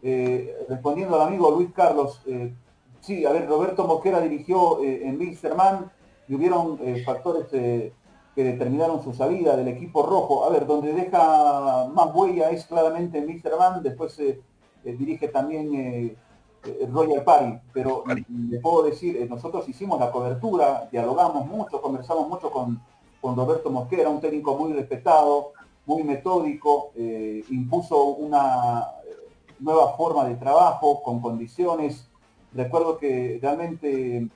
Eh, 0.03 0.57
respondiendo 0.69 1.17
al 1.17 1.27
amigo 1.27 1.51
Luis 1.51 1.71
Carlos, 1.75 2.23
eh, 2.27 2.55
sí, 3.01 3.25
a 3.25 3.33
ver, 3.33 3.49
Roberto 3.49 3.85
Mosquera 3.89 4.21
dirigió 4.21 4.81
eh, 4.85 5.09
en 5.09 5.19
Wilstermann 5.19 5.91
y 6.29 6.35
hubieron 6.37 6.79
factores 7.05 7.47
que 7.49 7.93
determinaron 8.37 9.03
su 9.03 9.13
salida 9.15 9.57
del 9.57 9.67
equipo 9.67 10.05
rojo. 10.05 10.45
A 10.45 10.51
ver, 10.51 10.65
donde 10.65 10.93
deja 10.93 11.89
más 11.93 12.15
huella 12.15 12.51
es 12.51 12.67
claramente 12.67 13.19
en 13.19 13.27
Wilstermann, 13.27 13.83
después 13.83 14.17
dirige 14.85 15.27
también 15.27 16.17
Royal 16.91 17.23
Party, 17.25 17.59
pero 17.73 18.05
le 18.29 18.59
puedo 18.61 18.83
decir, 18.83 19.27
nosotros 19.29 19.69
hicimos 19.69 19.99
la 20.01 20.11
cobertura, 20.11 20.89
dialogamos 20.91 21.47
mucho, 21.47 21.81
conversamos 21.81 22.29
mucho 22.29 22.51
con, 22.51 22.81
con 23.21 23.37
Roberto 23.37 23.71
Mosquera, 23.71 24.09
un 24.09 24.21
técnico 24.21 24.57
muy 24.57 24.73
respetado, 24.73 25.53
muy 25.87 26.03
metódico, 26.03 26.91
eh, 26.97 27.43
impuso 27.51 28.05
una 28.05 28.87
nueva 29.59 29.95
forma 29.97 30.27
de 30.27 30.37
trabajo 30.37 31.03
con 31.03 31.21
condiciones. 31.21 32.09
Recuerdo 32.53 32.99
que 32.99 33.39
realmente 33.41 34.29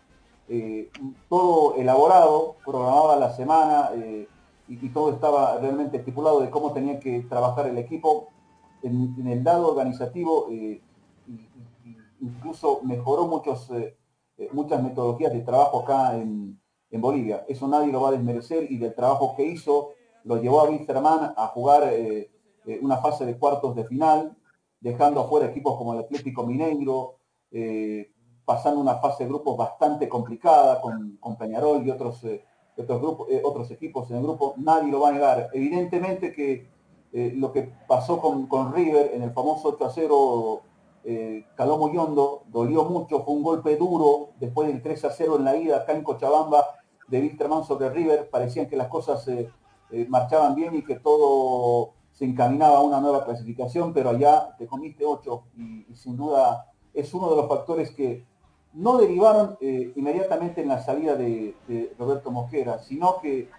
eh, 0.48 0.90
todo 1.28 1.76
elaborado, 1.76 2.56
programaba 2.64 3.16
la 3.16 3.32
semana 3.32 3.90
eh, 3.94 4.26
y, 4.68 4.88
todo 4.88 5.12
estaba 5.12 5.58
realmente 5.58 5.98
estipulado 5.98 6.40
de 6.40 6.50
cómo 6.50 6.72
tenía 6.72 6.98
que 6.98 7.20
trabajar 7.20 7.66
el 7.66 7.78
equipo. 7.78 8.28
En, 8.82 9.26
el 9.26 9.44
lado 9.44 9.68
organizativo, 9.68 10.48
incluso 12.22 12.80
mejoró 12.84 13.26
muchos, 13.26 13.68
muchas 14.52 14.82
metodologías 14.82 15.32
de 15.32 15.40
trabajo 15.40 15.80
acá 15.80 16.16
en, 16.16 16.58
en 16.90 17.00
Bolivia. 17.00 17.44
Eso 17.48 17.66
nadie 17.68 17.92
lo 17.92 18.00
va 18.00 18.10
a 18.10 18.12
desmerecer 18.12 18.70
y 18.70 18.78
del 18.78 18.94
trabajo 18.94 19.34
que 19.36 19.44
hizo 19.44 19.90
lo 20.24 20.40
llevó 20.40 20.60
a 20.60 20.70
Wisterman 20.70 21.34
a 21.36 21.46
jugar 21.48 21.92
eh, 21.92 22.30
eh, 22.66 22.78
una 22.82 22.98
fase 22.98 23.26
de 23.26 23.36
cuartos 23.36 23.74
de 23.74 23.84
final, 23.84 24.36
dejando 24.80 25.20
afuera 25.20 25.46
equipos 25.46 25.76
como 25.76 25.94
el 25.94 26.00
Atlético 26.00 26.46
Mineiro, 26.46 27.16
eh, 27.50 28.12
pasando 28.44 28.80
una 28.80 28.96
fase 28.96 29.24
de 29.24 29.30
grupos 29.30 29.56
bastante 29.56 30.08
complicada 30.08 30.80
con, 30.80 31.18
Peñarol 31.38 31.84
y 31.86 31.90
otros, 31.90 32.24
otros, 32.76 33.00
grupos, 33.00 33.28
otros 33.42 33.70
equipos 33.70 34.10
en 34.10 34.18
el 34.18 34.22
grupo, 34.22 34.54
nadie 34.58 34.90
lo 34.90 35.00
va 35.00 35.08
a 35.08 35.12
negar. 35.12 35.50
Evidentemente 35.52 36.32
que 36.32 36.70
lo 37.12 37.52
que 37.52 37.70
pasó 37.86 38.20
con, 38.20 38.46
con, 38.46 38.72
River 38.72 39.12
en 39.14 39.22
el 39.22 39.32
famoso 39.32 39.68
8 39.68 39.84
a 39.84 39.90
0 39.90 40.62
caló 41.56 41.78
muy 41.78 41.96
hondo, 41.96 42.44
dolió 42.46 42.84
mucho, 42.84 43.24
fue 43.24 43.34
un 43.34 43.42
golpe 43.42 43.76
duro 43.76 44.30
después 44.38 44.68
del 44.68 44.82
3 44.82 45.04
a 45.06 45.10
0 45.10 45.36
en 45.38 45.44
la 45.44 45.56
ida 45.56 45.78
acá 45.78 45.92
en 45.92 46.04
Cochabamba 46.04 46.64
de 47.08 47.20
Wisterman 47.20 47.64
sobre 47.64 47.90
River, 47.90 48.30
parecían 48.30 48.68
que 48.68 48.76
las 48.76 48.88
cosas 48.88 49.26
eh, 49.92 50.06
marchaban 50.08 50.54
bien 50.54 50.74
y 50.74 50.82
que 50.82 50.96
todo 50.96 51.92
se 52.12 52.24
encaminaba 52.24 52.78
a 52.78 52.82
una 52.82 52.98
nueva 52.98 53.26
clasificación, 53.26 53.92
pero 53.92 54.08
allá 54.08 54.56
te 54.56 54.66
comiste 54.66 55.04
ocho 55.04 55.44
y, 55.54 55.84
sin 55.94 56.16
duda 56.16 56.66
es 56.94 57.12
uno 57.12 57.28
de 57.28 57.36
los 57.36 57.48
factores 57.48 57.90
que 57.90 58.24
no 58.72 58.96
derivaron 58.96 59.58
eh, 59.60 59.92
inmediatamente 59.94 60.62
en 60.62 60.68
la 60.68 60.82
salida 60.82 61.14
de, 61.14 61.54
Roberto 61.98 62.30
Mosquera, 62.30 62.78
sino 62.78 63.20
que 63.20 63.50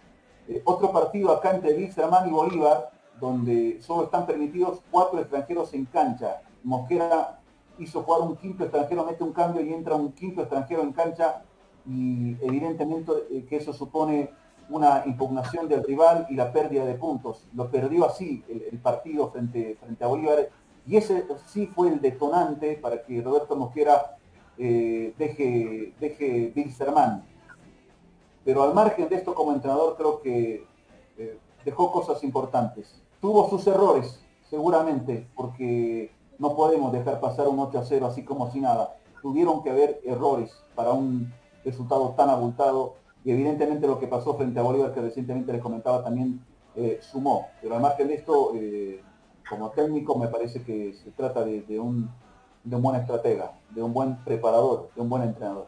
eh, 0.47 0.61
otro 0.65 0.91
partido 0.91 1.31
acá 1.31 1.51
entre 1.51 1.75
Wilstermann 1.75 2.27
y 2.27 2.31
Bolívar, 2.31 2.89
donde 3.19 3.79
solo 3.81 4.05
están 4.05 4.25
permitidos 4.25 4.81
cuatro 4.89 5.19
extranjeros 5.19 5.71
en 5.75 5.85
cancha. 5.85 6.41
Mosquera 6.63 7.39
hizo 7.79 8.03
jugar 8.03 8.21
un 8.21 8.35
quinto 8.35 8.63
extranjero, 8.63 9.05
mete 9.05 9.23
un 9.23 9.33
cambio 9.33 9.61
y 9.63 9.73
entra 9.73 9.95
un 9.95 10.11
quinto 10.11 10.41
extranjero 10.41 10.83
en 10.83 10.93
cancha 10.93 11.43
y 11.85 12.37
evidentemente 12.41 13.11
que 13.49 13.57
eso 13.57 13.73
supone 13.73 14.29
una 14.69 15.03
impugnación 15.05 15.67
del 15.67 15.83
rival 15.83 16.25
y 16.29 16.35
la 16.35 16.51
pérdida 16.51 16.85
de 16.85 16.95
puntos. 16.95 17.45
Lo 17.53 17.69
perdió 17.69 18.05
así 18.05 18.43
el, 18.47 18.79
partido 18.79 19.29
frente, 19.31 19.77
frente 19.79 20.03
a 20.03 20.07
Bolívar 20.07 20.49
y 20.85 20.97
ese 20.97 21.25
sí 21.47 21.67
fue 21.67 21.89
el 21.89 22.01
detonante 22.01 22.77
para 22.81 23.03
que 23.03 23.21
Roberto 23.21 23.55
Mosquera 23.55 24.17
eh, 24.57 25.13
deje, 25.17 25.93
deje 25.99 26.53
Wilstermann. 26.55 27.23
Pero 28.45 28.63
al 28.63 28.73
margen 28.73 29.07
de 29.09 29.15
esto 29.15 29.33
como 29.33 29.53
entrenador 29.53 29.95
creo 29.97 30.21
que 30.21 30.65
eh, 31.17 31.37
dejó 31.63 31.91
cosas 31.91 32.23
importantes. 32.23 33.01
Tuvo 33.21 33.49
sus 33.49 33.65
errores, 33.67 34.21
seguramente, 34.49 35.27
porque 35.35 36.11
no 36.43 36.57
podemos 36.57 36.91
dejar 36.91 37.21
pasar 37.21 37.47
un 37.47 37.57
8 37.57 37.79
a 37.79 37.85
0 37.85 38.05
así 38.05 38.23
como 38.25 38.51
si 38.51 38.59
nada. 38.59 38.97
Tuvieron 39.21 39.63
que 39.63 39.69
haber 39.69 40.01
errores 40.03 40.51
para 40.75 40.91
un 40.91 41.33
resultado 41.63 42.13
tan 42.17 42.29
abultado 42.29 42.95
y 43.23 43.31
evidentemente 43.31 43.87
lo 43.87 43.97
que 43.97 44.07
pasó 44.07 44.35
frente 44.35 44.59
a 44.59 44.63
Bolívar, 44.63 44.93
que 44.93 44.99
recientemente 44.99 45.53
les 45.53 45.61
comentaba, 45.61 46.03
también 46.03 46.45
eh, 46.75 46.99
sumó. 47.01 47.47
Pero 47.61 47.75
al 47.75 47.81
margen 47.81 48.09
de 48.09 48.15
esto, 48.15 48.51
eh, 48.55 49.01
como 49.49 49.69
técnico, 49.69 50.19
me 50.19 50.27
parece 50.27 50.61
que 50.63 50.93
se 50.93 51.11
trata 51.11 51.45
de, 51.45 51.79
un, 51.79 52.09
de 52.65 52.75
un 52.75 52.81
buen 52.81 52.99
estratega, 52.99 53.53
de 53.69 53.81
un 53.81 53.93
buen 53.93 54.17
preparador, 54.25 54.89
de 54.93 55.01
un 55.01 55.07
buen 55.07 55.23
entrenador. 55.23 55.67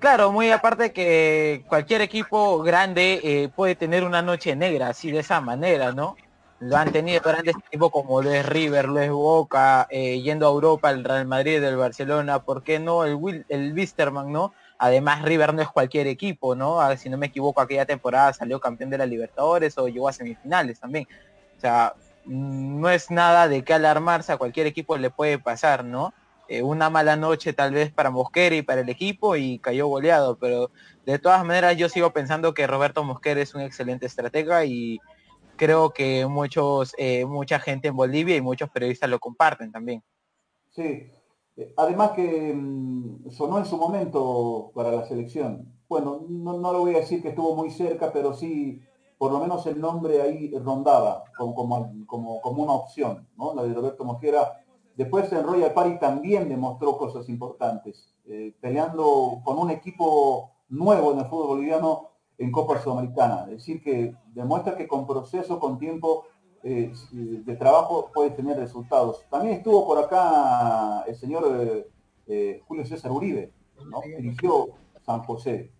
Claro, 0.00 0.32
muy 0.32 0.50
aparte 0.50 0.92
que 0.92 1.64
cualquier 1.68 2.00
equipo 2.00 2.58
grande 2.58 3.20
eh, 3.22 3.48
puede 3.54 3.76
tener 3.76 4.02
una 4.02 4.20
noche 4.20 4.56
negra, 4.56 4.88
así 4.88 5.12
de 5.12 5.20
esa 5.20 5.40
manera, 5.40 5.92
¿no? 5.92 6.16
Lo 6.60 6.76
han 6.76 6.92
tenido 6.92 7.22
grandes 7.22 7.56
equipos 7.56 7.90
como 7.90 8.20
lo 8.20 8.42
River, 8.42 8.88
lo 8.88 9.16
Boca, 9.16 9.88
yendo 9.88 10.46
a 10.46 10.50
Europa, 10.50 10.90
el 10.90 11.04
Real 11.04 11.26
Madrid, 11.26 11.62
el 11.62 11.76
Barcelona, 11.76 12.42
¿por 12.42 12.62
qué 12.62 12.78
no? 12.78 13.04
El, 13.04 13.14
Will, 13.14 13.46
el 13.48 13.72
Wisterman, 13.72 14.30
¿no? 14.30 14.52
Además, 14.78 15.22
River 15.22 15.54
no 15.54 15.62
es 15.62 15.68
cualquier 15.68 16.06
equipo, 16.06 16.54
¿no? 16.54 16.80
Ah, 16.80 16.96
si 16.96 17.08
no 17.08 17.16
me 17.16 17.26
equivoco, 17.26 17.60
aquella 17.60 17.86
temporada 17.86 18.32
salió 18.34 18.60
campeón 18.60 18.90
de 18.90 18.98
la 18.98 19.06
Libertadores 19.06 19.76
o 19.78 19.88
llegó 19.88 20.08
a 20.08 20.12
semifinales 20.12 20.80
también. 20.80 21.08
O 21.56 21.60
sea, 21.60 21.94
no 22.24 22.90
es 22.90 23.10
nada 23.10 23.48
de 23.48 23.64
qué 23.64 23.74
alarmarse, 23.74 24.32
a 24.32 24.36
cualquier 24.36 24.66
equipo 24.66 24.98
le 24.98 25.10
puede 25.10 25.38
pasar, 25.38 25.84
¿no? 25.84 26.12
Eh, 26.48 26.62
una 26.62 26.90
mala 26.90 27.16
noche 27.16 27.52
tal 27.52 27.72
vez 27.72 27.92
para 27.92 28.10
Mosquera 28.10 28.56
y 28.56 28.62
para 28.62 28.80
el 28.80 28.88
equipo 28.88 29.36
y 29.36 29.58
cayó 29.60 29.86
goleado, 29.86 30.36
pero 30.36 30.70
de 31.06 31.18
todas 31.18 31.44
maneras 31.44 31.76
yo 31.76 31.88
sigo 31.88 32.12
pensando 32.12 32.54
que 32.54 32.66
Roberto 32.66 33.04
Mosquera 33.04 33.40
es 33.40 33.54
un 33.54 33.60
excelente 33.60 34.06
estratega 34.06 34.64
y 34.64 34.98
creo 35.60 35.90
que 35.90 36.26
muchos, 36.26 36.94
eh, 36.96 37.26
mucha 37.26 37.60
gente 37.60 37.88
en 37.88 37.96
Bolivia 37.96 38.34
y 38.34 38.40
muchos 38.40 38.70
periodistas 38.70 39.10
lo 39.10 39.18
comparten 39.18 39.70
también. 39.70 40.02
Sí, 40.70 41.10
Además 41.76 42.12
que 42.12 42.54
mm, 42.54 43.30
sonó 43.30 43.58
en 43.58 43.66
su 43.66 43.76
momento 43.76 44.70
para 44.74 44.90
la 44.90 45.04
selección. 45.04 45.70
Bueno, 45.88 46.24
no, 46.28 46.56
lo 46.58 46.80
voy 46.80 46.94
a 46.94 47.00
decir 47.00 47.20
que 47.20 47.30
estuvo 47.30 47.54
muy 47.54 47.70
cerca, 47.70 48.12
pero 48.12 48.32
sí, 48.32 48.80
por 49.18 49.32
lo 49.32 49.40
menos 49.40 49.66
el 49.66 49.80
nombre 49.80 50.22
ahí 50.22 50.56
rondaba 50.58 51.24
como, 51.36 51.54
como, 52.06 52.40
como, 52.40 52.62
una 52.62 52.72
opción, 52.72 53.28
¿no? 53.36 53.54
La 53.54 53.64
de 53.64 53.74
Roberto 53.74 54.04
Mosquera. 54.04 54.64
Después 54.96 55.30
en 55.32 55.42
Royal 55.42 55.72
Party 55.72 55.98
también 55.98 56.48
demostró 56.48 56.96
cosas 56.96 57.28
importantes, 57.28 58.14
eh, 58.26 58.54
peleando 58.60 59.40
con 59.44 59.58
un 59.58 59.70
equipo 59.70 60.52
nuevo 60.68 61.12
en 61.12 61.18
el 61.18 61.26
fútbol 61.26 61.48
boliviano 61.48 62.10
en 62.40 62.50
Copa 62.50 62.80
Sudamericana. 62.80 63.44
Es 63.44 63.58
decir, 63.58 63.82
que 63.82 64.14
demuestra 64.34 64.74
que 64.74 64.88
con 64.88 65.06
proceso, 65.06 65.60
con 65.60 65.78
tiempo, 65.78 66.24
eh, 66.62 66.90
de 67.12 67.56
trabajo 67.56 68.10
puede 68.12 68.30
tener 68.30 68.56
resultados. 68.56 69.22
También 69.30 69.56
estuvo 69.56 69.86
por 69.86 69.98
acá 69.98 71.04
el 71.06 71.14
señor 71.14 71.44
eh, 71.60 71.86
eh, 72.26 72.62
Julio 72.66 72.84
César 72.86 73.12
Uribe, 73.12 73.52
¿no? 73.90 74.00
dirigió 74.00 74.68
San 75.02 75.22
José. 75.22 75.70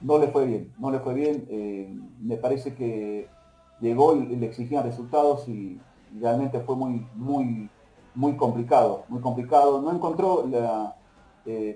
No 0.00 0.18
le 0.18 0.26
fue 0.26 0.44
bien, 0.46 0.72
no 0.78 0.90
le 0.90 0.98
fue 0.98 1.14
bien. 1.14 2.10
me 2.20 2.36
parece 2.36 2.74
que 2.74 3.28
llegó 3.80 4.16
y, 4.16 4.26
le 4.26 4.46
exigían 4.46 4.82
resultados 4.82 5.48
y 5.48 5.80
realmente 6.20 6.58
fue 6.60 6.74
muy, 6.74 7.06
muy, 7.14 7.70
muy 8.16 8.36
complicado, 8.36 9.04
muy 9.08 9.20
complicado. 9.20 9.80
No 9.80 9.92
encontró 9.92 10.44
la, 10.50 10.96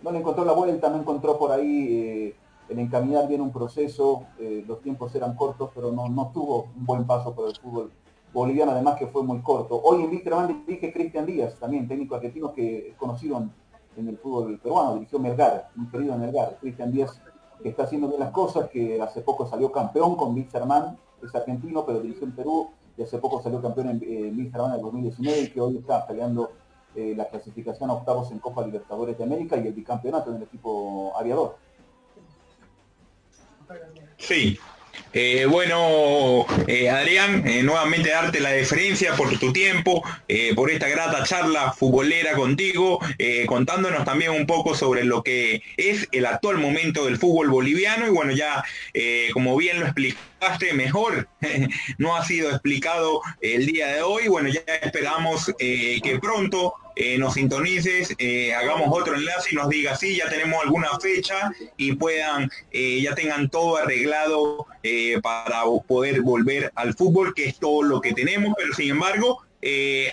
no 0.03 0.11
le 0.11 0.18
encontró 0.18 0.45
la 0.45 0.53
vuelta, 0.53 0.91
no 0.91 0.99
encontró 0.99 1.39
por 1.39 1.53
ahí 1.53 2.35
el 2.69 2.79
encaminar 2.79 3.29
bien 3.29 3.41
un 3.41 3.53
proceso, 3.53 4.25
eh, 4.39 4.64
los 4.67 4.81
tiempos 4.81 5.14
eran 5.14 5.37
cortos, 5.37 5.71
pero 5.75 5.93
no, 5.93 6.31
tuvo 6.33 6.69
un 6.77 6.85
buen 6.85 7.07
paso 7.07 7.35
por 7.35 7.49
el 7.49 7.57
fútbol 7.57 7.91
boliviano, 8.33 8.73
además 8.73 8.97
que 8.99 9.07
fue 9.07 9.23
muy 9.23 9.41
corto. 9.41 9.81
Hoy 9.83 10.03
en 10.03 10.11
Víctor 10.11 10.49
dije 10.67 10.93
Cristian 10.93 11.27
Díaz, 11.27 11.57
también 11.59 11.89
técnico 11.89 12.17
argentino 12.17 12.53
que 12.53 12.89
es 12.89 12.97
conocido 12.97 13.39
en, 13.97 14.09
el 14.09 14.19
fútbol 14.19 14.59
peruano, 14.59 14.95
dirigió 14.95 15.19
Melgar, 15.19 15.71
muy 15.75 15.89
querido 15.89 16.19
Melgar, 16.19 16.59
Cristian 16.61 16.93
Díaz, 16.93 17.21
que 17.62 17.71
está 17.71 17.85
haciendo 17.85 18.09
bien 18.09 18.21
las 18.21 18.31
cosas, 18.31 18.69
que 18.69 19.01
hace 19.01 19.23
poco 19.23 19.47
salió 19.47 19.73
campeón 19.73 20.17
con 20.17 20.35
Wilstermann, 20.35 20.99
es 21.23 21.35
argentino, 21.35 21.87
pero 21.87 22.01
dirigió 22.01 22.25
en 22.25 22.33
Perú, 22.33 22.69
y 22.97 23.03
hace 23.03 23.19
poco 23.19 23.43
salió 23.43 23.62
campeón 23.62 23.89
en 23.89 24.03
eh, 24.03 24.29
en 24.29 24.73
el 24.73 24.81
2019 24.83 25.41
y 25.41 25.51
que 25.51 25.61
hoy 25.61 25.79
está 25.79 26.07
peleando 26.07 26.51
eh, 26.95 27.14
la 27.17 27.29
clasificación 27.29 27.91
a 27.91 27.95
octavos 27.95 28.31
en 28.33 28.39
Copa 28.39 28.64
Libertadores 28.64 29.19
de 29.19 29.25
América 29.25 29.57
y 29.57 29.67
el 29.67 29.75
bicampeonato 29.75 30.31
en 30.31 30.37
el 30.37 30.43
equipo 30.45 31.12
aviador. 31.17 31.57
Sí, 34.19 34.59
eh, 35.12 35.47
bueno, 35.47 36.45
eh, 36.67 36.91
Adrián, 36.91 37.47
eh, 37.49 37.62
nuevamente 37.62 38.11
darte 38.11 38.41
la 38.41 38.51
deferencia 38.51 39.14
por 39.14 39.39
tu 39.39 39.53
tiempo, 39.53 40.05
por 40.55 40.71
esta 40.71 40.89
grata 40.89 41.25
charla 41.25 41.73
futbolera 41.73 42.35
contigo, 42.35 43.01
contándonos 43.47 44.05
también 44.05 44.33
un 44.33 44.47
poco 44.47 44.75
sobre 44.75 45.05
lo 45.05 45.23
que 45.23 45.62
es 45.77 46.07
el 46.12 46.27
actual 46.27 46.59
momento 46.59 47.07
del 47.07 47.17
fútbol 47.17 47.49
boliviano. 47.49 48.07
Y 48.07 48.11
bueno, 48.11 48.33
ya 48.33 48.62
como 49.33 49.57
bien 49.57 49.81
lo 49.81 49.87
explicaste 49.87 50.73
mejor, 50.75 51.29
no 51.99 52.17
ha 52.17 52.25
sido 52.25 52.51
explicado 52.51 53.23
el 53.41 53.67
día 53.67 53.89
de 53.89 54.03
hoy, 54.03 54.29
bueno, 54.29 54.49
ya 54.49 54.61
esperamos 54.83 55.53
que 55.59 56.19
pronto 56.21 56.75
eh, 56.99 57.18
nos 57.18 57.34
sintonices, 57.34 58.14
eh, 58.16 58.55
hagamos 58.55 58.88
otro 58.90 59.14
enlace 59.14 59.51
y 59.53 59.55
nos 59.55 59.68
diga 59.68 59.94
si 59.97 60.16
ya 60.16 60.30
tenemos 60.30 60.64
alguna 60.64 60.88
fecha 60.99 61.53
y 61.76 61.94
puedan, 61.94 62.51
eh, 62.72 63.03
ya 63.03 63.14
tengan 63.14 63.51
todo 63.51 63.76
arreglado 63.76 64.66
para 65.22 65.64
poder 65.86 66.22
volver 66.22 66.72
al 66.74 66.94
fútbol, 66.94 67.34
que 67.34 67.47
es 67.47 67.59
todo 67.59 67.82
lo 67.82 68.01
que 68.01 68.14
tenemos, 68.14 68.55
pero 68.57 68.72
sin 68.72 68.90
embargo, 68.90 69.42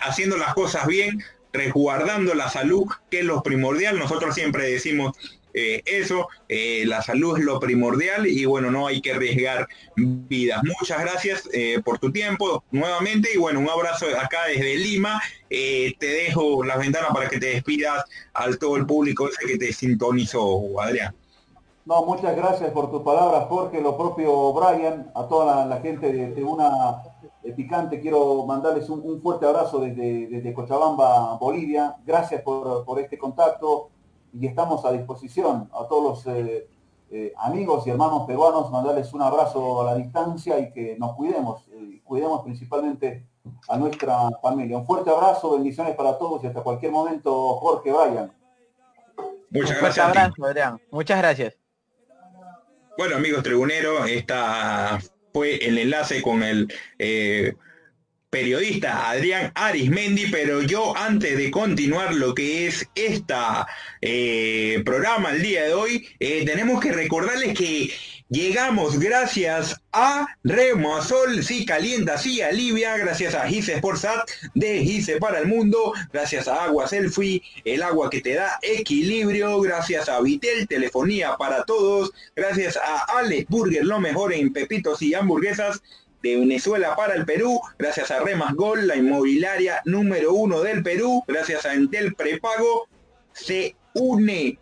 haciendo 0.02 0.36
las 0.36 0.56
cosas 0.56 0.88
bien, 0.88 1.24
resguardando 1.54 2.34
la 2.34 2.50
salud, 2.50 2.88
que 3.12 3.20
es 3.20 3.26
lo 3.26 3.44
primordial. 3.44 4.00
Nosotros 4.00 4.34
siempre 4.34 4.70
decimos 4.70 5.16
eh, 5.54 5.84
eso, 5.86 6.28
eh, 6.50 6.84
la 6.86 7.02
salud 7.02 7.38
es 7.38 7.44
lo 7.44 7.60
primordial 7.60 8.26
y 8.26 8.46
bueno, 8.46 8.72
no 8.72 8.88
hay 8.88 9.02
que 9.02 9.14
arriesgar 9.14 9.68
vidas. 9.96 10.62
Muchas 10.64 11.00
gracias 11.00 11.50
eh, 11.54 11.82
por 11.84 12.00
tu 12.00 12.12
tiempo 12.12 12.64
nuevamente 12.72 13.30
y 13.34 13.38
bueno, 13.38 13.60
un 13.60 13.70
abrazo 13.70 14.08
acá 14.20 14.46
desde 14.48 14.78
Lima. 14.78 15.22
te 15.50 15.96
dejo 16.00 16.64
las 16.64 16.80
ventanas 16.80 17.12
para 17.14 17.30
que 17.30 17.40
te 17.40 17.48
despidas 17.48 18.04
al 18.34 18.58
todo 18.58 18.78
el 18.78 18.86
público 18.86 19.30
ese 19.30 19.46
que 19.46 19.58
te 19.58 19.72
sintonizó, 19.72 20.82
Adrián. 20.82 21.16
No, 21.86 22.04
muchas 22.06 22.36
gracias 22.36 22.72
por 22.72 22.90
tus 22.90 23.04
palabras, 23.04 23.46
Jorge, 23.50 23.82
lo 23.82 23.98
propio 23.98 24.54
Brian, 24.54 25.12
a 25.14 25.28
toda 25.28 25.66
la, 25.66 25.82
gente 25.82 26.12
de, 26.14 26.44
una 26.44 27.04
Picante, 27.58 28.00
quiero 28.00 28.46
mandarles 28.46 28.90
un, 28.90 29.22
fuerte 29.22 29.46
abrazo 29.46 29.80
desde, 29.80 30.28
desde, 30.28 30.54
Cochabamba, 30.54 31.38
Bolivia. 31.38 31.98
Gracias 32.06 32.42
por, 32.42 32.86
por 32.86 33.00
este 33.02 33.18
contacto 33.18 33.90
y 34.34 34.48
estamos 34.48 34.84
a 34.86 34.92
disposición 34.92 35.70
a 35.72 35.88
todos 35.88 36.26
los 36.26 36.36
eh, 36.36 36.68
eh, 37.12 37.34
amigos 37.38 37.86
y 37.86 37.92
hermanos 37.92 38.26
peruanos, 38.26 38.72
mandarles 38.72 39.14
un 39.14 39.22
abrazo 39.22 39.82
a 39.82 39.94
la 39.94 39.96
distancia 39.96 40.60
y 40.60 40.72
que 40.72 40.96
nos 40.98 41.16
cuidemos, 41.16 41.68
eh, 41.72 42.02
cuidemos 42.04 42.44
principalmente 42.44 43.28
a 43.70 43.78
nuestra 43.78 44.30
familia. 44.42 44.78
Un 44.78 44.86
fuerte 44.86 45.12
abrazo, 45.12 45.54
bendiciones 45.54 45.96
para 45.96 46.18
todos 46.18 46.44
y 46.44 46.48
hasta 46.48 46.62
cualquier 46.62 46.92
momento, 46.92 47.56
Jorge, 47.58 47.92
Brian. 47.92 48.32
Muchas 49.52 49.80
gracias. 49.80 50.06
abrazo, 50.08 50.46
Adrián. 50.46 50.82
Muchas 50.90 51.20
gracias. 51.20 51.58
Bueno, 52.98 53.16
amigos 53.18 53.44
tribuneros, 53.44 54.10
esta 54.10 55.00
fue 55.32 55.58
el 55.58 55.78
enlace 55.78 56.22
con 56.24 56.42
el 56.42 56.68
periodista 58.34 59.12
Adrián 59.12 59.52
Arismendi, 59.54 60.26
pero 60.32 60.64
yo 60.64 60.98
antes 60.98 61.38
de 61.38 61.52
continuar 61.52 62.16
lo 62.16 62.34
que 62.34 62.66
es 62.66 62.90
esta 62.96 63.68
eh, 64.02 64.82
programa 64.84 65.30
el 65.30 65.44
día 65.44 65.66
de 65.66 65.74
hoy, 65.76 66.08
eh, 66.20 66.44
tenemos 66.44 66.82
que 66.82 66.92
recordarles 66.92 67.56
que 67.56 67.92
llegamos 68.30 68.98
gracias 69.00 69.80
a 69.92 70.26
Remosol, 70.44 71.44
sí 71.44 71.64
calienta, 71.64 72.18
sí 72.18 72.42
alivia, 72.42 72.98
gracias 72.98 73.36
a 73.36 73.48
Gise 73.48 73.78
Sportsat 73.78 74.28
de 74.56 74.84
Gise 74.84 75.18
para 75.18 75.38
el 75.38 75.46
mundo, 75.46 75.94
gracias 76.12 76.48
a 76.48 76.64
Agua 76.64 76.88
Selfie, 76.88 77.44
el 77.64 77.84
agua 77.84 78.10
que 78.10 78.22
te 78.22 78.34
da 78.34 78.58
equilibrio, 78.64 79.62
gracias 79.62 80.10
a 80.10 80.20
Vitel, 80.22 80.68
telefonía 80.68 81.36
para 81.38 81.66
todos, 81.66 82.12
gracias 82.36 82.78
a 82.78 83.20
Alex 83.20 83.48
Burger, 83.48 83.86
lo 83.86 84.00
mejor 84.00 84.34
en 84.34 84.52
pepitos 84.52 85.04
y 85.04 85.14
hamburguesas, 85.14 85.84
de 86.24 86.38
Venezuela 86.38 86.96
para 86.96 87.14
el 87.16 87.26
Perú, 87.26 87.62
gracias 87.78 88.10
a 88.10 88.22
Remas 88.22 88.56
Gol, 88.56 88.88
la 88.88 88.96
inmobiliaria 88.96 89.82
número 89.86 90.34
uno 90.34 90.62
del 90.62 90.82
Perú, 90.82 91.24
gracias 91.28 91.66
a 91.66 91.74
Entel 91.74 92.16
Prepago, 92.16 92.88
se 93.34 93.76
une 93.94 94.58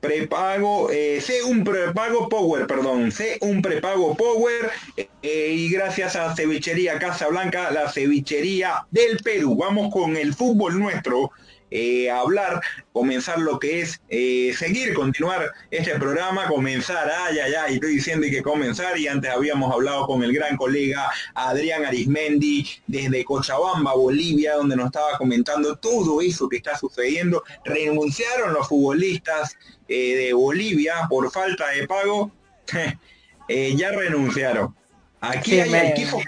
prepago, 0.00 0.90
eh, 0.90 1.22
un 1.48 1.64
prepago 1.64 2.28
Power, 2.28 2.66
perdón, 2.66 3.10
C 3.10 3.38
un 3.40 3.62
prepago 3.62 4.14
Power 4.14 4.70
eh, 4.96 5.08
y 5.22 5.70
gracias 5.70 6.14
a 6.14 6.34
Cevichería 6.36 6.98
Casa 6.98 7.28
Blanca, 7.28 7.70
la 7.70 7.90
cevichería 7.90 8.86
del 8.90 9.16
Perú. 9.18 9.56
Vamos 9.56 9.90
con 9.90 10.16
el 10.18 10.34
fútbol 10.34 10.78
nuestro 10.78 11.30
eh, 11.76 12.08
hablar, 12.08 12.62
comenzar 12.92 13.40
lo 13.40 13.58
que 13.58 13.80
es 13.80 14.00
eh, 14.08 14.54
seguir, 14.56 14.94
continuar 14.94 15.50
este 15.72 15.98
programa, 15.98 16.46
comenzar, 16.46 17.10
ay, 17.10 17.40
ay, 17.40 17.52
ay, 17.52 17.74
estoy 17.74 17.96
diciendo 17.96 18.28
que 18.30 18.44
comenzar 18.44 18.96
y 18.96 19.08
antes 19.08 19.28
habíamos 19.28 19.72
hablado 19.72 20.06
con 20.06 20.22
el 20.22 20.32
gran 20.32 20.56
colega 20.56 21.10
Adrián 21.34 21.84
Arismendi 21.84 22.64
desde 22.86 23.24
Cochabamba, 23.24 23.92
Bolivia, 23.92 24.54
donde 24.54 24.76
nos 24.76 24.86
estaba 24.86 25.18
comentando 25.18 25.74
todo 25.74 26.20
eso 26.20 26.48
que 26.48 26.58
está 26.58 26.78
sucediendo. 26.78 27.42
Renunciaron 27.64 28.54
los 28.54 28.68
futbolistas 28.68 29.56
eh, 29.88 30.14
de 30.14 30.32
Bolivia 30.32 31.08
por 31.10 31.28
falta 31.32 31.70
de 31.70 31.88
pago, 31.88 32.30
ya 33.48 33.90
renunciaron. 33.90 34.72
Aquí 35.20 35.58
hay 35.58 35.74
equipos 35.90 36.22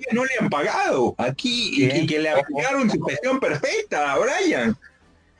que 0.00 0.14
no 0.14 0.24
le 0.24 0.30
han 0.38 0.48
pagado. 0.48 1.16
Aquí 1.18 1.72
y, 1.74 2.06
que 2.06 2.20
le 2.20 2.30
aplicaron 2.30 2.88
su 2.88 3.02
gestión 3.02 3.40
perfecta 3.40 4.12
a 4.12 4.18
Brian. 4.20 4.78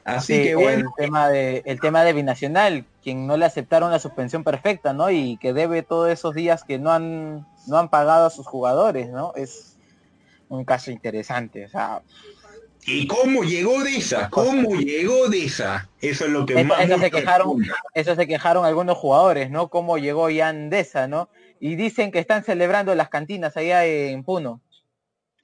Así 0.05 0.43
que 0.43 0.55
bueno. 0.55 0.93
El 0.99 1.05
tema, 1.05 1.29
de, 1.29 1.63
el 1.65 1.81
tema 1.81 2.05
de 2.05 2.13
Binacional, 2.13 2.85
quien 3.03 3.27
no 3.27 3.37
le 3.37 3.45
aceptaron 3.45 3.91
la 3.91 3.99
suspensión 3.99 4.45
perfecta, 4.45 4.93
¿no? 4.93 5.11
Y 5.11 5.37
que 5.37 5.53
debe 5.53 5.83
todos 5.83 6.11
esos 6.11 6.35
días 6.35 6.65
que 6.65 6.79
no 6.79 6.91
han, 6.91 7.47
no 7.67 7.79
han 7.79 7.89
pagado 7.89 8.27
a 8.27 8.31
sus 8.31 8.47
jugadores, 8.47 9.11
¿no? 9.11 9.33
Es 9.37 9.77
un 10.49 10.65
caso 10.65 10.91
interesante. 10.91 11.65
O 11.65 11.69
sea, 11.69 12.03
¿Y 12.85 13.07
cómo 13.07 13.45
llegó 13.45 13.83
de 13.85 13.97
esa? 13.97 14.29
¿Cómo 14.29 14.75
llegó 14.75 15.29
de 15.29 15.45
esa? 15.45 15.89
Eso 16.01 16.25
es 16.25 16.31
lo 16.31 16.45
que 16.45 16.65
más 16.65 16.81
eso 16.81 16.99
se 16.99 17.11
quejaron, 17.13 17.63
eso 17.95 18.17
se 18.17 18.27
quejaron 18.27 18.65
algunos 18.65 18.99
jugadores, 18.99 19.51
¿no? 19.51 19.69
Cómo 19.69 19.99
llegó 19.99 20.31
Ian 20.31 20.69
Deza, 20.69 21.07
¿no? 21.07 21.29
Y 21.61 21.77
dicen 21.77 22.11
que 22.11 22.19
están 22.19 22.43
celebrando 22.43 22.95
las 22.97 23.09
cantinas 23.09 23.57
allá 23.57 23.85
en 23.87 24.25
Puno. 24.25 24.61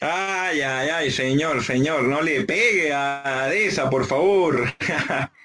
Ay, 0.01 0.61
ay, 0.61 0.89
ay, 0.91 1.11
señor, 1.11 1.65
señor, 1.65 2.05
no 2.05 2.23
le 2.23 2.45
pegue 2.45 2.93
a 2.93 3.53
esa, 3.53 3.91
por 3.91 4.07
favor. 4.07 4.73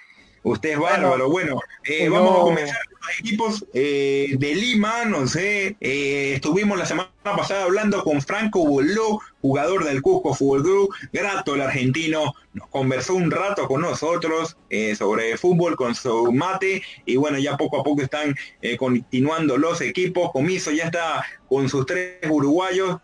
Usted 0.43 0.71
es 0.71 0.79
bárbaro. 0.79 1.29
Bueno, 1.29 1.59
eh, 1.85 2.09
vamos 2.09 2.35
a 2.35 2.41
comenzar 2.41 2.77
con 2.85 2.99
los 3.01 3.19
equipos 3.19 3.65
eh, 3.73 4.35
de 4.37 4.55
Lima, 4.55 5.05
no 5.05 5.25
sé. 5.25 5.77
Eh, 5.79 6.33
estuvimos 6.35 6.77
la 6.77 6.85
semana 6.85 7.09
pasada 7.23 7.63
hablando 7.63 8.03
con 8.03 8.21
Franco 8.21 8.65
Boló, 8.65 9.21
jugador 9.41 9.85
del 9.85 10.01
Cusco 10.01 10.33
Fútbol 10.33 10.63
Club, 10.63 10.95
grato 11.13 11.55
el 11.55 11.61
argentino, 11.61 12.33
nos 12.53 12.67
conversó 12.67 13.15
un 13.15 13.31
rato 13.31 13.67
con 13.67 13.81
nosotros 13.81 14.57
sobre 14.97 15.37
fútbol 15.37 15.75
con 15.75 15.95
su 15.95 16.31
mate 16.33 16.83
y 17.05 17.15
bueno, 17.15 17.39
ya 17.39 17.55
poco 17.55 17.79
a 17.79 17.83
poco 17.83 18.01
están 18.01 18.35
continuando 18.77 19.57
los 19.57 19.79
equipos. 19.81 20.31
Comiso 20.31 20.71
ya 20.71 20.85
está 20.85 21.25
con 21.47 21.69
sus 21.69 21.85
tres 21.85 22.17
uruguayos, 22.29 22.97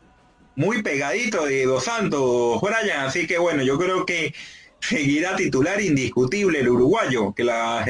muy 0.60 0.84
pegadito 0.84 1.46
de 1.46 1.66
Dos 1.66 1.86
Santos, 1.86 2.60
Brian, 2.60 3.06
así 3.06 3.26
que 3.26 3.38
bueno, 3.38 3.64
yo 3.64 3.80
creo 3.80 4.06
que 4.06 4.34
seguirá 4.82 5.38
titular 5.38 5.80
indiscutible 5.80 6.60
el 6.60 6.68
uruguayo, 6.68 7.34
que 7.34 7.46
la, 7.46 7.86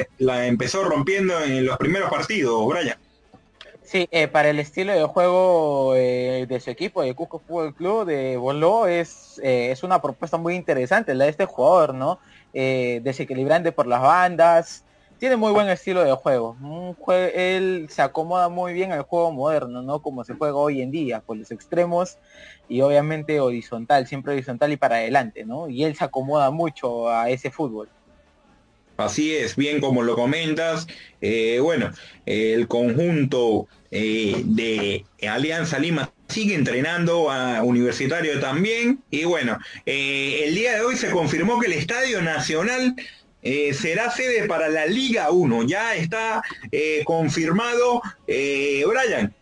empezó 0.46 0.84
rompiendo 0.84 1.44
en 1.44 1.66
los 1.66 1.78
primeros 1.78 2.12
partidos, 2.12 2.64
Brian. 2.68 2.96
Sí, 3.82 4.08
eh, 4.12 4.28
para 4.28 4.52
el 4.52 4.60
estilo 4.60 4.94
de 4.94 5.04
juego 5.04 5.96
eh, 5.96 6.46
de 6.48 6.60
su 6.60 6.70
equipo, 6.70 7.02
de 7.02 7.16
Cusco 7.16 7.40
Fútbol 7.40 7.74
Club, 7.74 8.06
de 8.06 8.38
Boló, 8.38 8.86
es, 8.86 9.42
eh, 9.44 9.72
es 9.72 9.82
una 9.82 10.00
propuesta 10.00 10.38
muy 10.38 10.54
interesante 10.54 11.16
la 11.16 11.24
de 11.24 11.32
este 11.32 11.46
jugador, 11.46 11.96
¿no? 11.96 12.20
desequilibrante 12.54 13.72
por 13.72 13.88
las 13.88 14.02
bandas, 14.02 14.84
tiene 15.20 15.36
muy 15.36 15.52
buen 15.52 15.70
estilo 15.70 16.04
de 16.04 16.14
juego. 16.14 16.56
él 17.36 17.88
se 17.90 18.02
acomoda 18.02 18.50
muy 18.50 18.74
bien 18.74 18.92
al 18.92 19.04
juego 19.04 19.32
moderno, 19.32 19.82
¿no? 19.82 20.02
Como 20.02 20.24
se 20.24 20.34
juega 20.34 20.56
hoy 20.56 20.82
en 20.82 20.92
día, 20.92 21.22
con 21.22 21.40
los 21.40 21.52
extremos 21.52 22.18
y 22.70 22.82
obviamente 22.82 23.40
horizontal, 23.40 24.08
siempre 24.08 24.34
horizontal 24.34 24.72
y 24.72 24.78
para 24.78 24.96
adelante, 24.96 25.46
¿no? 25.46 25.70
Y 25.70 25.84
él 25.84 25.96
se 25.96 26.06
acomoda 26.06 26.50
mucho 26.52 27.10
a 27.10 27.30
ese 27.30 27.52
fútbol. 27.52 27.90
Así 28.96 29.34
es, 29.34 29.56
bien 29.56 29.80
como 29.80 30.04
lo 30.04 30.16
comentas. 30.16 30.88
Eh, 31.22 31.60
bueno, 31.62 31.92
el 32.26 32.68
conjunto 32.68 33.68
eh, 33.92 34.42
de 34.44 35.06
Alianza 35.28 35.80
Lima 35.80 36.12
sigue 36.28 36.54
entrenando 36.54 37.32
a 37.32 37.64
Universitario 37.64 38.40
también. 38.40 39.02
Y 39.10 39.24
bueno, 39.24 39.58
eh, 39.86 40.44
el 40.46 40.56
día 40.56 40.76
de 40.76 40.82
hoy 40.82 40.96
se 40.96 41.12
confirmó 41.12 41.60
que 41.60 41.68
el 41.68 41.74
Estadio 41.74 42.22
Nacional 42.22 42.96
será 43.42 44.12
sede 44.12 44.48
para 44.48 44.70
la 44.70 44.86
Liga 44.86 45.32
1. 45.32 45.64
Ya 45.64 45.96
está 45.96 46.42
confirmado, 47.06 48.02
Brian. 48.28 49.34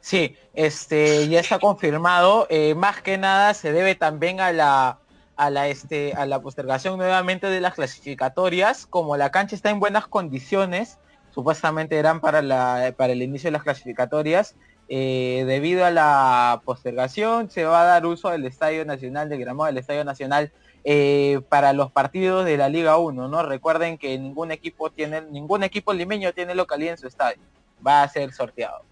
Sí, 0.00 0.36
este, 0.52 1.28
ya 1.28 1.40
está 1.40 1.58
confirmado. 1.58 2.46
más 2.76 3.00
que 3.02 3.18
nada 3.18 3.54
se 3.54 3.72
debe 3.72 3.94
también 3.94 4.40
a 4.40 4.52
la 4.52 4.98
a 5.36 5.50
la, 5.50 5.68
este, 5.68 6.12
a 6.14 6.26
la 6.26 6.40
postergación 6.40 6.96
nuevamente 6.98 7.48
de 7.48 7.60
las 7.60 7.74
clasificatorias, 7.74 8.86
como 8.86 9.16
la 9.16 9.30
cancha 9.30 9.56
está 9.56 9.70
en 9.70 9.80
buenas 9.80 10.06
condiciones, 10.06 10.98
supuestamente 11.30 11.96
eran 11.96 12.20
para, 12.20 12.42
la, 12.42 12.94
para 12.96 13.12
el 13.12 13.22
inicio 13.22 13.48
de 13.48 13.52
las 13.52 13.62
clasificatorias, 13.62 14.56
eh, 14.88 15.44
debido 15.46 15.84
a 15.84 15.90
la 15.90 16.60
postergación 16.64 17.50
se 17.50 17.64
va 17.64 17.82
a 17.82 17.84
dar 17.84 18.06
uso 18.06 18.30
del 18.30 18.44
Estadio 18.44 18.84
Nacional, 18.84 19.28
del 19.28 19.40
gramado 19.40 19.66
del 19.66 19.78
Estadio 19.78 20.04
Nacional, 20.04 20.52
eh, 20.86 21.40
para 21.48 21.72
los 21.72 21.90
partidos 21.90 22.44
de 22.44 22.58
la 22.58 22.68
Liga 22.68 22.98
1, 22.98 23.28
¿no? 23.28 23.42
Recuerden 23.42 23.96
que 23.96 24.18
ningún 24.18 24.52
equipo 24.52 24.90
tiene, 24.90 25.22
ningún 25.22 25.62
equipo 25.62 25.94
limeño 25.94 26.34
tiene 26.34 26.54
localidad 26.54 26.92
en 26.92 26.98
su 26.98 27.06
estadio. 27.06 27.40
Va 27.84 28.02
a 28.02 28.08
ser 28.10 28.34
sorteado. 28.34 28.84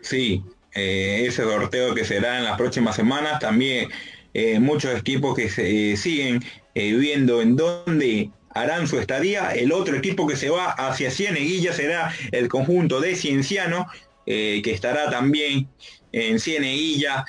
Sí, 0.00 0.42
eh, 0.74 1.26
ese 1.26 1.42
sorteo 1.42 1.94
que 1.94 2.06
será 2.06 2.38
en 2.38 2.44
las 2.44 2.56
próximas 2.56 2.96
semanas 2.96 3.38
también 3.38 3.90
eh, 4.32 4.58
muchos 4.58 4.98
equipos 4.98 5.34
que 5.34 5.96
siguen 5.96 6.42
viendo 6.74 7.42
en 7.42 7.56
dónde 7.56 8.30
harán 8.54 8.86
su 8.86 8.98
estadía. 8.98 9.50
El 9.50 9.72
otro 9.72 9.94
equipo 9.94 10.26
que 10.26 10.36
se 10.36 10.48
va 10.48 10.70
hacia 10.70 11.10
Cieneguilla 11.10 11.74
será 11.74 12.14
el 12.32 12.48
conjunto 12.48 13.00
de 13.00 13.14
Cienciano, 13.14 13.88
que 14.24 14.70
estará 14.70 15.10
también 15.10 15.68
en 16.16 16.40
Cieneguilla 16.40 17.24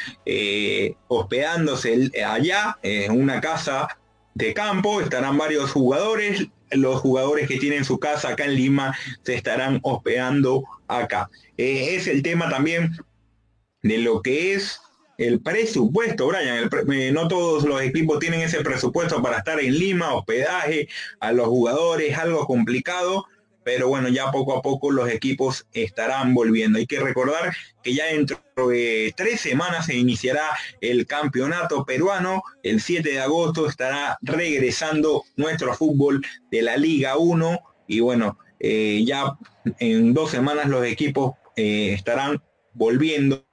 hospedándose 1.08 2.12
allá 2.26 2.78
en 2.82 3.12
una 3.12 3.42
casa 3.42 3.88
de 4.34 4.54
campo. 4.54 5.02
Estarán 5.02 5.38
varios 5.38 5.72
jugadores. 5.72 6.48
Los 6.72 7.00
jugadores 7.00 7.48
que 7.48 7.58
tienen 7.58 7.86
su 7.86 7.98
casa 7.98 8.30
acá 8.30 8.46
en 8.46 8.56
Lima 8.56 8.98
se 9.24 9.36
estarán 9.36 9.80
hospedando 9.84 10.64
acá. 10.88 11.30
es 11.56 12.08
el 12.08 12.22
tema 12.22 12.50
también 12.50 12.92
de 13.84 14.00
lo 14.00 14.22
que 14.22 14.54
es 14.54 14.82
el 15.18 15.42
presupuesto, 15.42 16.28
Brian. 16.28 16.70
Eh, 16.92 17.12
no 17.12 17.28
todos 17.28 17.64
los 17.64 17.82
equipos 17.82 18.20
tienen 18.20 18.42
ese 18.42 18.62
presupuesto 18.62 19.22
para 19.22 19.40
estar 19.40 19.60
en 19.60 19.78
Lima, 19.78 20.14
hospedaje 20.14 20.88
a 21.20 21.32
los 21.32 21.48
jugadores, 21.48 22.18
algo 22.18 22.46
complicado, 22.46 23.26
pero 23.68 23.90
bueno, 23.90 24.08
ya 24.08 24.32
poco 24.32 24.56
a 24.56 24.62
poco 24.62 24.92
los 24.92 25.10
equipos 25.10 25.68
estarán 25.74 26.34
volviendo. 26.34 26.80
Hay 26.80 26.88
que 26.88 27.02
recordar 27.02 27.54
que 27.84 27.94
ya 27.94 28.06
dentro 28.06 28.40
de 28.56 29.14
tres 29.18 29.42
semanas 29.42 29.88
se 29.88 29.98
iniciará 29.98 30.52
el 30.80 31.06
campeonato 31.06 31.84
peruano. 31.84 32.44
El 32.64 32.80
7 32.80 33.10
de 33.10 33.20
agosto 33.20 33.68
estará 33.68 34.18
regresando 34.22 35.26
nuestro 35.36 35.74
fútbol 35.74 36.26
de 36.50 36.62
la 36.62 36.78
Liga 36.78 37.18
1 37.18 37.60
y 37.88 38.00
bueno, 38.00 38.40
eh, 38.62 39.04
ya 39.06 39.38
en 39.80 40.14
dos 40.14 40.32
semanas 40.32 40.70
los 40.70 40.86
equipos 40.86 41.34
eh, 41.58 41.92
estarán 41.92 42.42
volviendo 42.74 43.44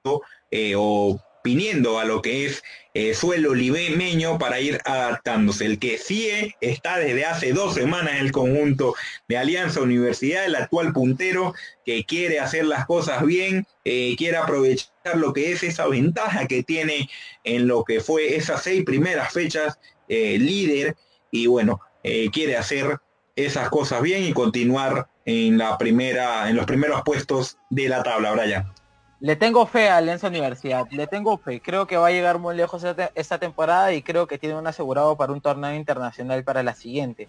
o 0.77 1.19
viniendo 1.45 1.99
a 1.99 2.05
lo 2.05 2.23
que 2.23 2.47
es 2.47 2.63
eh, 2.95 3.13
suelo 3.13 3.53
limeño 3.53 4.39
para 4.39 4.59
ir 4.59 4.79
adaptándose. 4.83 5.65
El 5.65 5.77
que 5.77 5.99
sí 5.99 6.27
está 6.59 6.97
desde 6.97 7.23
hace 7.23 7.53
dos 7.53 7.75
semanas 7.75 8.13
en 8.13 8.25
el 8.25 8.31
conjunto 8.31 8.95
de 9.27 9.37
Alianza 9.37 9.81
Universidad, 9.81 10.45
el 10.45 10.55
actual 10.55 10.91
puntero 10.91 11.53
que 11.85 12.03
quiere 12.03 12.39
hacer 12.39 12.65
las 12.65 12.87
cosas 12.87 13.23
bien, 13.23 13.67
eh, 13.83 14.15
quiere 14.17 14.37
aprovechar 14.37 14.89
lo 15.13 15.33
que 15.33 15.51
es 15.51 15.61
esa 15.61 15.87
ventaja 15.87 16.47
que 16.47 16.63
tiene 16.63 17.09
en 17.43 17.67
lo 17.67 17.83
que 17.83 18.01
fue 18.01 18.35
esas 18.37 18.63
seis 18.63 18.83
primeras 18.83 19.31
fechas 19.31 19.77
eh, 20.09 20.39
líder 20.39 20.95
y 21.31 21.47
bueno, 21.47 21.81
quiere 22.31 22.55
hacer 22.55 22.99
esas 23.35 23.69
cosas 23.69 24.01
bien 24.01 24.23
y 24.23 24.31
continuar 24.31 25.07
en 25.25 25.57
la 25.57 25.77
primera, 25.77 26.49
en 26.49 26.55
los 26.55 26.65
primeros 26.65 27.01
puestos 27.03 27.57
de 27.69 27.89
la 27.89 28.03
tabla, 28.03 28.31
Brian. 28.31 28.71
Le 29.25 29.35
tengo 29.35 29.65
fe 29.65 29.89
a 29.89 29.97
Alianza 29.97 30.27
Universidad, 30.27 30.85
le 30.91 31.07
tengo 31.07 31.39
fe. 31.39 31.59
Creo 31.59 31.87
que 31.87 31.97
va 31.97 32.09
a 32.09 32.11
llegar 32.11 32.37
muy 32.37 32.55
lejos 32.55 32.85
esta 33.15 33.39
temporada 33.39 33.91
y 33.91 34.03
creo 34.03 34.27
que 34.27 34.37
tiene 34.37 34.53
un 34.53 34.67
asegurado 34.67 35.17
para 35.17 35.33
un 35.33 35.41
torneo 35.41 35.73
internacional 35.73 36.43
para 36.43 36.61
la 36.61 36.75
siguiente. 36.75 37.27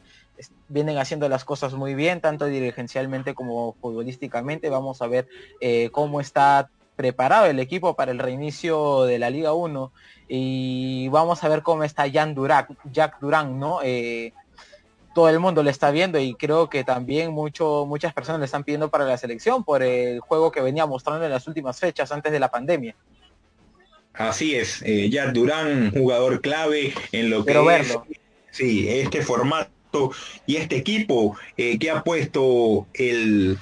Vienen 0.69 0.99
haciendo 0.99 1.27
las 1.31 1.47
cosas 1.47 1.73
muy 1.73 1.95
bien, 1.95 2.21
tanto 2.21 2.45
dirigencialmente 2.45 3.33
como 3.33 3.73
futbolísticamente. 3.81 4.69
Vamos 4.69 5.01
a 5.01 5.07
ver 5.07 5.27
eh, 5.63 5.89
cómo 5.91 6.21
está 6.21 6.69
preparado 6.97 7.47
el 7.47 7.61
equipo 7.61 7.95
para 7.95 8.13
el 8.13 8.19
reinicio 8.19 9.05
de 9.05 9.19
la 9.19 9.31
Liga 9.31 9.55
1 9.55 9.91
y 10.29 11.09
vamos 11.09 11.45
a 11.45 11.49
ver 11.49 11.63
cómo 11.63 11.83
está 11.83 12.11
Jan 12.13 12.35
Durac, 12.35 12.75
Jack 12.93 13.21
Durán, 13.21 13.59
¿no? 13.59 13.81
Eh, 13.83 14.35
todo 15.17 15.31
el 15.31 15.41
mundo 15.41 15.63
le 15.63 15.71
está 15.71 15.91
viendo 15.91 16.21
y 16.21 16.35
creo 16.35 16.69
que 16.69 16.85
también 16.85 17.33
mucho, 17.33 17.87
muchas 17.87 18.13
personas 18.13 18.39
le 18.39 18.45
están 18.45 18.65
pidiendo 18.65 18.91
para 18.91 19.07
la 19.07 19.17
selección 19.17 19.65
por 19.65 19.83
el 19.83 20.21
juego 20.21 20.53
que 20.53 20.61
venía 20.61 20.85
mostrando 20.85 21.25
en 21.25 21.31
las 21.31 21.49
últimas 21.49 21.81
fechas 21.81 22.13
antes 22.13 22.31
de 22.31 22.39
la 22.39 22.51
pandemia. 22.51 22.95
Así 24.13 24.55
es, 24.55 24.83
eh, 24.83 25.09
ya 25.09 25.33
Durán, 25.33 25.91
jugador 25.91 26.43
clave 26.43 26.93
en 27.13 27.31
lo 27.31 27.47
que 27.47 27.53
es 27.81 27.99
sí, 28.51 28.87
este 28.91 29.23
formato 29.23 30.11
y 30.45 30.57
este 30.57 30.77
equipo 30.77 31.35
eh, 31.57 31.79
que 31.79 31.91
ha 31.91 32.05
puesto 32.05 32.87
el 32.93 33.57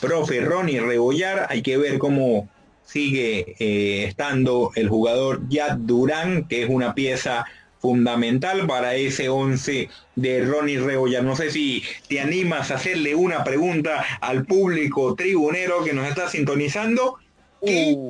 profe 0.00 0.40
Ronnie 0.40 0.78
Rebollar, 0.78 1.48
hay 1.50 1.62
que 1.62 1.76
ver 1.76 1.98
cómo 1.98 2.48
sigue 2.84 3.56
eh, 3.58 4.04
estando 4.04 4.70
el 4.76 4.88
jugador 4.88 5.40
Yad 5.48 5.76
Durán, 5.78 6.46
que 6.46 6.62
es 6.62 6.68
una 6.70 6.94
pieza 6.94 7.46
fundamental 7.80 8.66
para 8.66 8.94
ese 8.94 9.28
11 9.28 9.88
de 10.14 10.44
Ronnie 10.44 10.78
Rebollar. 10.78 11.24
No 11.24 11.34
sé 11.34 11.50
si 11.50 11.82
te 12.08 12.20
animas 12.20 12.70
a 12.70 12.76
hacerle 12.76 13.14
una 13.14 13.42
pregunta 13.42 14.04
al 14.20 14.44
público 14.44 15.14
tribunero 15.14 15.82
que 15.82 15.94
nos 15.94 16.06
está 16.06 16.28
sintonizando. 16.28 17.16
¿Qué 17.64 17.94
uh. 17.96 18.08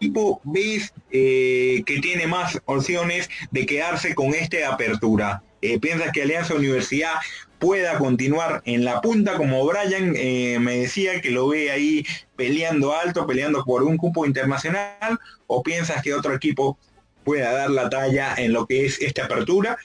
equipo 0.00 0.40
ves 0.44 0.92
eh, 1.12 1.82
que 1.86 2.00
tiene 2.00 2.26
más 2.26 2.60
opciones 2.64 3.28
de 3.50 3.66
quedarse 3.66 4.14
con 4.14 4.34
esta 4.34 4.72
apertura? 4.72 5.42
Eh, 5.62 5.78
¿Piensas 5.78 6.10
que 6.12 6.22
Alianza 6.22 6.54
Universidad 6.54 7.12
pueda 7.58 7.98
continuar 7.98 8.62
en 8.64 8.84
la 8.84 9.00
punta 9.02 9.36
como 9.36 9.64
Brian 9.66 10.14
eh, 10.16 10.58
me 10.58 10.78
decía 10.78 11.20
que 11.20 11.30
lo 11.30 11.48
ve 11.48 11.70
ahí 11.70 12.04
peleando 12.34 12.96
alto, 12.96 13.26
peleando 13.26 13.64
por 13.64 13.82
un 13.82 13.96
cupo 13.96 14.24
internacional? 14.24 15.18
¿O 15.46 15.62
piensas 15.62 16.02
que 16.02 16.14
otro 16.14 16.34
equipo 16.34 16.78
pueda 17.24 17.52
dar 17.52 17.70
la 17.70 17.90
talla 17.90 18.34
en 18.36 18.52
lo 18.52 18.66
que 18.66 18.86
es 18.86 19.00
esta 19.00 19.24
apertura. 19.24 19.78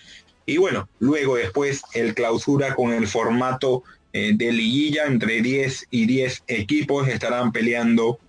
Y 0.45 0.57
bueno, 0.57 0.87
luego 0.99 1.35
después 1.35 1.81
el 1.93 2.13
clausura 2.13 2.75
con 2.75 2.93
el 2.93 3.07
formato 3.07 3.83
eh, 4.13 4.31
de 4.35 4.51
liguilla 4.51 5.05
entre 5.05 5.41
10 5.41 5.87
y 5.89 6.05
10 6.05 6.43
equipos 6.47 7.07
estarán 7.07 7.51
peleando 7.51 8.19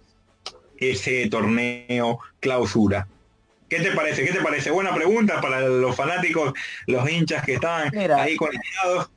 ese 0.79 1.29
torneo 1.29 2.19
clausura. 2.41 3.07
¿Qué 3.69 3.81
te 3.81 3.93
parece? 3.93 4.25
¿Qué 4.25 4.33
te 4.33 4.41
parece? 4.41 4.71
Buena 4.71 4.95
pregunta 4.95 5.41
para 5.41 5.61
los 5.61 5.97
fanáticos, 5.97 6.53
los 6.87 7.09
hinchas 7.11 7.45
que 7.45 7.55
están 7.55 7.97
ahí 7.97 8.37
conectados. 8.37 9.11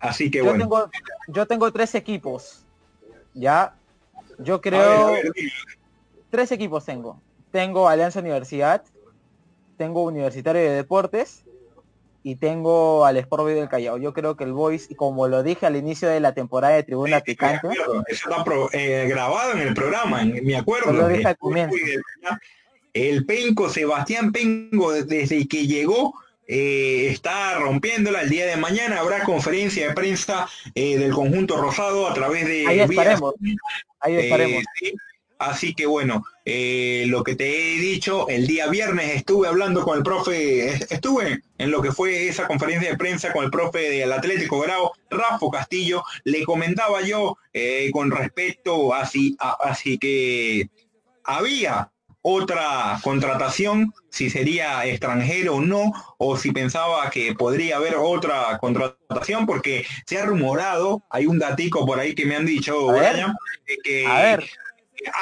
Así 0.00 0.30
que 0.30 0.42
bueno. 0.42 0.64
Tengo, 0.64 0.90
yo 1.28 1.46
tengo 1.46 1.72
tres 1.72 1.94
equipos. 1.94 2.64
Ya. 3.34 3.74
Yo 4.38 4.60
creo. 4.60 5.14
tres 6.30 6.52
equipos 6.52 6.84
tengo. 6.84 7.20
Tengo 7.50 7.88
Alianza 7.88 8.20
Universidad, 8.20 8.82
tengo 9.76 10.04
Universitario 10.04 10.62
de 10.62 10.70
Deportes 10.70 11.44
y 12.22 12.34
tengo 12.34 13.04
al 13.04 13.16
Sport 13.18 13.46
del 13.46 13.68
Callao. 13.68 13.98
Yo 13.98 14.12
creo 14.12 14.36
que 14.36 14.42
el 14.42 14.52
Boys, 14.52 14.88
como 14.96 15.28
lo 15.28 15.44
dije 15.44 15.64
al 15.64 15.76
inicio 15.76 16.08
de 16.08 16.18
la 16.18 16.34
temporada 16.34 16.74
de 16.74 16.82
Tribuna 16.82 17.20
Picante. 17.20 17.68
Eso 17.68 18.02
está 18.08 18.44
eh, 18.72 19.06
grabado 19.08 19.52
en 19.52 19.60
el 19.60 19.74
programa, 19.74 20.24
me 20.24 20.56
acuerdo. 20.56 20.92
Lo 20.92 21.06
dije 21.06 21.28
al 21.28 21.36
comienzo. 21.36 21.76
El 22.92 23.26
Penco, 23.26 23.68
Sebastián 23.68 24.32
Penco, 24.32 24.90
desde 24.90 25.46
que 25.46 25.66
llegó, 25.68 26.14
eh, 26.48 27.08
está 27.10 27.58
rompiéndola. 27.58 28.22
El 28.22 28.30
día 28.30 28.46
de 28.46 28.56
mañana 28.56 28.98
habrá 28.98 29.22
conferencia 29.22 29.86
de 29.86 29.94
prensa 29.94 30.48
eh, 30.74 30.98
del 30.98 31.12
conjunto 31.12 31.56
rosado 31.58 32.08
a 32.08 32.14
través 32.14 32.46
de... 32.46 32.66
Ahí 32.66 32.80
estaremos. 32.80 33.34
Ahí 34.00 34.16
estaremos. 34.16 34.64
Así 35.38 35.74
que 35.74 35.86
bueno, 35.86 36.24
eh, 36.48 37.06
lo 37.08 37.24
que 37.24 37.34
te 37.34 37.74
he 37.74 37.80
dicho, 37.80 38.28
el 38.28 38.46
día 38.46 38.68
viernes 38.68 39.16
estuve 39.16 39.48
hablando 39.48 39.82
con 39.82 39.98
el 39.98 40.04
profe, 40.04 40.68
estuve 40.94 41.42
en 41.58 41.70
lo 41.72 41.82
que 41.82 41.90
fue 41.90 42.28
esa 42.28 42.46
conferencia 42.46 42.88
de 42.88 42.96
prensa 42.96 43.32
con 43.32 43.44
el 43.44 43.50
profe 43.50 43.90
del 43.90 44.12
Atlético 44.12 44.60
Grau, 44.60 44.92
Rafa 45.10 45.46
Castillo, 45.50 46.04
le 46.22 46.44
comentaba 46.44 47.02
yo 47.02 47.36
eh, 47.52 47.90
con 47.92 48.12
respecto 48.12 48.94
así, 48.94 49.36
así 49.40 49.98
que 49.98 50.70
había 51.24 51.90
otra 52.22 53.00
contratación, 53.02 53.92
si 54.10 54.30
sería 54.30 54.86
extranjero 54.86 55.56
o 55.56 55.60
no, 55.60 55.92
o 56.18 56.36
si 56.36 56.52
pensaba 56.52 57.10
que 57.10 57.34
podría 57.34 57.76
haber 57.76 57.96
otra 57.96 58.58
contratación, 58.58 59.46
porque 59.46 59.84
se 60.06 60.18
ha 60.18 60.24
rumorado, 60.24 61.02
hay 61.10 61.26
un 61.26 61.40
datico 61.40 61.84
por 61.84 61.98
ahí 61.98 62.14
que 62.14 62.24
me 62.24 62.36
han 62.36 62.46
dicho, 62.46 62.88
que 63.82 64.06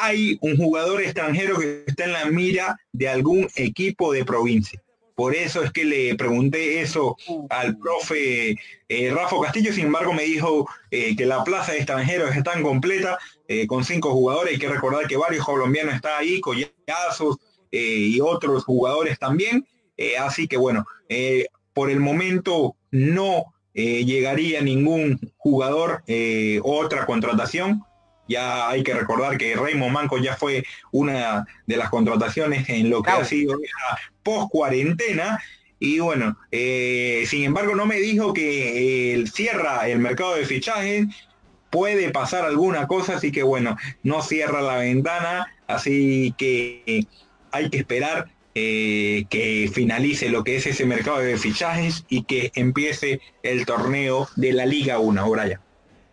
hay 0.01 0.39
un 0.41 0.57
jugador 0.57 1.03
extranjero 1.03 1.59
que 1.59 1.85
está 1.87 2.05
en 2.05 2.13
la 2.13 2.27
mira 2.27 2.79
de 2.93 3.09
algún 3.09 3.49
equipo 3.57 4.13
de 4.13 4.25
provincia. 4.25 4.81
Por 5.15 5.35
eso 5.35 5.63
es 5.63 5.71
que 5.71 5.85
le 5.85 6.15
pregunté 6.17 6.81
eso 6.81 7.17
al 7.49 7.79
profe 7.79 8.57
eh, 8.89 9.11
Rafa 9.13 9.37
Castillo, 9.43 9.73
sin 9.73 9.87
embargo 9.87 10.13
me 10.13 10.25
dijo 10.25 10.69
eh, 10.91 11.15
que 11.15 11.25
la 11.25 11.45
plaza 11.45 11.73
de 11.73 11.79
extranjeros 11.79 12.35
está 12.35 12.61
completa 12.61 13.19
eh, 13.47 13.67
con 13.69 13.85
cinco 13.85 14.11
jugadores. 14.13 14.55
Hay 14.55 14.59
que 14.59 14.69
recordar 14.69 15.07
que 15.07 15.17
varios 15.17 15.45
colombianos 15.45 15.95
están 15.95 16.15
ahí, 16.19 16.41
Collazos 16.41 17.39
y 17.71 18.21
otros 18.21 18.65
jugadores 18.65 19.19
también. 19.19 19.67
así 20.21 20.47
que 20.47 20.57
bueno, 20.57 20.87
por 21.73 21.91
el 21.91 21.99
momento 21.99 22.77
no 22.93 23.53
llegaría 23.73 24.61
ningún 24.61 25.19
jugador, 25.39 26.05
otra 26.63 27.05
contratación 27.05 27.83
ya 28.29 28.69
hay 28.69 28.83
que 28.83 28.95
recordar 28.95 29.37
que 29.39 29.55
Raymond 29.55 29.93
Manco 29.93 30.19
ya 30.19 30.37
fue 30.37 30.65
una 30.93 31.47
de 31.67 31.77
las 31.77 31.91
contrataciones 31.91 32.69
en 32.69 32.91
lo 32.91 33.03
que 33.03 33.11
ha 33.11 33.25
sido 33.25 33.59
post 34.23 34.51
cuarentena. 34.51 35.43
Y 35.79 35.99
bueno, 35.99 36.39
eh, 36.51 37.25
sin 37.27 37.45
embargo 37.45 37.75
no 37.75 37.85
me 37.85 37.97
dijo 37.97 38.33
que 38.33 39.15
eh, 39.15 39.27
cierra 39.27 39.89
el 39.89 39.99
mercado 39.99 40.35
de 40.37 40.47
fichajes, 40.47 41.07
puede 41.69 42.11
pasar 42.11 42.45
alguna 42.45 42.87
cosa, 42.87 43.17
así 43.17 43.33
que 43.33 43.43
bueno, 43.43 43.77
no 44.03 44.23
cierra 44.23 44.63
la 44.63 44.77
ventana, 44.77 45.53
así 45.67 46.33
que 46.39 47.07
hay 47.51 47.69
que 47.69 47.79
esperar 47.79 48.29
eh, 48.55 49.25
que 49.31 49.69
finalice 49.73 50.29
lo 50.29 50.45
que 50.45 50.57
es 50.57 50.67
ese 50.67 50.87
mercado 50.87 51.19
de 51.19 51.37
fichajes 51.37 52.05
y 52.09 52.23
que 52.23 52.53
empiece 52.55 53.21
el 53.43 53.67
torneo 53.67 54.29
de 54.37 54.53
la 54.53 54.65
Liga 54.65 55.01
1, 55.01 55.29
Brian. 55.29 55.64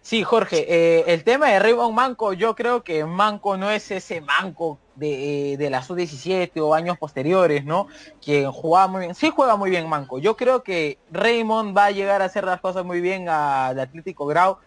Sí, 0.04 0.24
Jorge, 0.24 0.66
eh, 0.68 1.04
el 1.14 1.24
tema 1.24 1.48
de 1.50 1.60
Raymond 1.60 1.94
Manco, 1.94 2.34
yo 2.34 2.56
creo 2.56 2.84
que 2.84 3.06
Manco 3.06 3.56
no 3.56 3.70
es 3.70 3.92
ese 3.92 4.20
Manco 4.20 4.80
de, 4.96 5.56
de 5.60 5.70
la 5.70 5.84
sub-17 5.84 6.60
o 6.60 6.74
años 6.74 6.98
posteriores, 6.98 7.66
¿no? 7.66 7.88
Que 8.20 8.48
jugaba 8.48 8.88
muy 8.88 9.02
bien, 9.02 9.16
sí 9.16 9.30
juega 9.30 9.56
muy 9.58 9.70
bien 9.70 9.88
Manco. 9.88 10.18
Yo 10.18 10.36
creo 10.36 10.64
que 10.64 10.98
Raymond 11.12 11.78
va 11.78 11.86
a 11.86 11.92
llegar 11.92 12.22
a 12.24 12.26
hacer 12.26 12.46
las 12.46 12.60
cosas 12.62 12.84
muy 12.84 13.00
bien 13.00 13.30
al 13.30 13.80
Atlético 13.80 14.26
Grau 14.26 14.58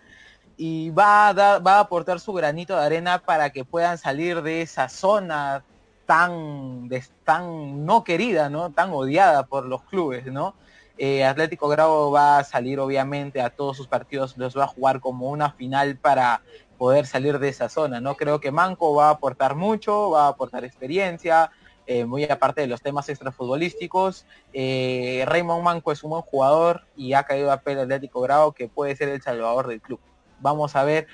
y 0.57 0.91
va 0.91 1.31
a, 1.31 1.59
va 1.59 1.77
a 1.77 1.81
aportar 1.81 2.21
su 2.21 2.33
granito 2.33 2.77
de 2.77 2.85
arena 2.85 3.19
para 3.19 3.51
que 3.51 3.65
puedan 3.65 3.99
salir 3.99 4.41
de 4.43 4.63
esa 4.63 4.89
zona 4.89 5.65
tan, 6.07 6.89
tan 7.25 7.85
no 7.85 8.05
querida, 8.05 8.49
¿no? 8.51 8.71
Tan 8.71 8.93
odiada 8.93 9.47
por 9.47 9.67
los 9.67 9.83
clubes, 9.83 10.27
¿no? 10.27 10.55
Eh, 10.97 11.25
Atlético 11.25 11.69
Grau 11.69 12.13
va 12.13 12.39
a 12.39 12.45
salir 12.45 12.79
obviamente 12.79 13.41
a 13.41 13.51
todos 13.51 13.77
sus 13.77 13.89
partidos, 13.89 14.37
los 14.37 14.57
va 14.57 14.65
a 14.65 14.69
jugar 14.69 15.01
como 15.01 15.29
una 15.29 15.51
final 15.51 15.97
para 15.97 16.43
poder 16.79 17.07
salir 17.07 17.39
de 17.39 17.49
esa 17.49 17.69
zona. 17.69 18.01
No 18.01 18.17
creo 18.17 18.41
que 18.41 18.53
Manco 18.53 18.95
va 18.95 19.09
a 19.09 19.11
aportar 19.11 19.57
mucho, 19.57 20.11
va 20.11 20.27
a 20.27 20.29
aportar 20.29 20.65
experiencia, 20.65 21.51
eh, 21.87 22.05
muy 22.05 22.25
aparte 22.25 22.61
de 22.61 22.69
los 22.69 22.81
temas 22.81 23.09
extrafutbolísticos. 23.09 24.25
Eh, 24.53 25.25
Raymond 25.27 25.65
Manco 25.65 25.91
es 25.91 26.05
un 26.05 26.11
buen 26.11 26.23
jugador 26.23 26.83
y 26.97 27.15
ha 27.15 27.25
caído 27.25 27.51
a 27.51 27.61
pelo 27.61 27.83
Atlético 27.83 28.21
Grau 28.21 28.53
que 28.53 28.69
puede 28.69 28.95
ser 28.95 29.09
el 29.09 29.21
salvador 29.21 29.67
del 29.67 29.81
club. 29.81 30.01
Vamos 30.41 30.77
a 30.77 30.85
ver 30.85 31.07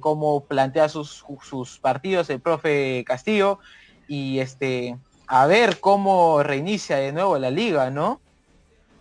cómo 0.00 0.44
plantea 0.44 0.88
sus, 0.88 1.24
sus 1.42 1.78
partidos 1.78 2.28
el 2.30 2.40
profe 2.40 3.04
Castillo 3.06 3.58
y 4.06 4.40
este 4.40 4.98
a 5.26 5.46
ver 5.46 5.80
cómo 5.80 6.42
reinicia 6.42 6.96
de 6.96 7.12
nuevo 7.12 7.38
la 7.38 7.50
liga, 7.50 7.90
¿no? 7.90 8.20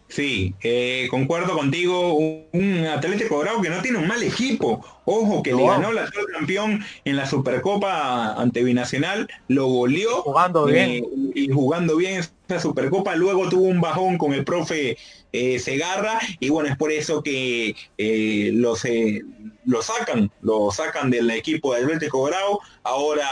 Sí, 0.08 0.54
eh, 0.62 1.08
concuerdo 1.10 1.58
contigo, 1.58 2.14
un, 2.14 2.86
Atlético 2.86 3.40
Grau 3.40 3.62
que 3.62 3.70
no 3.70 3.82
tiene 3.82 3.98
un 3.98 4.08
mal 4.08 4.22
equipo. 4.22 4.86
Ojo, 5.04 5.42
que 5.42 5.54
le 5.54 5.66
ganó 5.66 5.92
la 5.92 6.10
campeón 6.34 6.84
en 7.06 7.16
la 7.16 7.26
Supercopa 7.26 8.34
ante 8.34 8.64
Binacional, 8.64 9.28
lo 9.48 9.66
goleó. 9.68 10.22
Jugando 10.22 10.66
bien. 10.66 11.04
y 11.34 11.50
jugando 11.50 11.98
bien 11.98 12.24
esa 12.48 12.60
Supercopa. 12.60 13.16
Luego 13.16 13.50
tuvo 13.50 13.64
un 13.64 13.82
bajón 13.82 14.18
con 14.18 14.34
el 14.34 14.46
profe 14.46 14.98
eh, 15.34 15.60
Segarra 15.60 16.20
y 16.40 16.50
bueno, 16.50 16.70
es 16.70 16.78
por 16.78 16.92
eso 16.92 17.22
que 17.24 17.76
eh, 17.98 18.52
lo 18.54 18.76
sacan, 18.76 20.32
lo 20.42 20.72
sacan 20.72 21.10
del 21.10 21.30
equipo 21.32 21.74
de 21.74 21.82
Atlético 21.82 22.24
Grau. 22.24 22.60
Ahora 22.84 23.28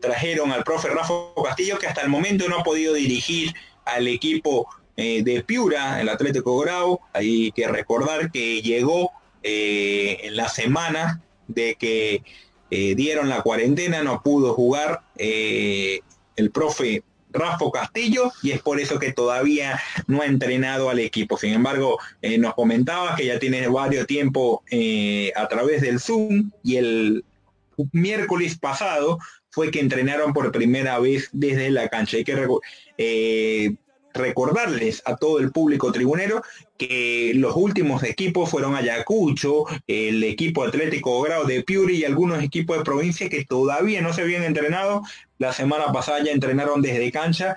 trajeron 0.00 0.50
al 0.50 0.64
profe 0.64 0.88
Rafa 0.88 1.14
Castillo 1.44 1.78
que 1.78 1.86
hasta 1.86 2.02
el 2.02 2.08
momento 2.08 2.48
no 2.48 2.58
ha 2.58 2.64
podido 2.64 2.94
dirigir 2.94 3.54
al 3.84 4.08
equipo 4.08 4.68
eh, 4.96 5.22
de 5.22 5.42
Piura, 5.42 6.00
el 6.00 6.08
Atlético 6.08 6.58
Grau. 6.58 7.00
Hay 7.12 7.52
que 7.52 7.66
recordar 7.68 8.30
que 8.30 8.60
llegó 8.62 9.10
eh, 9.42 10.18
en 10.24 10.36
la 10.36 10.48
semana 10.48 11.22
de 11.48 11.76
que 11.76 12.22
eh, 12.70 12.94
dieron 12.94 13.28
la 13.28 13.42
cuarentena, 13.42 14.02
no 14.02 14.22
pudo 14.22 14.54
jugar 14.54 15.02
el 15.16 16.50
profe 16.52 17.02
Rafa 17.30 17.64
Castillo 17.72 18.30
y 18.42 18.50
es 18.50 18.60
por 18.60 18.80
eso 18.80 18.98
que 18.98 19.12
todavía 19.12 19.80
no 20.06 20.22
ha 20.22 20.26
entrenado 20.26 20.90
al 20.90 20.98
equipo. 20.98 21.38
Sin 21.38 21.52
embargo, 21.52 21.98
nos 22.38 22.54
comentaba 22.54 23.16
que 23.16 23.26
ya 23.26 23.38
tiene 23.38 23.68
varios 23.68 24.06
tiempo 24.06 24.62
a 25.34 25.48
través 25.48 25.82
del 25.82 26.00
Zoom 26.00 26.50
y 26.62 26.76
el 26.76 27.24
miércoles 27.92 28.58
pasado 28.58 29.18
fue 29.50 29.70
que 29.70 29.80
entrenaron 29.80 30.32
por 30.32 30.50
primera 30.50 30.98
vez 30.98 31.28
desde 31.32 31.70
la 31.70 31.88
cancha. 31.88 32.16
Hay 32.16 32.24
que 32.24 32.36
recordarles 34.14 35.02
a 35.04 35.16
todo 35.16 35.38
el 35.38 35.52
público 35.52 35.92
tribunero 35.92 36.42
que 36.78 37.32
los 37.34 37.54
últimos 37.56 38.02
equipos 38.02 38.50
fueron 38.50 38.74
Ayacucho, 38.74 39.64
el 39.86 40.22
equipo 40.24 40.64
Atlético 40.64 41.20
Grado 41.22 41.44
de 41.44 41.62
Piuri 41.62 41.96
y 41.96 42.04
algunos 42.04 42.42
equipos 42.42 42.78
de 42.78 42.84
provincia 42.84 43.28
que 43.28 43.44
todavía 43.44 44.02
no 44.02 44.12
se 44.12 44.22
habían 44.22 44.42
entrenado. 44.42 45.02
La 45.38 45.52
semana 45.52 45.92
pasada 45.92 46.22
ya 46.22 46.32
entrenaron 46.32 46.82
desde 46.82 47.12
cancha 47.12 47.56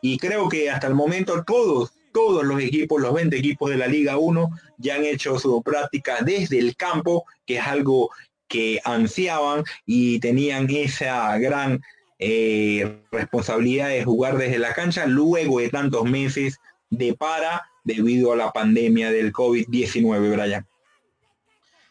y, 0.00 0.16
creo 0.18 0.48
que 0.48 0.70
hasta 0.70 0.86
el 0.86 0.94
momento 0.94 1.44
todos, 1.44 1.92
todos 2.12 2.44
los 2.44 2.60
equipos, 2.62 3.00
los 3.00 3.12
20 3.12 3.36
equipos 3.36 3.68
de 3.68 3.76
la 3.76 3.86
Liga 3.86 4.16
1 4.16 4.50
ya 4.78 4.94
han 4.94 5.04
hecho 5.04 5.38
su 5.38 5.62
práctica 5.62 6.22
desde 6.22 6.58
el 6.58 6.76
campo, 6.76 7.26
que 7.44 7.58
es 7.58 7.66
algo 7.66 8.10
que 8.48 8.80
ansiaban 8.84 9.64
y 9.84 10.18
tenían 10.20 10.70
esa 10.70 11.36
gran 11.38 11.82
eh, 12.18 13.02
responsabilidad 13.12 13.88
de 13.88 14.02
jugar 14.04 14.38
desde 14.38 14.58
la 14.58 14.72
cancha 14.72 15.04
luego 15.06 15.60
de 15.60 15.68
tantos 15.68 16.04
meses 16.04 16.58
de 16.88 17.12
para 17.14 17.68
debido 17.84 18.32
a 18.32 18.36
la 18.36 18.52
pandemia 18.52 19.10
del 19.10 19.32
COVID-19, 19.32 20.34
Brian. 20.34 20.66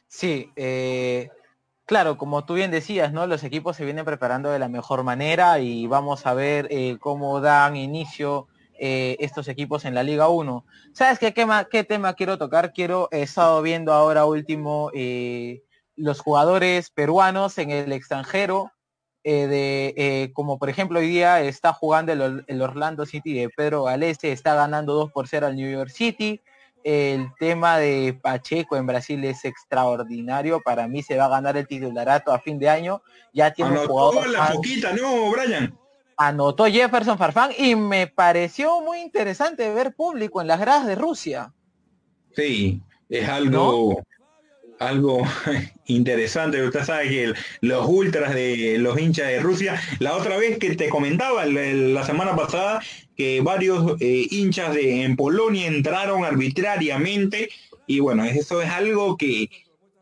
Sí, 0.07 0.51
eh, 0.55 1.29
claro, 1.85 2.17
como 2.17 2.43
tú 2.45 2.55
bien 2.55 2.71
decías, 2.71 3.13
¿no? 3.13 3.27
Los 3.27 3.43
equipos 3.43 3.75
se 3.75 3.85
vienen 3.85 4.03
preparando 4.03 4.49
de 4.49 4.57
la 4.57 4.67
mejor 4.67 5.03
manera 5.03 5.59
y 5.59 5.85
vamos 5.85 6.25
a 6.25 6.33
ver 6.33 6.67
eh, 6.71 6.97
cómo 6.99 7.39
dan 7.39 7.75
inicio 7.75 8.47
estos 8.77 9.47
equipos 9.47 9.85
en 9.85 9.95
la 9.95 10.03
Liga 10.03 10.27
1. 10.27 10.65
¿Sabes 10.91 11.17
qué, 11.17 11.33
qué, 11.33 11.47
qué 11.71 11.85
tema 11.85 12.13
quiero 12.13 12.37
tocar? 12.37 12.73
Quiero, 12.73 13.07
he 13.09 13.21
estado 13.21 13.61
viendo 13.61 13.93
ahora 13.93 14.25
último 14.25 14.91
los 15.95 16.19
jugadores 16.19 16.89
peruanos 16.89 17.57
en 17.57 17.71
el 17.71 17.93
extranjero 17.93 18.73
eh, 19.27 19.47
de, 19.47 19.93
eh, 19.97 20.31
como 20.33 20.59
por 20.59 20.69
ejemplo 20.69 20.99
hoy 20.99 21.07
día 21.07 21.41
está 21.41 21.73
jugando 21.73 22.11
el, 22.13 22.61
Orlando 22.61 23.07
City 23.07 23.33
de 23.33 23.49
Pedro 23.49 23.85
Galese, 23.85 24.31
está 24.31 24.53
ganando 24.53 24.93
2 24.93 25.11
por 25.11 25.27
0 25.27 25.47
al 25.47 25.55
New 25.55 25.71
York 25.71 25.89
City. 25.89 26.41
El 26.83 27.33
tema 27.39 27.79
de 27.79 28.15
Pacheco 28.21 28.77
en 28.77 28.85
Brasil 28.85 29.25
es 29.25 29.43
extraordinario. 29.43 30.61
Para 30.61 30.87
mí 30.87 31.01
se 31.01 31.17
va 31.17 31.25
a 31.25 31.29
ganar 31.29 31.57
el 31.57 31.65
titularato 31.65 32.31
a 32.31 32.39
fin 32.39 32.59
de 32.59 32.69
año. 32.69 33.01
Ya 33.33 33.51
tiene 33.51 33.71
un 33.71 33.87
jugador. 33.87 34.29
la 34.29 34.53
¿no, 34.93 35.31
Brian? 35.31 35.75
Anotó 36.17 36.65
Jefferson 36.65 37.17
Farfán 37.17 37.49
y 37.57 37.75
me 37.75 38.05
pareció 38.05 38.79
muy 38.81 38.99
interesante 38.99 39.73
ver 39.73 39.95
público 39.95 40.39
en 40.39 40.47
las 40.47 40.59
gradas 40.59 40.85
de 40.85 40.93
Rusia. 40.93 41.51
Sí, 42.35 42.79
es 43.09 43.27
algo 43.27 44.03
algo 44.79 45.23
interesante. 45.85 46.63
Usted 46.63 46.83
sabe 46.83 47.09
que 47.09 47.33
los 47.61 47.87
ultras 47.87 48.33
de 48.33 48.77
los 48.79 48.99
hinchas 48.99 49.27
de 49.27 49.39
Rusia, 49.39 49.81
la 49.99 50.15
otra 50.15 50.37
vez 50.37 50.57
que 50.57 50.75
te 50.75 50.89
comentaba 50.89 51.45
la 51.45 52.05
semana 52.05 52.35
pasada, 52.35 52.81
que 53.15 53.41
varios 53.41 53.99
eh, 54.01 54.27
hinchas 54.29 54.73
de, 54.73 55.03
en 55.03 55.15
Polonia 55.15 55.67
entraron 55.67 56.25
arbitrariamente 56.25 57.49
y 57.87 57.99
bueno, 57.99 58.25
eso 58.25 58.61
es 58.61 58.69
algo 58.69 59.15
que 59.17 59.49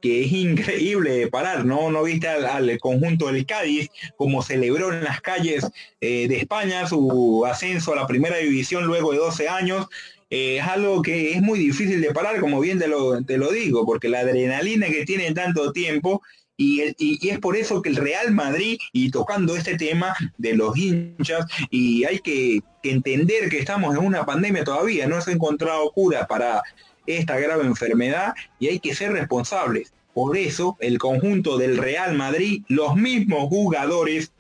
que 0.04 0.26
es 0.26 0.34
increíble 0.34 1.12
de 1.12 1.28
parar, 1.30 1.64
¿no? 1.64 1.90
¿No 1.90 2.04
viste 2.04 2.28
al, 2.28 2.78
conjunto 2.80 3.28
del 3.28 3.46
Cádiz 3.46 3.90
como 4.18 4.44
celebró 4.44 4.92
en 4.92 5.02
las 5.02 5.22
calles 5.22 5.66
eh, 6.02 6.28
de 6.28 6.40
España 6.40 6.86
su 6.86 7.46
ascenso 7.46 7.94
a 7.94 7.96
la 7.96 8.06
primera 8.06 8.36
división 8.36 8.84
luego 8.84 9.14
de 9.14 9.20
12 9.20 9.48
años? 9.48 9.88
Eh, 10.36 10.58
es 10.58 10.64
algo 10.64 11.04
que 11.04 11.34
es 11.34 11.44
muy 11.44 11.60
difícil 11.60 12.02
de 12.02 12.12
parar, 12.12 12.40
como 12.40 12.60
bien 12.60 12.80
te 12.80 12.88
lo, 12.88 13.24
te 13.24 13.38
lo 13.38 13.52
digo, 13.52 13.86
porque 13.86 14.10
la 14.10 14.22
adrenalina 14.22 14.88
que 14.88 15.06
tiene 15.06 15.32
tanto 15.32 15.72
tiempo 15.72 16.24
y, 16.58 16.82
es 17.30 17.38
por 17.38 17.56
eso 17.56 17.84
que 17.84 17.90
el 17.90 17.98
Real 17.98 18.32
Madrid, 18.32 18.80
y 18.94 19.12
tocando 19.12 19.56
este 19.56 19.78
tema 19.78 20.16
de 20.40 20.56
los 20.56 20.76
hinchas, 20.76 21.46
y 21.70 22.04
hay 22.06 22.18
que, 22.18 22.64
entender 22.82 23.48
que 23.48 23.60
estamos 23.60 23.96
en 23.96 24.04
una 24.04 24.26
pandemia 24.26 24.64
todavía, 24.64 25.06
no 25.06 25.22
se 25.22 25.30
ha 25.30 25.34
encontrado 25.36 25.92
cura 25.92 26.26
para 26.26 26.64
esta 27.06 27.38
grave 27.38 27.66
enfermedad 27.66 28.34
y 28.58 28.70
hay 28.70 28.80
que 28.80 28.96
ser 28.96 29.12
responsables. 29.12 29.94
Por 30.16 30.36
eso 30.36 30.78
el 30.80 30.98
conjunto 30.98 31.60
del 31.60 31.78
Real 31.78 32.16
Madrid, 32.16 32.64
los 32.70 32.96
mismos 32.96 33.50
jugadores, 33.50 34.32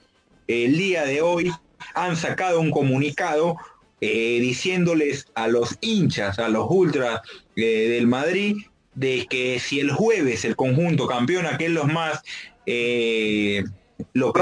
el 0.47 0.75
día 0.75 1.05
de 1.05 1.21
hoy 1.21 1.51
han 1.93 2.15
sacado 2.15 2.59
un 2.59 2.71
comunicado 2.71 3.57
eh, 4.05 4.41
diciéndoles 4.41 5.27
a 5.33 5.47
los 5.47 5.77
hinchas, 5.79 6.37
a 6.37 6.49
los 6.49 6.67
ultras 6.69 7.21
eh, 7.55 7.87
del 7.87 8.05
Madrid, 8.05 8.57
de 8.95 9.27
que 9.29 9.61
si 9.61 9.79
el 9.79 9.91
jueves 9.91 10.43
el 10.43 10.57
conjunto 10.57 11.07
campeona, 11.07 11.57
que 11.57 11.67
es 11.67 11.71
lo 11.71 11.85
más 11.85 12.21
eh, 12.65 13.63
lo 14.11 14.33
que 14.33 14.41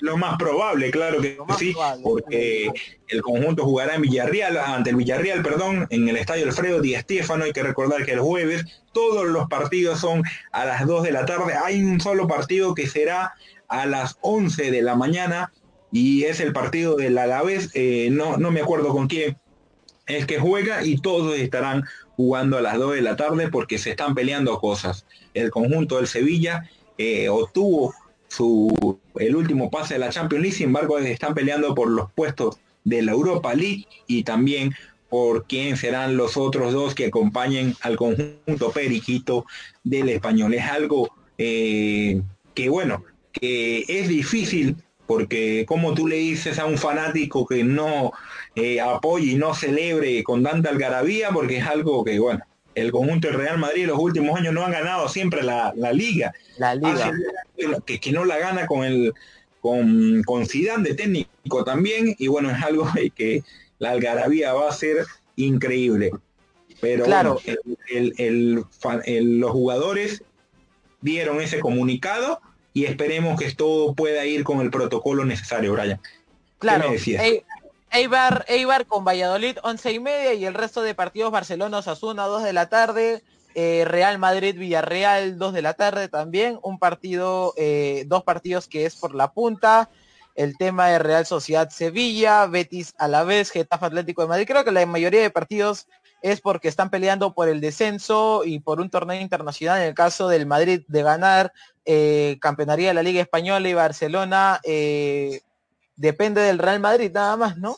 lo 0.00 0.16
más 0.16 0.38
probable, 0.38 0.90
claro 0.90 1.20
que 1.20 1.36
sí, 1.58 1.74
porque 2.02 2.70
el 3.08 3.20
conjunto 3.20 3.62
jugará 3.62 3.96
en 3.96 4.00
Villarreal, 4.00 4.56
ante 4.56 4.88
el 4.88 4.96
Villarreal, 4.96 5.42
perdón, 5.42 5.86
en 5.90 6.08
el 6.08 6.16
Estadio 6.16 6.46
Alfredo 6.46 6.80
Di 6.80 6.96
Stéfano. 6.96 7.44
Hay 7.44 7.52
que 7.52 7.62
recordar 7.62 8.06
que 8.06 8.12
el 8.12 8.20
jueves 8.20 8.64
todos 8.92 9.26
los 9.26 9.48
partidos 9.48 10.00
son 10.00 10.22
a 10.50 10.64
las 10.64 10.86
2 10.86 11.02
de 11.02 11.12
la 11.12 11.26
tarde. 11.26 11.52
Hay 11.62 11.84
un 11.84 12.00
solo 12.00 12.26
partido 12.26 12.74
que 12.74 12.88
será 12.88 13.34
a 13.68 13.84
las 13.84 14.16
11 14.22 14.70
de 14.70 14.80
la 14.80 14.96
mañana 14.96 15.52
y 15.92 16.24
es 16.24 16.40
el 16.40 16.52
partido 16.52 16.96
del 16.96 17.18
Alavés. 17.18 17.70
Eh, 17.74 18.08
no, 18.10 18.38
no 18.38 18.50
me 18.50 18.60
acuerdo 18.60 18.88
con 18.88 19.06
quién 19.06 19.36
es 20.06 20.26
que 20.26 20.38
juega 20.38 20.84
y 20.84 20.96
todos 20.96 21.38
estarán 21.38 21.84
jugando 22.16 22.58
a 22.58 22.62
las 22.62 22.78
2 22.78 22.94
de 22.94 23.02
la 23.02 23.16
tarde 23.16 23.48
porque 23.48 23.78
se 23.78 23.90
están 23.90 24.14
peleando 24.14 24.58
cosas. 24.58 25.06
El 25.34 25.50
conjunto 25.50 25.96
del 25.96 26.06
Sevilla 26.06 26.68
eh, 26.98 27.28
obtuvo 27.28 27.94
su, 28.28 28.98
el 29.16 29.36
último 29.36 29.70
pase 29.70 29.94
de 29.94 30.00
la 30.00 30.10
Champions 30.10 30.42
League, 30.42 30.56
sin 30.56 30.66
embargo 30.68 30.98
están 30.98 31.34
peleando 31.34 31.74
por 31.74 31.90
los 31.90 32.10
puestos 32.12 32.58
de 32.84 33.02
la 33.02 33.12
Europa 33.12 33.54
League 33.54 33.86
y 34.06 34.24
también 34.24 34.72
por 35.08 35.46
quién 35.46 35.76
serán 35.76 36.16
los 36.16 36.38
otros 36.38 36.72
dos 36.72 36.94
que 36.94 37.06
acompañen 37.06 37.76
al 37.82 37.96
conjunto 37.96 38.72
periquito 38.72 39.44
del 39.84 40.08
español. 40.08 40.54
Es 40.54 40.64
algo 40.64 41.14
eh, 41.36 42.22
que 42.54 42.68
bueno, 42.70 43.04
que 43.32 43.84
es 43.88 44.08
difícil 44.08 44.76
porque 45.06 45.64
como 45.66 45.94
tú 45.94 46.06
le 46.06 46.16
dices 46.16 46.58
a 46.58 46.66
un 46.66 46.78
fanático 46.78 47.46
que 47.46 47.64
no 47.64 48.12
eh, 48.54 48.80
apoye 48.80 49.32
y 49.32 49.34
no 49.34 49.54
celebre 49.54 50.22
con 50.22 50.42
tanta 50.42 50.70
algarabía, 50.70 51.30
porque 51.30 51.58
es 51.58 51.66
algo 51.66 52.04
que 52.04 52.18
bueno, 52.18 52.42
el 52.74 52.92
conjunto 52.92 53.28
del 53.28 53.36
Real 53.36 53.58
Madrid 53.58 53.86
los 53.86 53.98
últimos 53.98 54.38
años 54.38 54.54
no 54.54 54.64
han 54.64 54.72
ganado 54.72 55.08
siempre 55.08 55.42
la, 55.42 55.72
liga. 55.92 56.32
La 56.58 56.74
liga. 56.74 57.12
que, 57.84 58.00
que, 58.00 58.12
no 58.12 58.24
la 58.24 58.38
gana 58.38 58.66
con 58.66 58.84
el 58.84 59.12
con, 59.60 60.22
con 60.24 60.46
Zidane 60.46 60.88
de 60.88 60.94
técnico 60.94 61.64
también. 61.64 62.14
Y 62.18 62.28
bueno, 62.28 62.50
es 62.50 62.62
algo 62.62 62.86
que 63.14 63.42
la 63.78 63.90
algarabía 63.90 64.52
va 64.52 64.68
a 64.68 64.72
ser 64.72 65.06
increíble. 65.36 66.10
Pero 66.80 67.04
claro. 67.04 67.40
los 67.90 69.50
jugadores 69.50 70.24
dieron 71.00 71.40
ese 71.40 71.60
comunicado 71.60 72.40
y 72.72 72.84
esperemos 72.84 73.38
que 73.38 73.50
todo 73.52 73.94
pueda 73.94 74.24
ir 74.24 74.44
con 74.44 74.60
el 74.60 74.70
protocolo 74.70 75.24
necesario, 75.24 75.72
Brian. 75.72 76.00
Claro, 76.58 76.92
Eibar, 77.94 78.46
Eibar 78.48 78.86
con 78.86 79.04
Valladolid 79.04 79.58
11 79.62 79.92
y 79.92 80.00
media 80.00 80.32
y 80.32 80.46
el 80.46 80.54
resto 80.54 80.80
de 80.80 80.94
partidos 80.94 81.30
Barcelona 81.30 81.78
Osasuna 81.78 82.24
2 82.24 82.42
de 82.42 82.54
la 82.54 82.70
tarde, 82.70 83.22
eh, 83.54 83.84
Real 83.86 84.18
Madrid 84.18 84.56
Villarreal 84.58 85.36
2 85.38 85.52
de 85.52 85.60
la 85.60 85.74
tarde 85.74 86.08
también, 86.08 86.58
un 86.62 86.78
partido, 86.78 87.52
eh, 87.58 88.04
dos 88.06 88.22
partidos 88.22 88.66
que 88.66 88.86
es 88.86 88.96
por 88.96 89.14
la 89.14 89.32
punta, 89.32 89.90
el 90.34 90.56
tema 90.56 90.88
de 90.88 91.00
Real 91.00 91.26
Sociedad 91.26 91.68
Sevilla, 91.68 92.46
Betis 92.46 92.94
a 92.96 93.08
la 93.08 93.24
vez, 93.24 93.50
Getafe 93.50 93.84
Atlético 93.84 94.22
de 94.22 94.28
Madrid, 94.28 94.46
creo 94.46 94.64
que 94.64 94.72
la 94.72 94.86
mayoría 94.86 95.20
de 95.20 95.28
partidos 95.28 95.86
es 96.22 96.40
porque 96.40 96.68
están 96.68 96.90
peleando 96.90 97.34
por 97.34 97.48
el 97.48 97.60
descenso 97.60 98.42
y 98.44 98.60
por 98.60 98.80
un 98.80 98.90
torneo 98.90 99.20
internacional. 99.20 99.80
En 99.82 99.88
el 99.88 99.94
caso 99.94 100.28
del 100.28 100.46
Madrid 100.46 100.82
de 100.88 101.02
ganar, 101.02 101.52
eh, 101.84 102.38
campeonaría 102.40 102.88
de 102.88 102.94
la 102.94 103.02
Liga 103.02 103.20
Española 103.20 103.68
y 103.68 103.74
Barcelona 103.74 104.60
eh, 104.64 105.40
depende 105.96 106.40
del 106.40 106.58
Real 106.58 106.80
Madrid 106.80 107.10
nada 107.12 107.36
más, 107.36 107.58
¿no? 107.58 107.76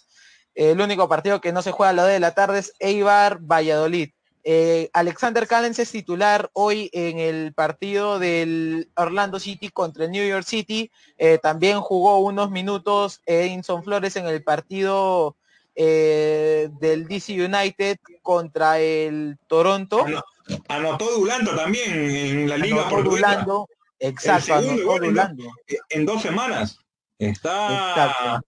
el 0.55 0.81
único 0.81 1.09
partido 1.09 1.41
que 1.41 1.53
no 1.53 1.63
se 1.63 1.73
juega 1.73 1.91
a 1.91 1.95
las 1.95 2.07
de 2.07 2.21
la 2.21 2.33
tarde 2.33 2.61
es 2.61 2.75
Eibar 2.79 3.41
Valladolid. 3.41 4.11
Eh, 4.47 4.91
Alexander 4.93 5.47
Callens 5.47 5.79
es 5.79 5.91
titular 5.91 6.51
hoy 6.53 6.91
en 6.93 7.19
el 7.19 7.55
partido 7.55 8.19
del 8.19 8.91
Orlando 8.95 9.41
City 9.41 9.71
contra 9.71 10.05
el 10.05 10.11
New 10.11 10.29
York 10.29 10.45
City. 10.45 10.91
Eh, 11.17 11.39
también 11.39 11.81
jugó 11.81 12.19
unos 12.19 12.51
minutos 12.51 13.23
Edinson 13.25 13.83
Flores 13.83 14.17
en 14.17 14.27
el 14.27 14.45
partido 14.45 15.37
eh, 15.75 16.69
del 16.81 17.07
DC 17.09 17.33
United 17.33 17.99
contra 18.23 18.79
el 18.79 19.39
Toronto. 19.47 20.05
Anotó 20.69 21.11
Dulando 21.13 21.55
también 21.55 21.93
en 21.93 22.49
la 22.49 22.59
liga 22.59 22.89
por 22.89 23.05
Dulando, 23.05 23.69
exacto, 23.99 24.61
En 25.91 26.07
dos 26.07 26.23
semanas. 26.23 26.79
Está 27.19 28.43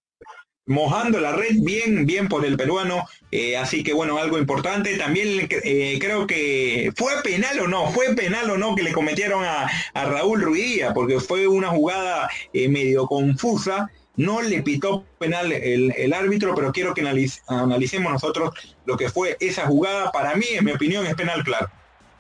mojando 0.66 1.20
la 1.20 1.32
red 1.32 1.56
bien, 1.60 2.04
bien 2.06 2.28
por 2.28 2.44
el 2.44 2.56
peruano. 2.56 3.06
Eh, 3.30 3.56
así 3.56 3.82
que 3.82 3.92
bueno, 3.92 4.18
algo 4.18 4.38
importante. 4.38 4.96
También 4.98 5.48
eh, 5.50 5.98
creo 6.00 6.26
que 6.26 6.92
fue 6.96 7.22
penal 7.22 7.60
o 7.60 7.68
no, 7.68 7.90
fue 7.90 8.14
penal 8.14 8.50
o 8.50 8.58
no 8.58 8.74
que 8.74 8.82
le 8.82 8.92
cometieron 8.92 9.44
a, 9.44 9.70
Raúl 9.94 10.42
Ruidía, 10.42 10.92
porque 10.92 11.20
fue 11.20 11.46
una 11.46 11.68
jugada 11.68 12.28
eh, 12.52 12.68
medio 12.68 13.06
confusa. 13.06 13.90
No 14.16 14.40
le 14.40 14.62
pitó 14.62 15.04
penal 15.18 15.52
el, 15.52 16.12
árbitro, 16.12 16.54
pero 16.54 16.72
quiero 16.72 16.94
que 16.94 17.02
analicemos 17.46 18.12
nosotros 18.12 18.50
lo 18.84 18.96
que 18.96 19.10
fue 19.10 19.36
esa 19.40 19.66
jugada. 19.66 20.10
Para 20.10 20.34
mí, 20.34 20.46
en 20.50 20.64
mi 20.64 20.72
opinión, 20.72 21.06
es 21.06 21.14
penal 21.14 21.44
claro. 21.44 21.68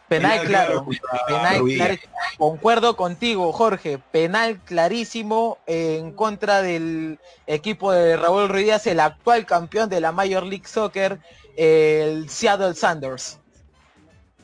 Penal, 0.08 0.46
claro, 0.46 0.86
penal 1.26 1.98
concuerdo 2.38 2.96
contigo, 2.96 3.52
Jorge, 3.52 3.98
penal 3.98 4.60
clarísimo 4.64 5.58
en 5.66 6.12
contra 6.12 6.62
del 6.62 7.18
equipo 7.48 7.90
de 7.90 8.16
Raúl 8.16 8.48
Ruiz 8.48 8.86
el 8.86 9.00
actual 9.00 9.46
campeón 9.46 9.88
de 9.88 10.00
la 10.00 10.12
Major 10.12 10.44
League 10.44 10.68
Soccer, 10.68 11.18
el 11.56 12.28
Seattle 12.28 12.74
Sanders. 12.74 13.40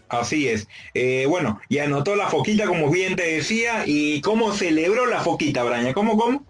Así 0.09 0.49
es. 0.49 0.69
Eh, 0.95 1.27
bueno, 1.29 1.61
y 1.69 1.79
anotó 1.79 2.17
la 2.17 2.29
foquita, 2.29 2.67
como 2.67 2.91
bien 2.91 3.17
te 3.17 3.35
decía, 3.37 3.85
y 3.87 4.21
cómo 4.21 4.53
celebró 4.53 5.07
la 5.07 5.21
foquita, 5.21 5.63
Braña. 5.63 5.95
¿Cómo, 5.95 6.19
cómo? 6.19 6.45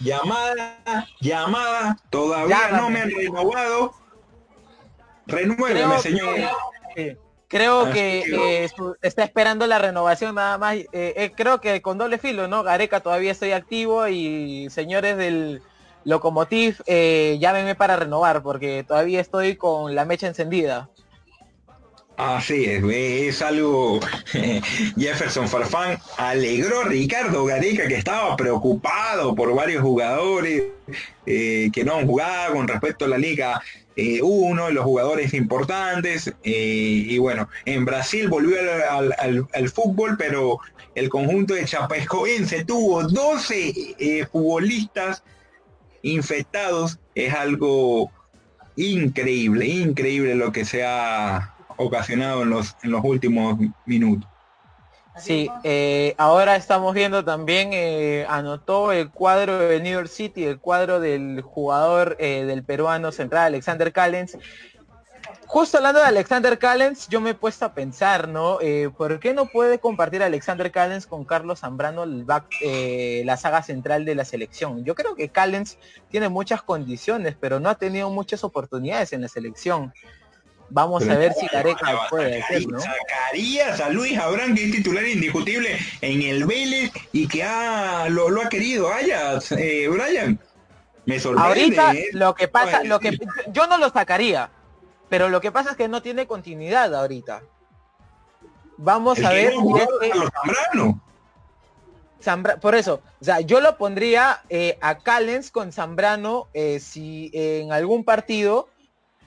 Llamada, 0.00 1.06
llamada, 1.20 1.98
todavía 2.08 2.70
no 2.72 2.88
me 2.88 3.00
han 3.00 3.10
renovado. 3.10 3.92
Renuéveme, 5.26 5.98
señor. 5.98 6.36
Creo 7.50 7.90
que 7.90 8.20
eh, 8.20 8.70
está 9.02 9.24
esperando 9.24 9.66
la 9.66 9.78
renovación 9.78 10.36
nada 10.36 10.56
más. 10.56 10.76
Eh, 10.76 10.86
eh, 10.92 11.32
creo 11.36 11.60
que 11.60 11.82
con 11.82 11.98
doble 11.98 12.16
filo, 12.18 12.46
¿no? 12.46 12.62
Gareca 12.62 13.00
todavía 13.00 13.32
estoy 13.32 13.50
activo 13.50 14.06
y 14.06 14.68
señores 14.70 15.16
del 15.16 15.60
Locomotiv, 16.04 16.80
llámenme 16.86 17.74
para 17.74 17.96
renovar 17.96 18.42
porque 18.42 18.84
todavía 18.86 19.20
estoy 19.20 19.56
con 19.56 19.96
la 19.96 20.04
mecha 20.04 20.28
encendida. 20.28 20.88
Así 22.20 22.66
es, 22.66 22.84
es 22.84 23.40
algo. 23.40 23.98
Jefferson 24.98 25.48
Farfán 25.48 25.98
alegró 26.18 26.82
a 26.82 26.84
Ricardo 26.84 27.46
Gareca 27.46 27.88
que 27.88 27.96
estaba 27.96 28.36
preocupado 28.36 29.34
por 29.34 29.54
varios 29.54 29.82
jugadores 29.82 30.64
que 31.24 31.82
no 31.84 31.94
han 31.94 32.06
jugado 32.06 32.54
con 32.54 32.68
respecto 32.68 33.04
a 33.04 33.08
la 33.08 33.16
liga 33.16 33.62
eh, 33.96 34.20
uno 34.22 34.66
de 34.66 34.72
los 34.72 34.84
jugadores 34.84 35.34
importantes. 35.34 36.32
Eh, 36.42 37.04
y 37.06 37.18
bueno, 37.18 37.48
en 37.64 37.84
Brasil 37.84 38.28
volvió 38.28 38.56
al, 38.90 39.68
fútbol, 39.70 40.16
pero 40.18 40.58
el 40.94 41.08
conjunto 41.08 41.54
de 41.54 41.64
Chapecoense 41.64 42.64
tuvo 42.64 43.02
12 43.02 43.94
eh, 43.98 44.26
futbolistas 44.30 45.22
infectados. 46.02 46.98
Es 47.14 47.32
algo 47.34 48.10
increíble, 48.76 49.66
increíble 49.66 50.34
lo 50.34 50.52
que 50.52 50.64
se 50.64 50.84
ha 50.84 51.49
ocasionado 51.80 52.42
en 52.42 52.50
los, 52.50 52.76
en 52.82 52.90
los 52.90 53.02
últimos 53.04 53.58
minutos. 53.86 54.28
Sí, 55.18 55.50
eh, 55.64 56.14
ahora 56.18 56.56
estamos 56.56 56.94
viendo 56.94 57.24
también, 57.24 57.70
eh, 57.72 58.24
anotó 58.28 58.92
el 58.92 59.10
cuadro 59.10 59.58
de 59.58 59.80
New 59.80 59.92
York 59.92 60.08
City, 60.08 60.44
el 60.44 60.60
cuadro 60.60 61.00
del 61.00 61.42
jugador 61.42 62.16
eh, 62.20 62.44
del 62.44 62.62
peruano 62.64 63.12
central 63.12 63.46
Alexander 63.46 63.92
Callens. 63.92 64.38
justo 65.46 65.78
hablando 65.78 66.00
de 66.00 66.06
Alexander 66.06 66.58
Callens, 66.58 67.08
yo 67.08 67.20
me 67.20 67.30
he 67.30 67.34
puesto 67.34 67.64
a 67.64 67.74
pensar, 67.74 68.28
¿no? 68.28 68.60
Eh, 68.60 68.88
¿Por 68.96 69.18
qué 69.18 69.34
no 69.34 69.46
puede 69.46 69.80
compartir 69.80 70.22
Alexander 70.22 70.70
Callens 70.70 71.06
con 71.06 71.24
Carlos 71.24 71.60
Zambrano 71.60 72.04
eh, 72.62 73.22
la 73.26 73.36
saga 73.36 73.62
central 73.62 74.04
de 74.04 74.14
la 74.14 74.24
selección? 74.24 74.84
Yo 74.84 74.94
creo 74.94 75.16
que 75.16 75.28
Callens 75.28 75.76
tiene 76.08 76.28
muchas 76.28 76.62
condiciones, 76.62 77.36
pero 77.38 77.58
no 77.58 77.68
ha 77.68 77.74
tenido 77.74 78.10
muchas 78.10 78.44
oportunidades 78.44 79.12
en 79.12 79.22
la 79.22 79.28
selección. 79.28 79.92
Vamos 80.70 81.08
a 81.08 81.16
ver 81.16 81.32
si 81.34 81.46
Gareca 81.48 82.06
puede 82.08 82.42
hacer, 82.42 82.66
¿no? 82.68 82.78
Sacarías 82.80 83.80
a 83.80 83.88
Luis 83.90 84.16
Abrán, 84.18 84.54
que 84.54 84.66
es 84.66 84.72
titular 84.72 85.04
indiscutible 85.06 85.78
en 86.00 86.22
el 86.22 86.44
Vélez 86.44 86.92
y 87.12 87.26
que 87.26 87.42
ha, 87.42 88.08
lo, 88.08 88.28
ha 88.40 88.48
querido 88.48 88.92
Ayas, 88.92 89.52
eh, 89.52 89.88
Brian. 89.88 90.38
Me 91.06 91.18
sorprende. 91.18 91.80
Ahorita 91.80 91.92
lo 92.12 92.34
que 92.34 92.48
pasa, 92.48 92.84
lo 92.84 93.00
que 93.00 93.18
yo 93.52 93.66
no 93.66 93.78
lo 93.78 93.90
sacaría 93.90 94.50
pero 95.10 95.28
lo 95.28 95.42
que 95.42 95.52
pasa 95.52 95.72
es 95.72 95.76
que 95.76 95.88
no 95.88 96.00
tiene 96.00 96.26
continuidad 96.26 96.94
ahorita. 96.94 97.42
Vamos 98.78 99.22
a 99.22 99.30
ver. 99.30 99.52
por 102.62 102.74
eso, 102.76 103.02
o 103.20 103.24
sea, 103.24 103.40
yo 103.40 103.60
lo 103.60 103.76
pondría 103.76 104.42
eh, 104.48 104.78
a 104.80 104.98
Callens 104.98 105.50
con 105.50 105.72
Zambrano 105.72 106.46
eh, 106.54 106.78
si 106.78 107.30
en 107.34 107.72
algún 107.72 108.04
partido 108.04 108.68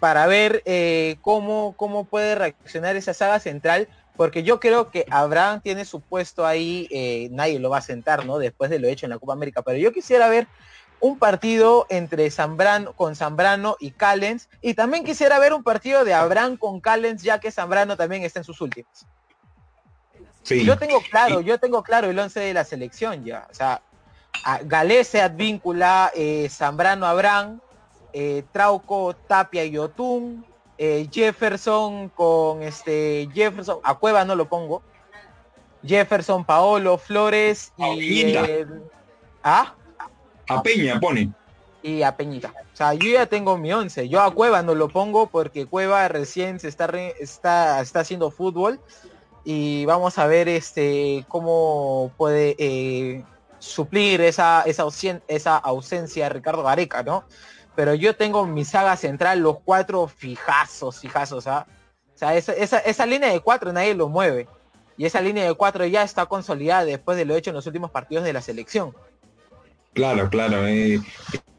para 0.04 0.28
ver 0.28 0.62
eh, 0.66 1.16
cómo, 1.22 1.76
cómo 1.78 2.04
puede 2.04 2.36
reaccionar 2.36 2.97
esa 2.97 3.14
saga 3.14 3.39
central, 3.39 3.88
porque 4.18 4.43
yo 4.43 4.60
creo 4.60 4.91
que 4.91 5.06
Abraham 5.10 5.62
tiene 5.62 5.86
su 5.86 6.01
puesto 6.01 6.45
ahí, 6.45 7.30
nadie 7.32 7.58
lo 7.58 7.70
va 7.70 7.78
a 7.78 7.82
sentar, 7.82 8.26
¿no? 8.26 8.38
Después 8.38 8.70
de 8.70 8.80
lo 8.80 8.89
hecho 8.89 9.06
en 9.06 9.12
la 9.12 9.18
Copa 9.18 9.32
América, 9.32 9.62
pero 9.62 9.78
yo 9.78 9.93
quisiera 9.93 10.28
ver 10.28 10.45
un 10.99 11.18
partido 11.18 11.86
entre 11.88 12.30
Zambrano, 12.32 12.91
con 12.91 13.16
Zambrano 13.16 13.78
y 13.80 13.91
Callens. 13.91 14.49
Y 14.62 14.74
también 14.74 15.06
quisiera 15.06 15.39
ver 15.39 15.54
un 15.54 15.64
partido 15.64 16.04
de 16.04 16.14
Abraham 16.14 16.58
con 16.58 16.82
Callens, 16.82 17.24
ya 17.24 17.39
que 17.39 17.49
Zambrano 17.49 17.95
también 17.95 18.24
está 18.24 18.41
en 18.41 18.43
sus 18.43 18.60
últimos. 18.60 19.06
Yo 20.43 20.78
tengo 20.78 20.99
claro, 21.10 21.39
yo 21.39 21.58
tengo 21.60 21.82
claro 21.82 22.10
el 22.10 22.20
11 22.20 22.41
de 22.41 22.54
la 22.54 22.66
selección 22.66 23.24
ya. 23.24 23.47
O 23.49 23.54
sea, 23.54 23.82
Galese 24.66 25.22
Advíncula, 25.22 26.12
eh, 26.14 26.49
Zambrano 26.49 27.06
Abraham, 27.06 27.62
eh, 28.14 28.43
Trauco, 28.51 29.16
Tapia 29.28 29.66
y 29.66 29.78
Otún, 29.78 30.45
eh, 30.78 31.07
Jefferson 31.11 32.09
con 32.09 32.64
este 32.64 33.28
Jefferson, 33.34 33.80
a 33.84 33.95
Cueva 33.95 34.26
no 34.26 34.36
lo 34.36 34.47
pongo. 34.47 34.82
Jefferson, 35.86 36.45
Paolo, 36.45 36.97
Flores 36.97 37.74
y 37.78 38.36
¿Ah? 39.43 39.76
A 40.47 40.64
Peña 40.64 40.99
pone. 40.99 41.32
Y 41.82 42.01
a 42.01 42.16
Peñita. 42.16 42.53
O 42.74 42.76
sea, 42.76 42.93
yo 42.93 43.09
ya 43.09 43.26
tengo 43.26 43.57
mi 43.57 43.74
once. 43.74 44.07
Yo 44.07 44.22
a 44.22 44.34
Cueva 44.34 44.61
no 44.61 44.74
lo 44.74 44.88
pongo 44.88 45.28
porque 45.28 45.66
Cueva 45.66 46.07
recién 46.07 46.59
se 46.59 46.70
está, 46.70 46.86
está, 47.20 47.82
está 47.82 47.99
haciendo 47.99 48.32
fútbol. 48.32 48.80
Y 49.43 49.84
vamos 49.86 50.18
a 50.18 50.26
ver 50.26 50.47
este 50.47 51.26
cómo 51.28 52.14
puede 52.16 52.55
eh, 52.57 53.26
suplir 53.59 54.22
esa, 54.22 54.61
esa, 54.61 54.86
esa 55.28 55.57
ausencia 55.57 56.24
de 56.26 56.30
Ricardo 56.30 56.64
Gareca, 56.64 57.03
¿no? 57.03 57.26
Pero 57.76 57.94
yo 57.96 58.16
tengo 58.16 58.46
mi 58.46 58.66
saga 58.66 58.96
central, 58.98 59.40
los 59.40 59.60
cuatro 59.60 60.08
fijazos, 60.08 61.00
fijazos, 61.00 61.48
¿ah? 61.48 61.66
O 62.14 62.18
sea, 62.18 62.36
esa, 62.36 62.54
esa, 62.54 62.80
esa 62.80 63.06
línea 63.06 63.32
de 63.32 63.40
cuatro 63.40 63.74
nadie 63.74 63.96
lo 63.96 64.10
mueve. 64.10 64.48
Y 64.98 65.06
esa 65.06 65.22
línea 65.22 65.46
de 65.46 65.54
cuatro 65.56 65.86
ya 65.86 66.04
está 66.04 66.28
consolidada 66.28 66.86
después 66.86 67.18
de 67.18 67.26
lo 67.26 67.36
hecho 67.36 67.50
en 67.50 67.56
los 67.56 67.66
últimos 67.66 67.90
partidos 67.90 68.24
de 68.24 68.34
la 68.34 68.42
selección. 68.42 68.94
Claro, 69.94 70.30
claro, 70.30 70.68
eh, 70.68 71.00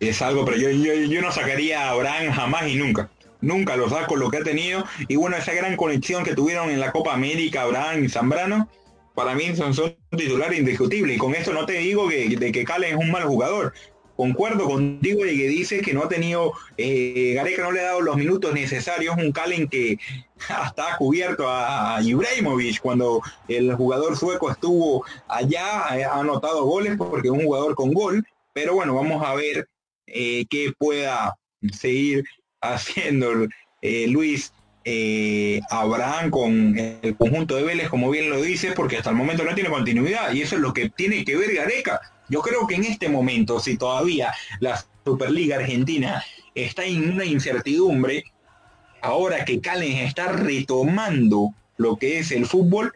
es 0.01 0.23
algo, 0.23 0.45
pero 0.45 0.57
yo, 0.57 0.69
yo, 0.71 1.21
no 1.21 1.31
sacaría 1.33 1.83
a 1.83 1.91
Abraham 1.91 2.33
jamás 2.33 2.69
y 2.69 2.77
nunca. 2.77 3.11
Nunca 3.41 3.77
lo 3.77 3.89
saco 3.89 4.17
lo 4.17 4.31
que 4.31 4.39
ha 4.39 4.45
tenido. 4.45 4.85
Y 5.09 5.17
bueno, 5.17 5.37
esa 5.37 5.53
gran 5.53 5.77
conexión 5.77 6.25
que 6.25 6.35
tuvieron 6.35 6.71
en 6.71 6.81
la 6.81 6.93
Copa 6.93 7.13
América, 7.13 7.63
Abraham 7.63 8.05
y 8.05 8.09
Zambrano, 8.09 8.69
para 9.15 9.35
mí 9.35 9.55
son, 9.55 9.75
son 9.75 9.97
titulares 10.17 10.59
indiscutibles. 10.59 11.17
Y 11.17 11.19
con 11.19 11.35
esto 11.35 11.53
no 11.53 11.67
te 11.67 11.75
digo 11.75 12.09
que, 12.09 12.37
de 12.37 12.53
que 12.53 12.65
Calen 12.65 12.95
es 12.95 13.05
un 13.05 13.11
mal 13.11 13.25
jugador 13.25 13.73
concuerdo 14.17 14.67
contigo 14.67 15.27
y 15.27 15.37
que 15.37 15.49
dice 15.49 15.81
que 15.81 15.93
no 15.93 16.05
ha 16.05 16.09
tenido, 16.09 16.53
eh, 16.77 17.33
Gareca 17.35 17.63
no 17.63 17.73
le 17.73 17.81
ha 17.81 17.85
dado 17.85 18.01
los 18.01 18.17
minutos 18.17 18.55
necesarios, 18.55 19.17
un 19.17 19.33
Calen 19.33 19.69
que 19.69 19.99
hasta 20.49 20.89
ha 20.95 20.97
cubierto 20.97 21.47
a 21.49 21.99
Ibrahimovic 22.03 22.81
cuando 22.81 23.21
el 23.49 23.75
jugador 23.75 24.17
sueco 24.17 24.51
estuvo 24.51 25.05
allá, 25.29 25.99
eh, 25.99 26.05
ha 26.05 26.21
anotado 26.21 26.65
goles 26.65 26.97
porque 26.97 27.29
es 27.29 27.33
un 27.33 27.45
jugador 27.45 27.75
con 27.75 27.93
gol, 27.93 28.25
pero 28.53 28.75
bueno, 28.75 28.95
vamos 28.95 29.23
a 29.25 29.35
ver 29.35 29.69
eh, 30.07 30.45
qué 30.49 30.73
pueda 30.79 31.37
seguir 31.73 32.25
haciendo 32.61 33.47
Luis 34.09 34.54
Abraham 35.71 36.31
con 36.31 36.79
el 36.79 37.17
conjunto 37.17 37.57
de 37.57 37.63
Vélez, 37.63 37.89
como 37.89 38.11
bien 38.11 38.29
lo 38.31 38.43
dice, 38.43 38.73
porque 38.73 38.99
hasta 38.99 39.11
el 39.11 39.17
momento 39.17 39.45
no 39.45 39.55
tiene 39.55 39.71
continuidad 39.71 40.33
y 40.33 40.43
eso 40.43 40.57
es 40.57 40.61
lo 40.61 40.75
que 40.75 40.91
tiene 40.91 41.25
que 41.25 41.37
ver 41.37 41.55
Gareca. 41.55 42.01
Yo 42.29 42.41
creo 42.41 42.67
que 42.67 42.75
en 42.75 42.85
este 42.85 43.09
momento, 43.09 43.61
si 43.61 43.77
todavía 43.77 44.33
la 44.61 44.85
Superliga 45.05 45.57
Argentina 45.57 46.23
está 46.55 46.85
en 46.85 47.13
una 47.13 47.25
incertidumbre, 47.25 48.25
ahora 49.03 49.45
que 49.45 49.61
Calen 49.61 49.99
está 49.99 50.29
retomando 50.33 51.55
lo 51.77 51.97
que 51.97 52.19
es 52.19 52.31
el 52.31 52.47
fútbol, 52.47 52.95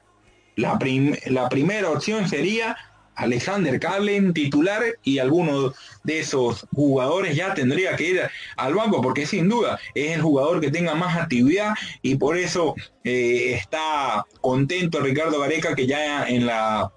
la 0.57 0.79
primera 0.79 1.91
opción 1.91 2.29
sería 2.29 2.77
Alexander 3.19 3.79
Calen 3.81 4.33
titular 4.33 4.83
y 5.03 5.19
alguno 5.19 5.75
de 6.05 6.21
esos 6.21 6.67
jugadores 6.73 7.37
ya 7.37 7.53
tendría 7.53 7.97
que 7.97 8.11
ir 8.11 8.21
al 8.57 8.75
banco 8.75 9.03
porque 9.03 9.27
sin 9.27 9.49
duda 9.49 9.79
es 9.95 10.13
el 10.13 10.23
jugador 10.23 10.61
que 10.61 10.71
tenga 10.71 10.95
más 10.95 11.17
actividad 11.17 11.75
y 12.01 12.15
por 12.15 12.39
eso 12.39 12.75
eh, 13.05 13.55
está 13.55 14.25
contento 14.41 15.01
Ricardo 15.01 15.41
Gareca 15.41 15.75
que 15.75 15.87
ya 15.87 16.29
en 16.29 16.47
la 16.47 16.93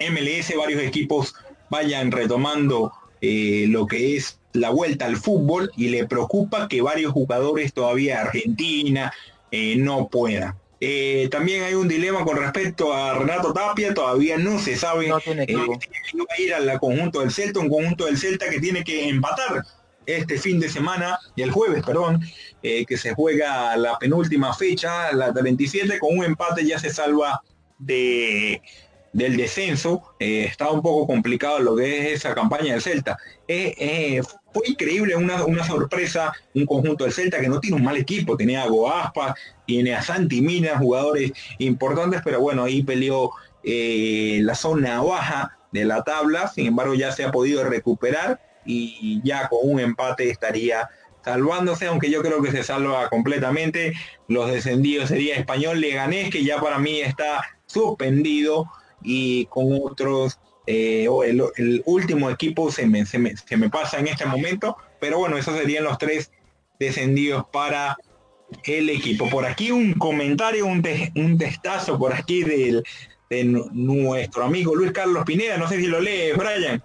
MLS 0.00 0.56
varios 0.56 0.82
equipos 0.82 1.34
vayan 1.68 2.12
retomando 2.12 2.92
eh, 3.20 3.66
lo 3.68 3.86
que 3.86 4.16
es 4.16 4.38
la 4.52 4.70
vuelta 4.70 5.06
al 5.06 5.16
fútbol 5.16 5.70
y 5.76 5.88
le 5.88 6.06
preocupa 6.06 6.68
que 6.68 6.80
varios 6.80 7.12
jugadores 7.12 7.72
todavía 7.72 8.20
Argentina 8.20 9.12
eh, 9.50 9.74
no 9.76 10.08
puedan. 10.08 10.54
Eh, 10.80 11.28
también 11.30 11.64
hay 11.64 11.74
un 11.74 11.88
dilema 11.88 12.24
con 12.24 12.36
respecto 12.36 12.92
a 12.92 13.14
Renato 13.14 13.52
Tapia, 13.52 13.94
todavía 13.94 14.36
no 14.36 14.58
se 14.58 14.76
sabe 14.76 15.08
no 15.08 15.18
tiene 15.20 15.46
que 15.46 15.56
va 15.56 15.64
a 16.36 16.40
ir 16.40 16.54
al 16.54 16.78
conjunto 16.78 17.20
del 17.20 17.30
Celta, 17.30 17.60
un 17.60 17.70
conjunto 17.70 18.04
del 18.04 18.18
Celta 18.18 18.50
que 18.50 18.60
tiene 18.60 18.84
que 18.84 19.08
empatar 19.08 19.64
este 20.04 20.38
fin 20.38 20.60
de 20.60 20.68
semana, 20.68 21.18
y 21.34 21.42
el 21.42 21.50
jueves, 21.50 21.82
perdón, 21.84 22.20
que 22.62 22.96
se 22.96 23.14
juega 23.14 23.76
la 23.76 23.98
penúltima 23.98 24.54
fecha, 24.54 25.12
la 25.12 25.32
27, 25.32 25.98
con 25.98 26.18
un 26.18 26.24
empate 26.24 26.64
ya 26.64 26.78
se 26.78 26.90
salva 26.90 27.42
de 27.78 28.62
del 29.16 29.34
descenso, 29.34 30.02
eh, 30.18 30.44
estaba 30.44 30.72
un 30.72 30.82
poco 30.82 31.06
complicado 31.06 31.58
lo 31.60 31.74
que 31.74 32.12
es 32.12 32.18
esa 32.18 32.34
campaña 32.34 32.74
del 32.74 32.82
Celta. 32.82 33.16
Eh, 33.48 33.74
eh, 33.78 34.22
fue 34.52 34.68
increíble, 34.68 35.16
una, 35.16 35.64
sorpresa, 35.64 36.34
un 36.54 36.66
conjunto 36.66 37.04
del 37.04 37.14
Celta 37.14 37.40
que 37.40 37.48
no 37.48 37.58
tiene 37.58 37.78
un 37.78 37.84
mal 37.84 37.96
equipo, 37.96 38.36
tenía 38.36 38.64
a 38.64 38.68
Goaspa, 38.68 39.34
tiene 39.66 39.94
a 39.94 40.02
Santi 40.02 40.42
Mina, 40.42 40.76
jugadores 40.76 41.32
importantes, 41.56 42.20
pero 42.22 42.40
bueno, 42.40 42.64
ahí 42.64 42.82
peleó 42.82 43.30
la 43.64 44.54
zona 44.54 45.00
baja 45.00 45.58
de 45.72 45.86
la 45.86 46.04
tabla, 46.04 46.48
sin 46.48 46.66
embargo 46.66 46.94
ya 46.94 47.10
se 47.10 47.24
ha 47.24 47.32
podido 47.32 47.64
recuperar 47.64 48.40
y 48.66 49.20
ya 49.24 49.48
con 49.48 49.60
un 49.62 49.80
empate 49.80 50.28
estaría 50.28 50.90
salvándose, 51.24 51.86
aunque 51.86 52.10
yo 52.10 52.22
creo 52.22 52.42
que 52.42 52.52
se 52.52 52.62
salva 52.62 53.08
completamente. 53.08 53.94
Los 54.28 54.52
descendidos 54.52 55.08
sería 55.08 55.36
Español 55.36 55.80
Leganés, 55.80 56.30
que 56.30 56.44
ya 56.44 56.60
para 56.60 56.78
mí 56.78 57.00
está 57.00 57.42
suspendido 57.66 58.66
y 59.06 59.46
con 59.46 59.66
otros, 59.82 60.38
eh, 60.66 61.08
el, 61.24 61.82
último 61.86 62.28
equipo 62.28 62.70
se 62.72 62.86
me, 62.86 63.06
se, 63.06 63.18
me, 63.18 63.36
se 63.36 63.56
me 63.56 63.70
pasa 63.70 63.98
en 63.98 64.08
este 64.08 64.26
momento, 64.26 64.76
pero 65.00 65.18
bueno, 65.18 65.38
esos 65.38 65.56
serían 65.56 65.84
los 65.84 65.96
tres 65.96 66.32
descendidos 66.78 67.46
para 67.52 67.96
el 68.64 68.90
equipo. 68.90 69.30
Por 69.30 69.46
aquí 69.46 69.70
un 69.70 69.94
comentario, 69.94 70.66
un, 70.66 70.82
un 71.14 71.38
testazo 71.38 71.96
por 71.98 72.12
aquí 72.12 72.42
del, 72.42 72.82
de 73.30 73.44
nuestro 73.44 74.44
amigo 74.44 74.74
Luis 74.74 74.90
Carlos 74.92 75.24
Pineda, 75.24 75.56
no 75.56 75.68
sé 75.68 75.76
si 75.76 75.86
lo 75.86 76.00
lee, 76.00 76.32
Brian. 76.36 76.82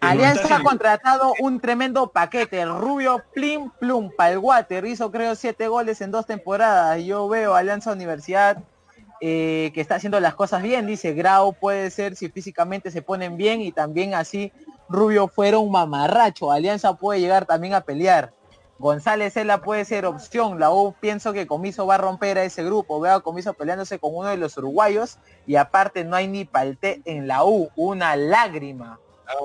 Alianza 0.00 0.56
ha 0.56 0.62
contratado 0.64 1.32
un 1.38 1.60
tremendo 1.60 2.08
paquete, 2.08 2.60
el 2.60 2.76
rubio 2.76 3.22
Plim 3.32 3.70
Plum 3.78 4.10
para 4.16 4.32
el 4.32 4.38
Water, 4.38 4.84
hizo 4.84 5.12
creo 5.12 5.36
siete 5.36 5.68
goles 5.68 6.00
en 6.00 6.10
dos 6.10 6.26
temporadas. 6.26 7.02
Yo 7.04 7.28
veo 7.28 7.54
Alianza 7.54 7.92
Universidad 7.92 8.58
eh, 9.24 9.70
que 9.72 9.80
está 9.80 9.94
haciendo 9.94 10.18
las 10.18 10.34
cosas 10.34 10.64
bien, 10.64 10.84
dice 10.84 11.12
Grau 11.12 11.52
puede 11.52 11.92
ser 11.92 12.16
si 12.16 12.28
físicamente 12.28 12.90
se 12.90 13.02
ponen 13.02 13.36
bien 13.36 13.60
y 13.60 13.70
también 13.70 14.14
así 14.14 14.50
Rubio 14.88 15.28
fuera 15.28 15.58
un 15.58 15.70
mamarracho, 15.70 16.50
Alianza 16.50 16.94
puede 16.94 17.20
llegar 17.20 17.46
también 17.46 17.72
a 17.74 17.82
pelear. 17.82 18.32
González 18.80 19.36
Ela 19.36 19.62
puede 19.62 19.84
ser 19.84 20.06
opción, 20.06 20.58
la 20.58 20.72
U 20.72 20.96
pienso 20.98 21.32
que 21.32 21.46
Comiso 21.46 21.86
va 21.86 21.94
a 21.94 21.98
romper 21.98 22.36
a 22.36 22.42
ese 22.42 22.64
grupo, 22.64 22.98
veo 22.98 23.14
a 23.14 23.22
Comiso 23.22 23.54
peleándose 23.54 24.00
con 24.00 24.12
uno 24.12 24.28
de 24.28 24.38
los 24.38 24.56
uruguayos 24.56 25.18
y 25.46 25.54
aparte 25.54 26.02
no 26.02 26.16
hay 26.16 26.26
ni 26.26 26.44
palte 26.44 27.00
en 27.04 27.28
la 27.28 27.44
U, 27.44 27.70
una 27.76 28.16
lágrima. 28.16 28.98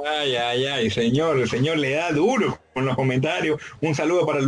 Ay, 0.08 0.36
ay, 0.38 0.66
ay, 0.66 0.90
señor, 0.90 1.38
el 1.38 1.48
señor 1.48 1.78
le 1.78 1.92
da 1.92 2.12
duro 2.12 2.58
con 2.74 2.84
los 2.84 2.96
comentarios. 2.96 3.62
Un 3.80 3.94
saludo 3.94 4.26
para 4.26 4.42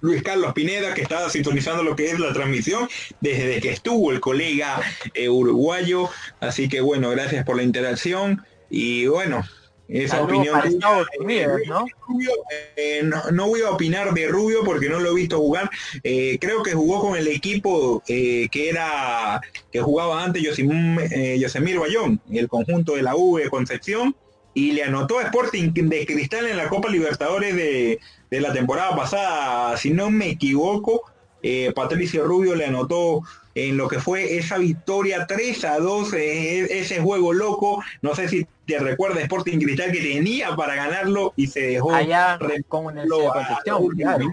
Luis 0.00 0.22
Carlos 0.22 0.52
Pineda, 0.52 0.94
que 0.94 1.02
estaba 1.02 1.28
sintonizando 1.30 1.82
lo 1.82 1.96
que 1.96 2.10
es 2.10 2.18
la 2.18 2.32
transmisión 2.32 2.88
desde 3.20 3.60
que 3.60 3.70
estuvo 3.70 4.12
el 4.12 4.20
colega 4.20 4.80
eh, 5.14 5.28
uruguayo. 5.28 6.08
Así 6.40 6.68
que 6.68 6.80
bueno, 6.80 7.10
gracias 7.10 7.44
por 7.44 7.56
la 7.56 7.62
interacción. 7.62 8.44
Y 8.68 9.06
bueno, 9.06 9.42
esa 9.88 10.22
opinión 10.22 10.60
eh, 12.76 13.02
¿no? 13.32 13.46
voy 13.46 13.60
a 13.62 13.70
opinar 13.70 14.12
de 14.12 14.28
Rubio 14.28 14.64
porque 14.64 14.88
no 14.88 15.00
lo 15.00 15.12
he 15.12 15.14
visto 15.14 15.38
jugar. 15.38 15.70
Eh, 16.02 16.38
creo 16.40 16.62
que 16.62 16.72
jugó 16.72 17.00
con 17.00 17.16
el 17.16 17.28
equipo 17.28 18.02
que 18.04 18.48
era 18.52 19.40
que 19.72 19.80
jugaba 19.80 20.22
antes 20.24 20.42
Yosemir 20.42 21.78
Bayón, 21.78 22.20
el 22.30 22.48
conjunto 22.48 22.96
de 22.96 23.02
la 23.02 23.16
U 23.16 23.38
de 23.38 23.48
Concepción 23.48 24.14
y 24.56 24.72
le 24.72 24.84
anotó 24.84 25.18
a 25.18 25.24
Sporting 25.24 25.70
de 25.74 26.06
Cristal 26.06 26.46
en 26.46 26.56
la 26.56 26.70
Copa 26.70 26.88
Libertadores 26.88 27.54
de, 27.54 28.00
la 28.30 28.52
temporada 28.52 28.94
pasada. 28.94 29.76
Si 29.76 29.90
no 29.90 30.10
me 30.10 30.30
equivoco, 30.30 31.04
eh, 31.42 31.72
Patricio 31.74 32.24
Rubio 32.24 32.54
le 32.54 32.66
anotó 32.66 33.22
en 33.54 33.76
lo 33.76 33.88
que 33.88 34.00
fue 34.00 34.36
esa 34.36 34.58
victoria 34.58 35.26
3 35.26 35.64
a 35.64 35.78
2, 35.78 36.12
eh, 36.12 36.78
ese 36.78 37.00
juego 37.00 37.32
loco, 37.32 37.82
no 38.02 38.14
sé 38.14 38.28
si 38.28 38.46
te 38.66 38.78
recuerda 38.78 39.20
Sporting 39.20 39.58
Cristal 39.58 39.92
que 39.92 40.00
tenía 40.00 40.54
para 40.54 40.74
ganarlo 40.74 41.32
y 41.36 41.46
se 41.46 41.60
dejó 41.60 41.94
allá 41.94 42.38
con 42.68 42.94
Concepción, 42.94 44.32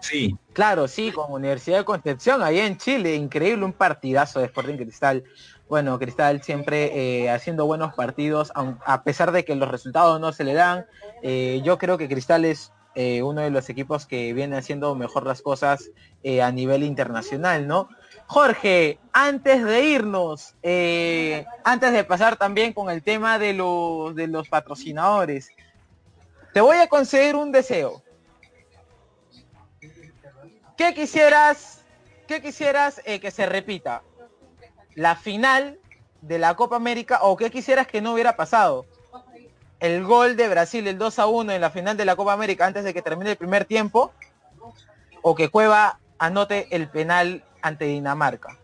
Sí. 0.00 0.34
Claro, 0.54 0.88
sí, 0.88 1.12
con 1.12 1.32
Universidad 1.32 1.78
de 1.78 1.84
Concepción, 1.84 2.42
ahí 2.42 2.58
en 2.60 2.78
Chile, 2.78 3.14
increíble, 3.14 3.64
un 3.64 3.72
partidazo 3.72 4.40
de 4.40 4.46
Sporting 4.46 4.76
Cristal 4.76 5.24
bueno, 5.70 6.00
Cristal 6.00 6.42
siempre 6.42 7.22
eh, 7.22 7.30
haciendo 7.30 7.64
buenos 7.64 7.94
partidos, 7.94 8.52
a 8.56 9.04
pesar 9.04 9.30
de 9.30 9.44
que 9.44 9.54
los 9.54 9.70
resultados 9.70 10.20
no 10.20 10.32
se 10.32 10.42
le 10.42 10.52
dan. 10.52 10.84
Eh, 11.22 11.60
yo 11.62 11.78
creo 11.78 11.96
que 11.96 12.08
Cristal 12.08 12.44
es 12.44 12.72
eh, 12.96 13.22
uno 13.22 13.40
de 13.40 13.50
los 13.50 13.68
equipos 13.70 14.04
que 14.04 14.32
viene 14.32 14.56
haciendo 14.56 14.96
mejor 14.96 15.24
las 15.24 15.42
cosas 15.42 15.92
a 16.42 16.50
nivel 16.50 16.82
internacional, 16.82 17.68
¿no? 17.68 17.88
Jorge, 18.26 18.98
antes 19.12 19.64
de 19.64 19.84
irnos, 19.84 20.56
antes 21.64 21.92
de 21.92 22.04
pasar 22.04 22.36
también 22.36 22.72
con 22.72 22.90
el 22.90 23.04
tema 23.04 23.38
de 23.38 23.52
los, 23.52 24.16
de 24.16 24.26
los 24.26 24.48
patrocinadores, 24.48 25.50
te 26.52 26.60
voy 26.60 26.78
a 26.78 26.88
conceder 26.88 27.36
un 27.36 27.52
deseo. 27.52 28.02
¿Qué 30.76 30.94
quisieras, 30.94 31.84
qué 32.26 32.42
quisieras 32.42 33.00
que 33.04 33.30
se 33.30 33.46
repita? 33.46 34.02
La 34.94 35.16
final 35.16 35.78
de 36.22 36.38
la 36.38 36.54
Copa 36.54 36.76
América 36.76 37.20
o 37.22 37.36
qué 37.36 37.50
quisieras 37.50 37.86
que 37.86 38.00
no 38.00 38.14
hubiera 38.14 38.36
pasado. 38.36 38.86
El 39.78 40.04
gol 40.04 40.36
de 40.36 40.48
Brasil, 40.48 40.86
el 40.86 40.98
2 40.98 41.18
a 41.18 41.26
1 41.26 41.52
en 41.52 41.60
la 41.60 41.70
final 41.70 41.96
de 41.96 42.04
la 42.04 42.16
Copa 42.16 42.32
América 42.32 42.66
antes 42.66 42.84
de 42.84 42.92
que 42.92 43.00
termine 43.00 43.30
el 43.30 43.36
primer 43.36 43.64
tiempo 43.64 44.12
o 45.22 45.34
que 45.34 45.48
Cueva 45.48 45.98
anote 46.18 46.68
el 46.70 46.88
penal 46.88 47.42
ante 47.62 47.86
Dinamarca. 47.86 48.58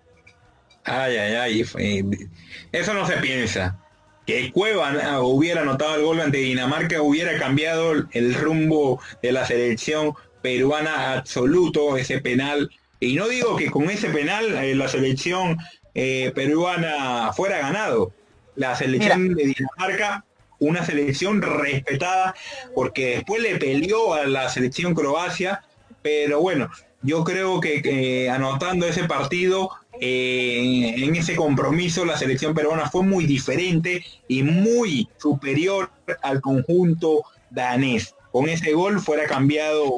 Ay, 0.85 1.17
ay, 1.17 1.65
ay. 1.75 2.31
Eso 2.73 2.95
no 2.95 3.07
se 3.07 3.17
piensa. 3.17 3.79
Que 4.27 4.53
Cueva 4.53 5.21
hubiera 5.21 5.63
anotado 5.63 5.95
el 5.97 6.03
gol 6.03 6.21
ante 6.21 6.39
Dinamarca 6.39 7.01
hubiera 7.01 7.39
cambiado 7.39 7.93
el 8.11 8.35
rumbo 8.35 9.01
de 9.23 9.33
la 9.33 9.47
selección 9.47 10.15
peruana 10.43 11.15
absoluto, 11.15 11.97
ese 11.97 12.21
penal. 12.21 12.71
Y 13.01 13.15
no 13.15 13.29
digo 13.29 13.57
que 13.57 13.71
con 13.71 13.91
ese 13.91 14.11
penal 14.11 14.55
eh, 14.57 14.75
la 14.75 14.89
selección 14.89 15.59
eh, 15.97 16.31
peruana 16.35 17.33
fuera 17.33 17.59
ganado. 17.59 18.13
La 18.55 18.77
selección 18.77 19.35
de 19.35 19.55
Dinamarca, 19.55 20.25
una 20.61 20.85
selección 20.87 21.43
respetada, 21.43 22.35
porque 22.75 23.17
después 23.17 23.43
le 23.43 23.57
peleó 23.57 24.15
a 24.15 24.27
la 24.27 24.49
selección 24.49 24.95
Croacia, 24.95 25.63
pero 26.03 26.41
bueno, 26.41 26.71
yo 27.03 27.25
creo 27.25 27.61
que 27.61 28.31
anotando 28.31 28.87
ese 28.87 29.05
partido, 29.05 29.71
eh, 30.01 30.95
en 30.99 31.17
ese 31.17 31.37
compromiso, 31.37 32.05
la 32.05 32.17
selección 32.17 32.55
peruana 32.55 32.91
fue 32.91 33.03
muy 33.03 33.27
diferente 33.27 34.05
y 34.29 34.43
muy 34.43 35.09
superior 35.17 35.91
al 36.23 36.41
conjunto 36.41 37.25
danés. 37.51 38.15
Con 38.33 38.49
ese 38.49 38.73
gol 38.73 39.01
fuera 39.01 39.27
cambiado 39.27 39.97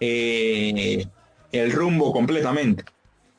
eh, 0.00 1.04
el 1.50 1.72
rumbo 1.72 2.12
completamente. 2.12 2.84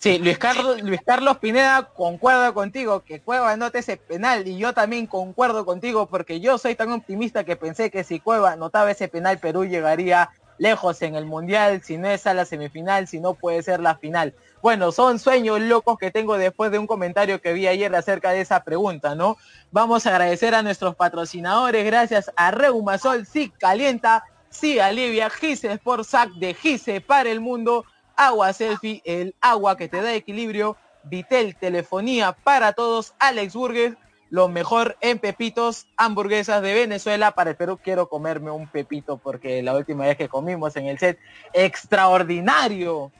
Sí, 0.03 0.19
Luis 0.19 0.37
Carlos, 0.37 1.37
Pineda, 1.37 1.89
concuerdo 1.95 2.53
contigo 2.53 3.05
que 3.05 3.21
Cueva 3.21 3.53
anote 3.53 3.79
ese 3.79 3.95
penal 3.95 4.45
y 4.45 4.57
yo 4.57 4.73
también 4.73 5.07
concuerdo 5.07 5.65
contigo 5.65 6.07
porque 6.07 6.41
yo 6.41 6.57
soy 6.57 6.75
tan 6.75 6.91
optimista 6.91 7.45
que 7.45 7.55
pensé 7.55 7.89
que 7.89 8.03
si 8.03 8.19
Cueva 8.19 8.51
anotaba 8.51 8.91
ese 8.91 9.07
penal 9.07 9.39
Perú 9.39 9.63
llegaría 9.63 10.29
lejos 10.57 11.01
en 11.03 11.15
el 11.15 11.25
Mundial, 11.25 11.83
si 11.85 11.97
no 11.97 12.09
es 12.09 12.27
a 12.27 12.33
la 12.33 12.43
semifinal, 12.43 13.07
si 13.07 13.21
no 13.21 13.33
puede 13.33 13.63
ser 13.63 13.79
la 13.79 13.95
final. 13.95 14.35
Bueno, 14.61 14.91
son 14.91 15.19
sueños 15.19 15.61
locos 15.61 15.97
que 15.97 16.11
tengo 16.11 16.37
después 16.37 16.69
de 16.69 16.79
un 16.79 16.87
comentario 16.87 17.39
que 17.39 17.53
vi 17.53 17.67
ayer 17.67 17.95
acerca 17.95 18.31
de 18.31 18.41
esa 18.41 18.61
pregunta, 18.65 19.15
¿no? 19.15 19.37
Vamos 19.71 20.05
a 20.05 20.09
agradecer 20.09 20.53
a 20.53 20.63
nuestros 20.63 20.97
patrocinadores, 20.97 21.85
gracias 21.85 22.29
a 22.35 22.51
Reumasol, 22.51 23.25
sí 23.25 23.53
calienta, 23.57 24.25
sí 24.49 24.79
alivia, 24.79 25.29
Gise 25.29 25.71
Sport 25.71 26.03
Sac 26.03 26.29
de 26.31 26.53
Gise 26.55 26.99
para 26.99 27.29
el 27.29 27.39
mundo, 27.39 27.85
Agua 28.15 28.53
Selfie, 28.53 29.01
el 29.05 29.35
agua 29.41 29.77
que 29.77 29.87
te 29.87 30.01
da 30.01 30.13
equilibrio, 30.13 30.77
Vitel, 31.03 31.55
telefonía 31.55 32.31
para 32.31 32.73
todos, 32.73 33.13
Alex 33.19 33.53
Burger, 33.53 33.97
lo 34.33 34.47
mejor 34.47 34.97
en 35.01 35.19
pepitos, 35.19 35.85
hamburguesas 35.95 36.61
de 36.63 36.73
Venezuela. 36.73 37.33
Para 37.33 37.51
el 37.51 37.55
Perú 37.55 37.79
quiero 37.83 38.09
comerme 38.09 38.49
un 38.49 38.67
pepito 38.67 39.17
porque 39.17 39.61
la 39.61 39.75
última 39.75 40.07
vez 40.07 40.17
que 40.17 40.27
comimos 40.27 40.75
en 40.75 40.87
el 40.87 40.97
set, 40.97 41.19
extraordinario. 41.53 43.11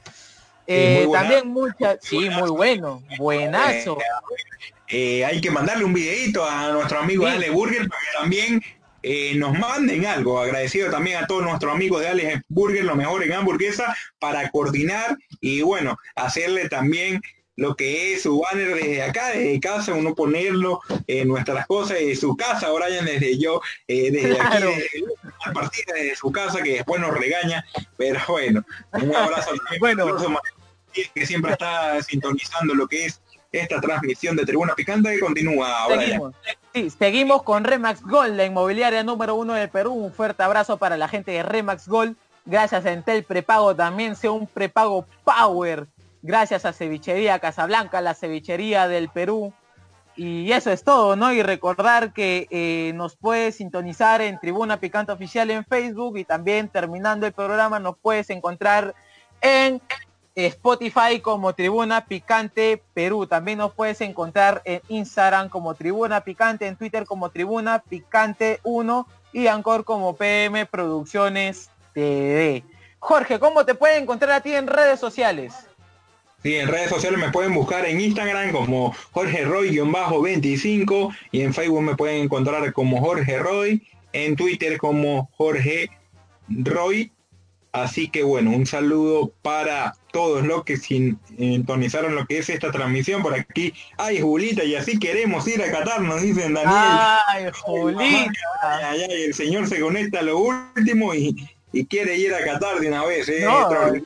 Eh, 0.66 1.06
también 1.12 1.46
muchas, 1.46 1.98
sí, 2.00 2.30
muy 2.30 2.50
bueno, 2.50 3.02
buenazo. 3.16 3.98
Eh, 4.88 5.20
eh, 5.20 5.24
hay 5.24 5.40
que 5.40 5.52
mandarle 5.52 5.84
un 5.84 5.92
videito 5.92 6.44
a 6.44 6.72
nuestro 6.72 6.98
amigo 6.98 7.26
Alex 7.26 7.52
Burger 7.52 7.88
porque 7.88 8.06
también 8.18 8.62
eh, 9.06 9.34
nos 9.36 9.58
manden 9.58 10.06
algo. 10.06 10.40
Agradecido 10.40 10.90
también 10.90 11.22
a 11.22 11.26
todos 11.26 11.42
nuestros 11.42 11.74
amigos 11.74 12.00
de 12.00 12.08
Alex 12.08 12.42
Burger, 12.48 12.84
lo 12.84 12.96
mejor 12.96 13.22
en 13.22 13.34
hamburguesa, 13.34 13.94
para 14.18 14.50
coordinar 14.50 15.18
y 15.42 15.60
bueno, 15.60 15.98
hacerle 16.16 16.70
también 16.70 17.20
lo 17.56 17.76
que 17.76 18.14
es 18.14 18.22
su 18.22 18.40
banner 18.40 18.74
desde 18.74 19.02
acá, 19.02 19.28
desde 19.28 19.60
casa, 19.60 19.92
uno 19.92 20.14
ponerlo 20.14 20.80
en 21.06 21.28
nuestras 21.28 21.66
cosas, 21.66 21.98
de 21.98 22.16
su 22.16 22.34
casa, 22.34 22.70
Brian, 22.72 23.04
desde 23.04 23.38
yo, 23.38 23.60
eh, 23.86 24.10
desde 24.10 24.40
aquí, 24.40 24.64
a 25.44 25.52
partir 25.52 25.84
de 25.84 26.16
su 26.16 26.32
casa, 26.32 26.62
que 26.62 26.72
después 26.72 26.98
nos 26.98 27.12
regaña, 27.12 27.62
pero 27.98 28.20
bueno, 28.26 28.64
un 28.92 29.14
abrazo 29.14 29.52
bueno. 29.80 30.06
que 31.14 31.26
siempre 31.26 31.52
está 31.52 32.02
sintonizando 32.02 32.74
lo 32.74 32.88
que 32.88 33.04
es 33.04 33.20
esta 33.60 33.80
transmisión 33.80 34.36
de 34.36 34.44
Tribuna 34.44 34.74
Picante 34.74 35.14
que 35.14 35.20
continúa. 35.20 35.86
Seguimos. 35.88 36.34
Sí, 36.72 36.90
seguimos 36.90 37.42
con 37.42 37.64
Remax 37.64 38.02
Gold, 38.02 38.36
la 38.36 38.44
inmobiliaria 38.44 39.04
número 39.04 39.34
uno 39.36 39.54
de 39.54 39.68
Perú. 39.68 39.92
Un 39.92 40.12
fuerte 40.12 40.42
abrazo 40.42 40.76
para 40.76 40.96
la 40.96 41.08
gente 41.08 41.30
de 41.30 41.42
Remax 41.42 41.88
Gold. 41.88 42.16
Gracias 42.46 42.84
a 42.84 42.92
Entel 42.92 43.24
Prepago 43.24 43.74
también 43.74 44.16
sea 44.16 44.32
un 44.32 44.46
prepago 44.46 45.06
power. 45.24 45.86
Gracias 46.22 46.64
a 46.64 46.72
Cevichería 46.72 47.38
Casablanca, 47.38 48.00
la 48.00 48.14
cevichería 48.14 48.88
del 48.88 49.08
Perú. 49.08 49.52
Y 50.16 50.52
eso 50.52 50.70
es 50.70 50.84
todo, 50.84 51.16
¿no? 51.16 51.32
Y 51.32 51.42
recordar 51.42 52.12
que 52.12 52.46
eh, 52.50 52.92
nos 52.94 53.16
puede 53.16 53.50
sintonizar 53.50 54.20
en 54.20 54.38
Tribuna 54.38 54.78
Picante 54.78 55.12
Oficial 55.12 55.50
en 55.50 55.64
Facebook 55.64 56.18
y 56.18 56.24
también 56.24 56.68
terminando 56.68 57.26
el 57.26 57.32
programa 57.32 57.80
nos 57.80 57.96
puedes 57.98 58.30
encontrar 58.30 58.94
en 59.40 59.80
Spotify 60.34 61.20
como 61.22 61.54
Tribuna 61.54 62.06
Picante 62.06 62.82
Perú. 62.92 63.26
También 63.26 63.58
nos 63.58 63.72
puedes 63.72 64.00
encontrar 64.00 64.62
en 64.64 64.80
Instagram 64.88 65.48
como 65.48 65.74
Tribuna 65.74 66.22
Picante, 66.22 66.66
en 66.66 66.76
Twitter 66.76 67.04
como 67.04 67.30
Tribuna 67.30 67.80
Picante 67.88 68.60
1 68.64 69.06
y 69.32 69.46
Ancor 69.46 69.84
como 69.84 70.16
PM 70.16 70.66
Producciones 70.66 71.70
TV. 71.92 72.64
Jorge, 72.98 73.38
¿cómo 73.38 73.64
te 73.64 73.74
pueden 73.74 74.02
encontrar 74.02 74.32
a 74.32 74.40
ti 74.40 74.54
en 74.54 74.66
redes 74.66 74.98
sociales? 74.98 75.54
Sí, 76.42 76.56
en 76.56 76.68
redes 76.68 76.90
sociales 76.90 77.18
me 77.18 77.30
pueden 77.30 77.54
buscar 77.54 77.86
en 77.86 78.00
Instagram 78.00 78.52
como 78.52 78.94
Jorge 79.12 79.44
Roy-25 79.44 81.16
y 81.30 81.40
en 81.42 81.54
Facebook 81.54 81.82
me 81.82 81.96
pueden 81.96 82.24
encontrar 82.24 82.70
como 82.72 83.00
Jorge 83.00 83.38
Roy, 83.38 83.86
en 84.12 84.36
Twitter 84.36 84.76
como 84.78 85.30
Jorge 85.36 85.88
Roy 86.48 87.13
Así 87.74 88.06
que 88.06 88.22
bueno, 88.22 88.52
un 88.52 88.66
saludo 88.66 89.32
para 89.42 89.96
todos 90.12 90.46
los 90.46 90.62
que 90.62 90.76
sintonizaron 90.76 92.14
lo 92.14 92.24
que 92.24 92.38
es 92.38 92.48
esta 92.48 92.70
transmisión 92.70 93.20
por 93.20 93.34
aquí. 93.34 93.74
Ay, 93.98 94.20
Julita, 94.20 94.62
y 94.62 94.76
así 94.76 94.96
queremos 94.96 95.48
ir 95.48 95.60
a 95.60 95.72
Qatar, 95.72 96.00
nos 96.00 96.22
dicen 96.22 96.54
Daniel. 96.54 96.72
Ay, 97.26 97.46
Julita. 97.52 98.30
Ay, 98.62 99.02
ay, 99.10 99.22
el 99.24 99.34
señor 99.34 99.66
se 99.66 99.80
conecta 99.80 100.20
a 100.20 100.22
lo 100.22 100.38
último 100.38 101.16
y, 101.16 101.34
quiere 101.90 102.16
ir 102.16 102.32
a 102.32 102.44
Qatar 102.44 102.78
de 102.78 102.86
una 102.86 103.04
vez. 103.06 103.28
¿eh? 103.28 103.44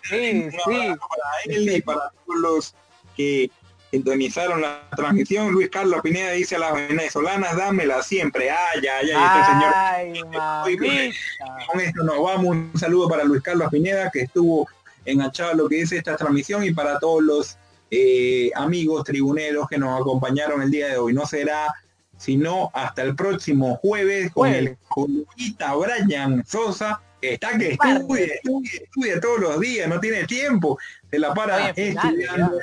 sí, 0.04 0.48
sí. 0.50 0.58
Para 0.64 1.54
él 1.54 1.70
y 1.70 1.82
para 1.82 2.10
todos 2.24 2.40
los 2.40 2.74
que 3.18 3.50
sintonizaron 3.90 4.60
la 4.60 4.88
transmisión. 4.96 5.52
Luis 5.52 5.68
Carlos 5.70 6.00
Pineda 6.02 6.32
dice 6.32 6.56
a 6.56 6.60
las 6.60 6.74
venezolanas, 6.74 7.56
dámela 7.56 8.02
siempre. 8.02 8.50
Ay, 8.50 8.80
ay, 8.86 9.10
ay, 9.14 10.64
este 10.64 10.74
señor. 10.82 11.14
Con 11.66 11.80
esto 11.80 12.04
nos 12.04 12.22
vamos. 12.22 12.46
Un 12.46 12.72
saludo 12.78 13.08
para 13.08 13.24
Luis 13.24 13.42
Carlos 13.42 13.68
Pineda, 13.70 14.10
que 14.10 14.22
estuvo 14.22 14.68
enganchado 15.04 15.52
a 15.52 15.54
lo 15.54 15.68
que 15.68 15.80
es 15.82 15.92
esta 15.92 16.16
transmisión 16.16 16.64
y 16.64 16.72
para 16.72 16.98
todos 16.98 17.22
los 17.22 17.58
eh, 17.90 18.50
amigos 18.54 19.04
tribuneros 19.04 19.66
que 19.68 19.78
nos 19.78 20.00
acompañaron 20.00 20.62
el 20.62 20.70
día 20.70 20.88
de 20.88 20.98
hoy. 20.98 21.12
No 21.12 21.26
será 21.26 21.74
sino 22.18 22.70
hasta 22.74 23.02
el 23.02 23.14
próximo 23.14 23.76
jueves 23.76 24.32
con 24.32 24.48
el 24.48 24.76
columnista 24.88 25.74
Brian 25.74 26.44
Sosa, 26.44 27.00
que 27.20 27.34
está 27.34 27.56
que 27.56 27.72
estudia, 27.72 28.26
estudia, 28.34 28.70
estudia 28.74 29.20
todos 29.20 29.40
los 29.40 29.60
días, 29.60 29.88
no 29.88 30.00
tiene 30.00 30.24
tiempo, 30.24 30.78
se 31.10 31.18
la 31.18 31.32
para 31.32 31.70
estudiando. 31.70 32.58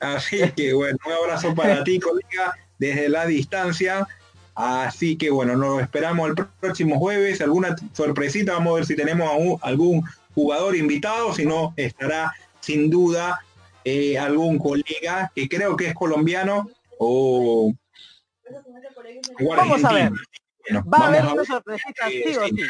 Así 0.00 0.50
que 0.52 0.72
bueno, 0.72 0.98
un 1.06 1.12
abrazo 1.12 1.54
para 1.54 1.84
ti, 1.84 2.00
colega, 2.00 2.56
desde 2.78 3.08
la 3.08 3.26
distancia. 3.26 4.08
Así 4.54 5.16
que 5.16 5.30
bueno, 5.30 5.56
nos 5.56 5.80
esperamos 5.80 6.28
el 6.28 6.46
próximo 6.60 6.98
jueves, 6.98 7.40
alguna 7.40 7.76
sorpresita, 7.92 8.54
vamos 8.54 8.72
a 8.72 8.74
ver 8.76 8.86
si 8.86 8.96
tenemos 8.96 9.58
algún 9.62 10.02
jugador 10.34 10.76
invitado, 10.76 11.32
si 11.32 11.46
no 11.46 11.72
estará 11.76 12.32
sin 12.60 12.90
duda 12.90 13.40
eh, 13.84 14.18
algún 14.18 14.58
colega 14.58 15.32
que 15.34 15.48
creo 15.48 15.76
que 15.76 15.88
es 15.88 15.94
colombiano 15.94 16.68
o, 16.98 17.72
Vamos 19.56 19.84
a 19.84 19.92
ver. 19.92 20.12
Va 20.92 20.98
a 20.98 21.06
haber 21.08 21.24
una 21.24 21.44
sorpresita, 21.44 22.08
sí 22.08 22.36
o 22.36 22.46
sí. 22.46 22.66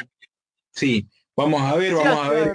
Sí, 0.72 1.08
vamos 1.36 1.62
a 1.62 1.74
ver, 1.76 1.94
vamos 1.94 2.26
a 2.26 2.30
ver. 2.30 2.52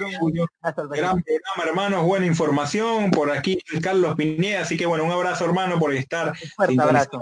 Gran 0.92 1.22
programa, 1.22 1.64
hermanos, 1.66 2.04
buena 2.04 2.26
información. 2.26 3.12
Por 3.12 3.32
aquí 3.32 3.60
Carlos 3.82 4.16
Pineda, 4.16 4.62
así 4.62 4.78
que 4.78 4.86
bueno, 4.86 5.04
un 5.04 5.12
abrazo 5.12 5.46
hermano 5.46 5.80
por 5.80 5.94
estar. 5.94 6.34
Un 6.68 6.80
abrazo. 6.80 7.20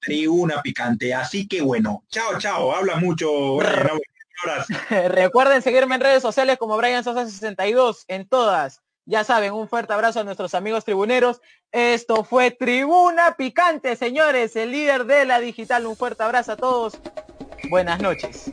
Tribuna 0.00 0.62
picante. 0.62 1.12
Así 1.12 1.48
que 1.48 1.60
bueno, 1.60 2.04
chao, 2.08 2.38
chao. 2.38 2.72
Habla 2.72 2.96
mucho. 2.96 3.58
Recuerden 5.08 5.62
seguirme 5.62 5.94
en 5.96 6.00
redes 6.00 6.22
sociales 6.22 6.58
como 6.58 6.76
Brian 6.76 7.04
Sosa 7.04 7.26
62 7.26 8.04
en 8.08 8.28
todas. 8.28 8.82
Ya 9.04 9.24
saben, 9.24 9.52
un 9.52 9.68
fuerte 9.68 9.92
abrazo 9.92 10.20
a 10.20 10.24
nuestros 10.24 10.54
amigos 10.54 10.84
tribuneros. 10.84 11.40
Esto 11.72 12.22
fue 12.22 12.52
Tribuna 12.52 13.34
Picante, 13.36 13.96
señores, 13.96 14.54
el 14.54 14.70
líder 14.70 15.06
de 15.06 15.24
la 15.24 15.40
digital. 15.40 15.86
Un 15.86 15.96
fuerte 15.96 16.22
abrazo 16.22 16.52
a 16.52 16.56
todos. 16.56 16.98
Buenas 17.68 18.00
noches. 18.00 18.52